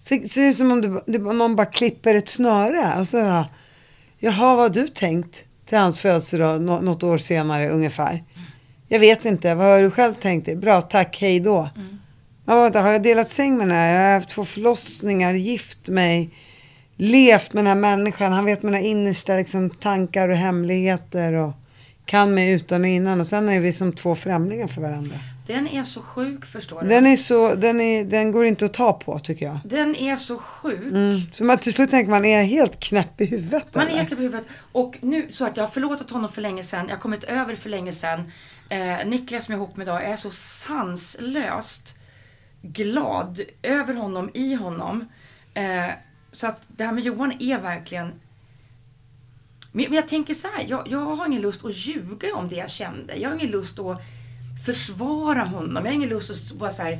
så, 0.00 0.14
är 0.14 0.46
det 0.46 0.52
som 0.52 0.72
om 0.72 0.80
det, 0.80 1.02
det, 1.06 1.18
någon 1.18 1.56
bara 1.56 1.66
klipper 1.66 2.14
ett 2.14 2.28
snöre. 2.28 3.00
Och 3.00 3.08
så 3.08 3.16
bara, 3.22 3.46
Jaha, 4.18 4.56
vad 4.56 4.58
har 4.58 4.68
du 4.68 4.88
tänkt 4.88 5.44
till 5.66 5.78
hans 5.78 6.00
födelsedag 6.00 6.60
nå, 6.62 6.80
något 6.80 7.02
år 7.02 7.18
senare 7.18 7.68
ungefär? 7.68 8.24
Jag 8.88 9.00
vet 9.00 9.24
inte, 9.24 9.54
vad 9.54 9.66
har 9.66 9.82
du 9.82 9.90
själv 9.90 10.14
tänkt 10.14 10.44
dig? 10.46 10.56
Bra, 10.56 10.82
tack, 10.82 11.18
hej 11.20 11.40
då. 11.40 11.68
Mm. 11.76 11.98
Men 12.44 12.62
vänta, 12.62 12.80
har 12.80 12.90
jag 12.90 13.02
delat 13.02 13.30
säng 13.30 13.56
med 13.56 13.68
den 13.68 13.76
här? 13.76 13.94
Jag 13.94 14.08
har 14.08 14.14
haft 14.14 14.28
två 14.28 14.44
förlossningar, 14.44 15.34
gift 15.34 15.88
mig, 15.88 16.30
levt 16.96 17.52
med 17.52 17.64
den 17.64 17.66
här 17.66 17.96
människan. 17.96 18.32
Han 18.32 18.44
vet 18.44 18.62
mina 18.62 18.80
innersta 18.80 19.36
liksom, 19.36 19.70
tankar 19.70 20.28
och 20.28 20.36
hemligheter 20.36 21.32
och 21.32 21.52
kan 22.06 22.34
mig 22.34 22.52
utan 22.52 22.80
och 22.80 22.88
innan. 22.88 23.20
Och 23.20 23.26
sen 23.26 23.48
är 23.48 23.60
vi 23.60 23.72
som 23.72 23.92
två 23.92 24.14
främlingar 24.14 24.68
för 24.68 24.80
varandra. 24.80 25.16
Den 25.46 25.68
är 25.68 25.84
så 25.84 26.02
sjuk, 26.02 26.46
förstår 26.46 26.82
du. 26.82 26.88
Den 26.88 27.06
är 27.06 27.16
så, 27.16 27.54
den, 27.54 27.80
är, 27.80 28.04
den 28.04 28.32
går 28.32 28.46
inte 28.46 28.64
att 28.64 28.74
ta 28.74 28.92
på 28.92 29.18
tycker 29.18 29.46
jag. 29.46 29.58
Den 29.64 29.96
är 29.96 30.16
så 30.16 30.38
sjuk. 30.38 30.92
Mm. 30.92 31.20
Så 31.32 31.44
man, 31.44 31.58
till 31.58 31.72
slut 31.72 31.90
tänker 31.90 32.10
man, 32.10 32.24
är 32.24 32.38
jag 32.38 32.44
helt 32.44 32.80
knäpp 32.80 33.20
i 33.20 33.24
huvudet 33.24 33.74
Man 33.74 33.84
är 33.84 33.88
eller? 33.88 33.98
helt 33.98 34.10
på 34.10 34.22
huvudet. 34.22 34.44
Och 34.72 34.98
nu, 35.00 35.26
så 35.30 35.46
att 35.46 35.56
jag 35.56 35.64
har 35.64 35.68
förlåtit 35.70 36.10
honom 36.10 36.30
för 36.32 36.42
länge 36.42 36.62
sedan. 36.62 36.86
Jag 36.88 36.96
har 36.96 37.00
kommit 37.00 37.24
över 37.24 37.56
för 37.56 37.70
länge 37.70 37.92
sedan. 37.92 38.32
Eh, 38.68 39.06
Niklas 39.06 39.44
som 39.44 39.52
jag 39.52 39.60
är 39.60 39.64
ihop 39.64 39.76
med 39.76 39.84
idag 39.84 40.04
är 40.04 40.16
så 40.16 40.30
sanslöst 40.30 41.94
glad 42.72 43.40
över 43.62 43.94
honom, 43.94 44.30
i 44.34 44.54
honom. 44.54 45.04
Eh, 45.54 45.90
så 46.32 46.46
att 46.46 46.62
det 46.68 46.84
här 46.84 46.92
med 46.92 47.04
Johan 47.04 47.32
är 47.40 47.58
verkligen 47.58 48.12
men, 49.76 49.84
men 49.84 49.92
jag 49.92 50.08
tänker 50.08 50.34
så 50.34 50.48
här, 50.48 50.66
jag, 50.68 50.88
jag 50.88 51.16
har 51.16 51.26
ingen 51.26 51.42
lust 51.42 51.64
att 51.64 51.76
ljuga 51.76 52.34
om 52.34 52.48
det 52.48 52.56
jag 52.56 52.70
kände. 52.70 53.16
Jag 53.16 53.30
har 53.30 53.36
ingen 53.36 53.50
lust 53.50 53.78
att 53.78 54.00
försvara 54.66 55.44
honom. 55.44 55.84
Jag 55.84 55.92
har 55.92 55.96
ingen 55.96 56.08
lust 56.08 56.52
att 56.52 56.58
vara 56.60 56.70
så 56.70 56.82
här, 56.82 56.98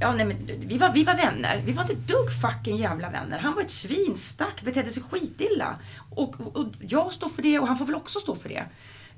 ja 0.00 0.12
nej 0.12 0.26
men 0.26 0.36
vi 0.60 0.78
var, 0.78 0.92
vi 0.92 1.04
var 1.04 1.16
vänner. 1.16 1.62
Vi 1.64 1.72
var 1.72 1.82
inte 1.82 1.92
ett 1.92 2.08
dugg 2.08 2.40
fucking 2.42 2.76
jävla 2.76 3.10
vänner. 3.10 3.38
Han 3.38 3.54
var 3.54 3.62
ett 3.62 3.70
svin, 3.70 4.16
stack, 4.16 4.62
betedde 4.62 4.90
sig 4.90 5.02
skitilla. 5.02 5.76
Och, 6.10 6.40
och, 6.40 6.56
och 6.56 6.66
jag 6.80 7.12
står 7.12 7.28
för 7.28 7.42
det 7.42 7.58
och 7.58 7.68
han 7.68 7.78
får 7.78 7.86
väl 7.86 7.94
också 7.94 8.20
stå 8.20 8.34
för 8.34 8.48
det. 8.48 8.66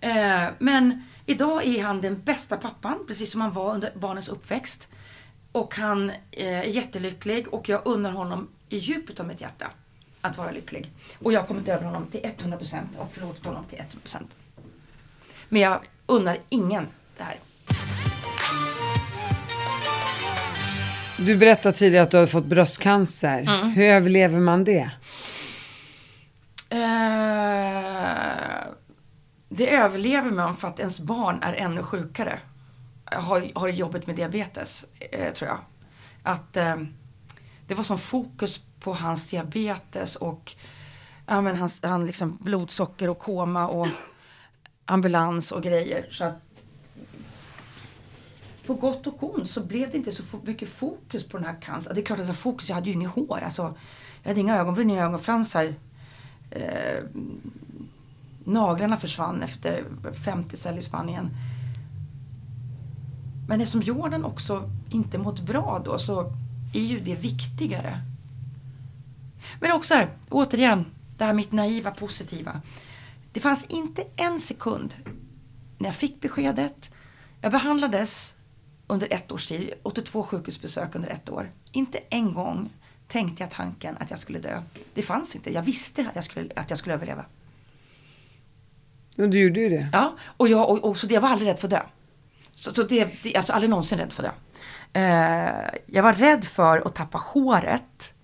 Eh, 0.00 0.48
men 0.58 1.04
idag 1.26 1.66
är 1.66 1.84
han 1.84 2.00
den 2.00 2.22
bästa 2.22 2.56
pappan, 2.56 2.98
precis 3.06 3.32
som 3.32 3.40
han 3.40 3.52
var 3.52 3.74
under 3.74 3.92
barnens 3.94 4.28
uppväxt. 4.28 4.88
Och 5.52 5.74
han 5.74 6.10
eh, 6.10 6.58
är 6.58 6.62
jättelycklig 6.62 7.48
och 7.48 7.68
jag 7.68 7.80
unnar 7.84 8.12
honom 8.12 8.48
i 8.68 8.78
djupet 8.78 9.20
av 9.20 9.26
mitt 9.26 9.40
hjärta 9.40 9.70
att 10.20 10.38
vara 10.38 10.50
lycklig. 10.50 10.90
Och 11.18 11.32
jag 11.32 11.40
har 11.40 11.46
kommit 11.46 11.68
över 11.68 11.84
honom 11.84 12.06
till 12.06 12.20
100% 12.20 12.98
och 12.98 13.12
förlåtit 13.12 13.44
honom 13.44 13.64
till 13.64 13.78
100%. 14.04 14.16
Men 15.48 15.62
jag 15.62 15.80
unnar 16.06 16.38
ingen 16.48 16.86
det 17.16 17.22
här. 17.22 17.36
Du 21.18 21.36
berättade 21.36 21.76
tidigare 21.76 22.02
att 22.02 22.10
du 22.10 22.16
har 22.16 22.26
fått 22.26 22.44
bröstcancer. 22.44 23.40
Mm. 23.40 23.70
Hur 23.70 23.84
överlever 23.84 24.40
man 24.40 24.64
det? 24.64 24.90
Eh, 26.70 26.78
det 29.48 29.70
överlever 29.70 30.30
man 30.30 30.56
för 30.56 30.68
att 30.68 30.80
ens 30.80 31.00
barn 31.00 31.38
är 31.42 31.54
ännu 31.54 31.82
sjukare. 31.82 32.38
Har, 33.14 33.50
har 33.54 33.68
jobbet 33.68 34.06
med 34.06 34.16
diabetes, 34.16 34.86
eh, 35.00 35.32
tror 35.32 35.48
jag. 35.50 35.58
Att 36.22 36.56
eh, 36.56 36.76
det 37.66 37.74
var 37.74 37.84
sån 37.84 37.98
fokus 37.98 38.60
på 38.80 38.94
hans 38.94 39.26
diabetes 39.26 40.16
och 40.16 40.54
ja, 41.26 41.40
men 41.40 41.56
hans, 41.56 41.82
han 41.82 42.06
liksom 42.06 42.38
blodsocker 42.40 43.10
och 43.10 43.18
koma 43.18 43.68
och 43.68 43.88
ambulans 44.84 45.52
och 45.52 45.62
grejer. 45.62 46.06
Så 46.10 46.24
att 46.24 46.34
på 48.66 48.74
gott 48.74 49.06
och 49.06 49.34
ont 49.34 49.50
så 49.50 49.60
blev 49.60 49.90
det 49.90 49.96
inte 49.96 50.12
så 50.12 50.22
mycket 50.44 50.68
fokus 50.68 51.28
på 51.28 51.36
den 51.36 51.46
här 51.46 51.60
cancern. 51.60 51.94
Det 51.94 52.00
är 52.00 52.04
klart 52.04 52.18
att 52.18 52.24
det 52.24 52.28
var 52.28 52.34
fokus, 52.34 52.68
jag 52.68 52.74
hade 52.74 52.88
ju 52.88 52.94
inget 52.94 53.10
hår. 53.10 53.40
Alltså, 53.44 53.74
jag 54.22 54.30
hade 54.30 54.40
inga 54.40 54.58
ögonbryn, 54.58 54.90
inga 54.90 55.04
ögonfransar. 55.04 55.74
Eh, 56.50 57.04
naglarna 58.44 58.96
försvann 58.96 59.42
efter 59.42 59.84
50 60.24 60.56
cell 60.56 60.78
i 60.78 60.82
Spanien. 60.82 61.30
Men 63.52 63.60
eftersom 63.60 63.82
Jordan 63.82 64.24
också 64.24 64.70
inte 64.90 65.18
mått 65.18 65.40
bra 65.40 65.82
då 65.84 65.98
så 65.98 66.32
är 66.74 66.80
ju 66.80 67.00
det 67.00 67.14
viktigare. 67.14 67.98
Men 69.60 69.72
också 69.72 69.94
här, 69.94 70.08
återigen, 70.28 70.84
det 71.18 71.24
här 71.24 71.32
mitt 71.32 71.52
naiva 71.52 71.90
positiva. 71.90 72.60
Det 73.32 73.40
fanns 73.40 73.64
inte 73.64 74.04
en 74.16 74.40
sekund 74.40 74.94
när 75.78 75.88
jag 75.88 75.96
fick 75.96 76.20
beskedet. 76.20 76.94
Jag 77.40 77.52
behandlades 77.52 78.34
under 78.86 79.12
ett 79.12 79.32
års 79.32 79.46
tid, 79.46 79.72
82 79.82 80.22
sjukhusbesök 80.22 80.94
under 80.94 81.08
ett 81.08 81.30
år. 81.30 81.50
Inte 81.72 81.98
en 82.10 82.34
gång 82.34 82.70
tänkte 83.08 83.42
jag 83.42 83.50
tanken 83.50 83.96
att 84.00 84.10
jag 84.10 84.18
skulle 84.18 84.38
dö. 84.38 84.62
Det 84.94 85.02
fanns 85.02 85.36
inte. 85.36 85.52
Jag 85.52 85.62
visste 85.62 86.02
att 86.02 86.14
jag 86.14 86.24
skulle, 86.24 86.48
att 86.56 86.70
jag 86.70 86.78
skulle 86.78 86.94
överleva. 86.94 87.24
Och 89.18 89.28
du 89.28 89.40
gjorde 89.40 89.60
ju 89.60 89.68
det. 89.68 89.88
Ja, 89.92 90.16
och 90.36 90.48
jag, 90.48 90.70
och, 90.70 90.84
och, 90.84 90.96
så 90.96 91.06
det, 91.06 91.14
jag 91.14 91.20
var 91.20 91.28
aldrig 91.28 91.48
rädd 91.48 91.58
för 91.58 91.66
att 91.66 91.70
dö. 91.70 91.82
Så, 92.62 92.74
så 92.74 92.82
det, 92.82 93.08
det, 93.22 93.36
alltså 93.36 93.52
aldrig 93.52 93.70
någonsin 93.70 93.98
rädd 93.98 94.12
för 94.12 94.22
det. 94.22 94.32
Eh, 95.00 95.80
jag 95.86 96.02
var 96.02 96.12
rädd 96.12 96.44
för 96.44 96.86
att 96.86 96.94
tappa 96.94 97.18
håret. 97.18 98.14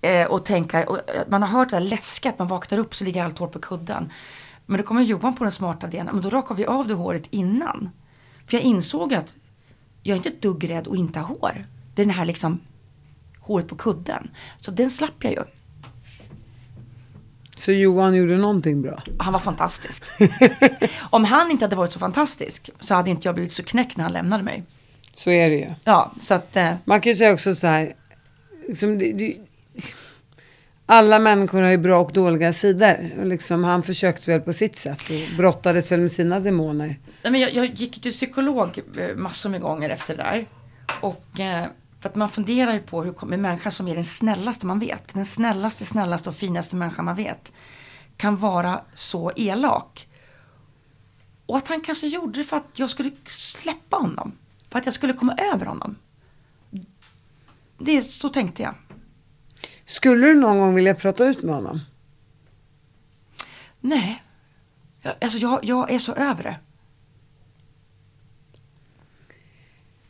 Eh, 0.00 0.26
och 0.26 0.44
tänka, 0.44 0.88
och, 0.88 1.10
eh, 1.10 1.22
man 1.28 1.42
har 1.42 1.48
hört 1.48 1.70
det 1.70 1.76
där 1.76 1.80
läskiga 1.80 2.32
att 2.32 2.38
man 2.38 2.48
vaknar 2.48 2.78
upp 2.78 2.94
så 2.94 3.04
ligger 3.04 3.24
allt 3.24 3.38
hår 3.38 3.46
på 3.46 3.58
kudden. 3.58 4.12
Men 4.66 4.78
då 4.78 4.86
kommer 4.86 5.02
Johan 5.02 5.34
på 5.34 5.44
den 5.44 5.52
smarta 5.52 5.86
idén, 5.86 6.06
men 6.12 6.20
då 6.20 6.30
rakar 6.30 6.54
vi 6.54 6.66
av 6.66 6.86
det 6.86 6.94
håret 6.94 7.26
innan. 7.30 7.90
För 8.46 8.56
jag 8.56 8.64
insåg 8.64 9.14
att 9.14 9.36
jag 10.02 10.12
är 10.12 10.16
inte 10.16 10.28
ett 10.28 10.42
dugg 10.42 10.70
rädd 10.70 10.88
att 10.88 10.96
inte 10.96 11.20
ha 11.20 11.26
hår. 11.26 11.66
Det 11.94 12.02
är 12.02 12.06
den 12.06 12.14
här 12.14 12.24
liksom 12.24 12.60
håret 13.40 13.68
på 13.68 13.76
kudden. 13.76 14.30
Så 14.60 14.70
den 14.70 14.90
slapp 14.90 15.24
jag 15.24 15.32
ju. 15.32 15.44
Så 17.56 17.72
Johan 17.72 18.14
gjorde 18.14 18.36
någonting 18.36 18.82
bra. 18.82 19.02
Han 19.18 19.32
var 19.32 19.40
fantastisk. 19.40 20.04
Om 21.10 21.24
han 21.24 21.50
inte 21.50 21.64
hade 21.64 21.76
varit 21.76 21.92
så 21.92 21.98
fantastisk 21.98 22.70
så 22.80 22.94
hade 22.94 23.10
inte 23.10 23.28
jag 23.28 23.34
blivit 23.34 23.52
så 23.52 23.62
knäckt 23.62 23.96
när 23.96 24.04
han 24.04 24.12
lämnade 24.12 24.42
mig. 24.42 24.62
Så 25.14 25.30
är 25.30 25.50
det 25.50 25.56
ju. 25.56 25.70
Ja, 25.84 26.12
så 26.20 26.34
att... 26.34 26.56
Eh, 26.56 26.72
Man 26.84 27.00
kan 27.00 27.12
ju 27.12 27.16
säga 27.16 27.32
också 27.32 27.54
så 27.54 27.66
här. 27.66 27.92
Liksom, 28.68 28.98
det, 28.98 29.12
det, 29.12 29.36
alla 30.86 31.18
människor 31.18 31.62
har 31.62 31.70
ju 31.70 31.76
bra 31.78 31.98
och 32.00 32.12
dåliga 32.12 32.52
sidor. 32.52 33.24
Liksom, 33.24 33.64
han 33.64 33.82
försökte 33.82 34.30
väl 34.30 34.40
på 34.40 34.52
sitt 34.52 34.76
sätt 34.76 35.00
och 35.10 35.36
brottades 35.36 35.92
väl 35.92 36.00
med 36.00 36.12
sina 36.12 36.40
demoner. 36.40 36.86
nej, 37.22 37.32
men 37.32 37.40
jag, 37.40 37.54
jag 37.54 37.66
gick 37.66 38.02
till 38.02 38.12
psykolog 38.12 38.80
eh, 38.98 39.16
massor 39.16 39.50
med 39.50 39.60
gånger 39.60 39.90
efter 39.90 40.16
det 40.16 40.22
där. 40.22 40.46
Och 41.00 41.40
eh, 41.40 41.66
för 42.04 42.08
att 42.08 42.14
man 42.14 42.28
funderar 42.28 42.72
ju 42.72 42.80
på 42.80 43.02
hur 43.02 43.12
kommer 43.12 43.36
människa 43.36 43.70
som 43.70 43.88
är 43.88 43.94
den 43.94 44.04
snällaste 44.04 44.66
man 44.66 44.78
vet. 44.78 45.14
Den 45.14 45.24
snällaste, 45.24 45.84
snällaste 45.84 46.28
och 46.28 46.36
finaste 46.36 46.76
människan 46.76 47.04
man 47.04 47.16
vet. 47.16 47.52
Kan 48.16 48.36
vara 48.36 48.80
så 48.94 49.32
elak. 49.36 50.08
Och 51.46 51.56
att 51.56 51.68
han 51.68 51.80
kanske 51.80 52.06
gjorde 52.06 52.40
det 52.40 52.44
för 52.44 52.56
att 52.56 52.78
jag 52.78 52.90
skulle 52.90 53.10
släppa 53.26 53.96
honom. 53.96 54.32
För 54.70 54.78
att 54.78 54.84
jag 54.84 54.94
skulle 54.94 55.12
komma 55.12 55.34
över 55.52 55.66
honom. 55.66 55.96
Det, 57.78 58.02
så 58.02 58.28
tänkte 58.28 58.62
jag. 58.62 58.74
Skulle 59.84 60.26
du 60.26 60.34
någon 60.34 60.58
gång 60.58 60.74
vilja 60.74 60.94
prata 60.94 61.24
ut 61.24 61.42
med 61.42 61.54
honom? 61.54 61.80
Nej. 63.80 64.22
Jag, 65.02 65.14
alltså 65.20 65.38
jag, 65.38 65.64
jag 65.64 65.90
är 65.90 65.98
så 65.98 66.12
över 66.12 66.42
det. 66.42 66.56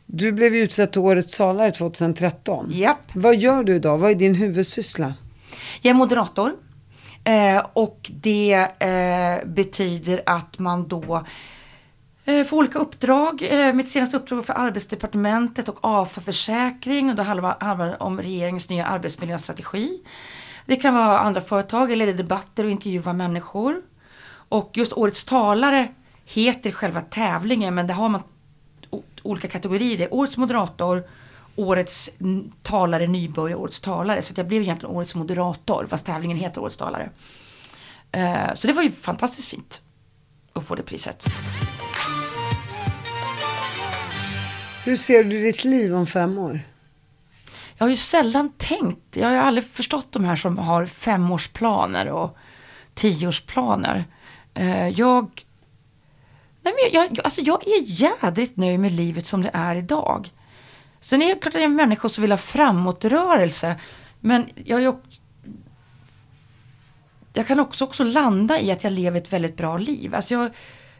Du 0.05 0.31
blev 0.31 0.55
utsedd 0.55 0.91
till 0.91 1.01
Årets 1.01 1.37
talare 1.37 1.71
2013. 1.71 2.67
Japp. 2.71 2.97
Vad 3.13 3.35
gör 3.35 3.63
du 3.63 3.75
idag? 3.75 3.97
Vad 3.97 4.11
är 4.11 4.15
din 4.15 4.35
huvudsyssla? 4.35 5.13
Jag 5.81 5.89
är 5.89 5.93
moderator. 5.93 6.55
Eh, 7.23 7.65
och 7.73 8.11
det 8.13 8.53
eh, 8.79 9.47
betyder 9.47 10.21
att 10.25 10.59
man 10.59 10.87
då 10.87 11.25
eh, 12.25 12.43
får 12.43 12.57
olika 12.57 12.79
uppdrag. 12.79 13.49
Mitt 13.73 13.89
senaste 13.89 14.17
uppdrag 14.17 14.35
var 14.35 14.43
för 14.43 14.53
Arbetsdepartementet 14.53 15.69
och 15.69 15.79
AFA 15.81 16.21
Försäkring. 16.21 17.09
Och 17.09 17.15
då 17.15 17.23
handlar 17.23 17.89
det 17.89 17.97
om 17.97 18.21
regeringens 18.21 18.69
nya 18.69 18.85
arbetsmiljöstrategi. 18.85 20.01
Det 20.65 20.75
kan 20.75 20.93
vara 20.93 21.19
andra 21.19 21.41
företag 21.41 21.91
eller 21.91 22.13
debatter 22.13 22.63
och 22.63 22.71
intervjua 22.71 23.13
människor. 23.13 23.81
Och 24.49 24.71
just 24.73 24.93
Årets 24.93 25.23
talare 25.23 25.87
heter 26.25 26.71
själva 26.71 27.01
tävlingen 27.01 27.75
men 27.75 27.87
där 27.87 27.93
har 27.93 28.09
man 28.09 28.23
olika 29.25 29.47
kategorier. 29.47 29.97
Det 29.97 30.03
är 30.03 30.13
Årets 30.13 30.37
moderator, 30.37 31.03
Årets 31.55 32.09
talare, 32.61 33.07
nybörjare, 33.07 33.59
Årets 33.59 33.79
talare. 33.79 34.21
Så 34.21 34.33
jag 34.37 34.47
blev 34.47 34.61
egentligen 34.61 34.95
Årets 34.95 35.15
moderator 35.15 35.87
fast 35.89 36.05
tävlingen 36.05 36.37
heter 36.37 36.61
Årets 36.61 36.77
talare. 36.77 37.09
Eh, 38.11 38.53
så 38.53 38.67
det 38.67 38.73
var 38.73 38.83
ju 38.83 38.91
fantastiskt 38.91 39.47
fint 39.47 39.81
att 40.53 40.65
få 40.65 40.75
det 40.75 40.83
priset. 40.83 41.25
Hur 44.85 44.97
ser 44.97 45.23
du 45.23 45.43
ditt 45.43 45.63
liv 45.63 45.95
om 45.95 46.07
fem 46.07 46.37
år? 46.37 46.61
Jag 47.77 47.85
har 47.85 47.89
ju 47.89 47.95
sällan 47.95 48.51
tänkt, 48.57 49.15
jag 49.15 49.27
har 49.27 49.33
ju 49.33 49.39
aldrig 49.39 49.67
förstått 49.67 50.11
de 50.11 50.25
här 50.25 50.35
som 50.35 50.57
har 50.57 50.85
femårsplaner 50.85 52.07
och 52.07 52.37
tioårsplaner. 52.93 54.05
Eh, 54.53 54.87
jag, 54.87 55.45
nej 56.65 56.73
men 56.73 57.01
jag, 57.01 57.19
alltså 57.23 57.41
jag 57.41 57.67
är 57.67 57.81
jädrigt 57.81 58.57
nöjd 58.57 58.79
med 58.79 58.91
livet 58.91 59.27
som 59.27 59.41
det 59.41 59.49
är 59.53 59.75
idag. 59.75 60.31
Sen 60.99 61.21
är 61.21 61.35
det 61.35 61.41
klart 61.41 61.47
att 61.47 61.53
jag 61.53 61.61
är 61.61 61.67
en 61.67 61.75
människa 61.75 62.09
som 62.09 62.21
vill 62.21 62.31
ha 62.31 62.37
framåtrörelse. 62.37 63.75
Men 64.19 64.49
jag, 64.55 64.87
också- 64.87 65.19
jag 67.33 67.47
kan 67.47 67.59
också, 67.59 67.83
också 67.85 68.03
landa 68.03 68.59
i 68.59 68.71
att 68.71 68.83
jag 68.83 68.93
lever 68.93 69.17
ett 69.17 69.33
väldigt 69.33 69.57
bra 69.57 69.77
liv. 69.77 70.15
Alltså 70.15 70.33
jag, 70.33 70.51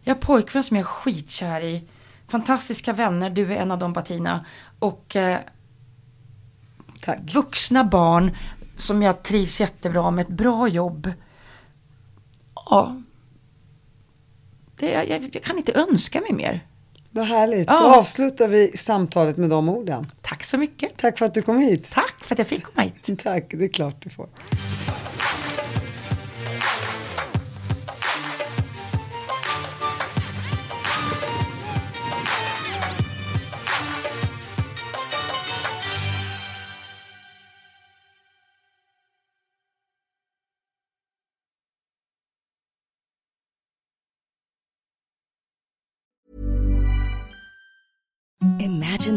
jag 0.04 0.16
har 0.16 0.22
pojkvän 0.22 0.64
som 0.64 0.78
jag 0.78 0.82
är 0.84 0.88
skitkär 0.88 1.62
i. 1.62 1.84
Fantastiska 2.28 2.94
vänner, 2.94 3.30
du 3.30 3.54
är 3.54 3.58
en 3.58 3.72
av 3.72 3.80
dem 3.80 3.94
Bettina. 3.94 4.46
Och 4.80 5.16
eh, 5.16 5.40
vuxna 7.34 7.84
barn 7.84 8.38
som 8.78 9.02
jag 9.02 9.24
trivs 9.24 9.60
jättebra 9.60 10.12
med, 10.12 10.24
ett 10.24 10.38
bra 10.38 10.68
jobb. 10.68 11.14
Ja. 12.56 13.02
Det, 14.80 14.92
jag, 14.92 15.10
jag, 15.10 15.44
kan 15.44 15.58
inte 15.58 15.74
önska 15.74 16.22
mig 16.22 16.34
mer. 16.34 16.66
Vad 17.12 17.26
härligt. 17.26 17.68
Ja. 17.68 17.80
Då 17.80 17.96
avslutar 17.96 18.48
vi 18.48 18.78
samtalet 18.78 19.38
med 19.38 19.50
de 19.50 19.70
orden. 19.70 20.06
Tack 20.22 20.44
så 20.44 20.58
mycket. 20.58 20.98
Tack 20.98 21.18
för 21.18 21.26
att 21.26 21.34
du 21.34 21.42
kom 21.42 21.60
hit. 21.60 21.92
Tack 21.92 22.24
för 22.24 22.36
att 22.36 22.40
jag 22.40 22.48
fick 22.48 22.64
komma 22.64 22.82
hit. 22.82 23.20
Tack, 23.24 23.46
det 23.50 23.64
är 23.64 23.68
klart 23.68 24.04
du 24.04 24.10
får. 24.10 24.30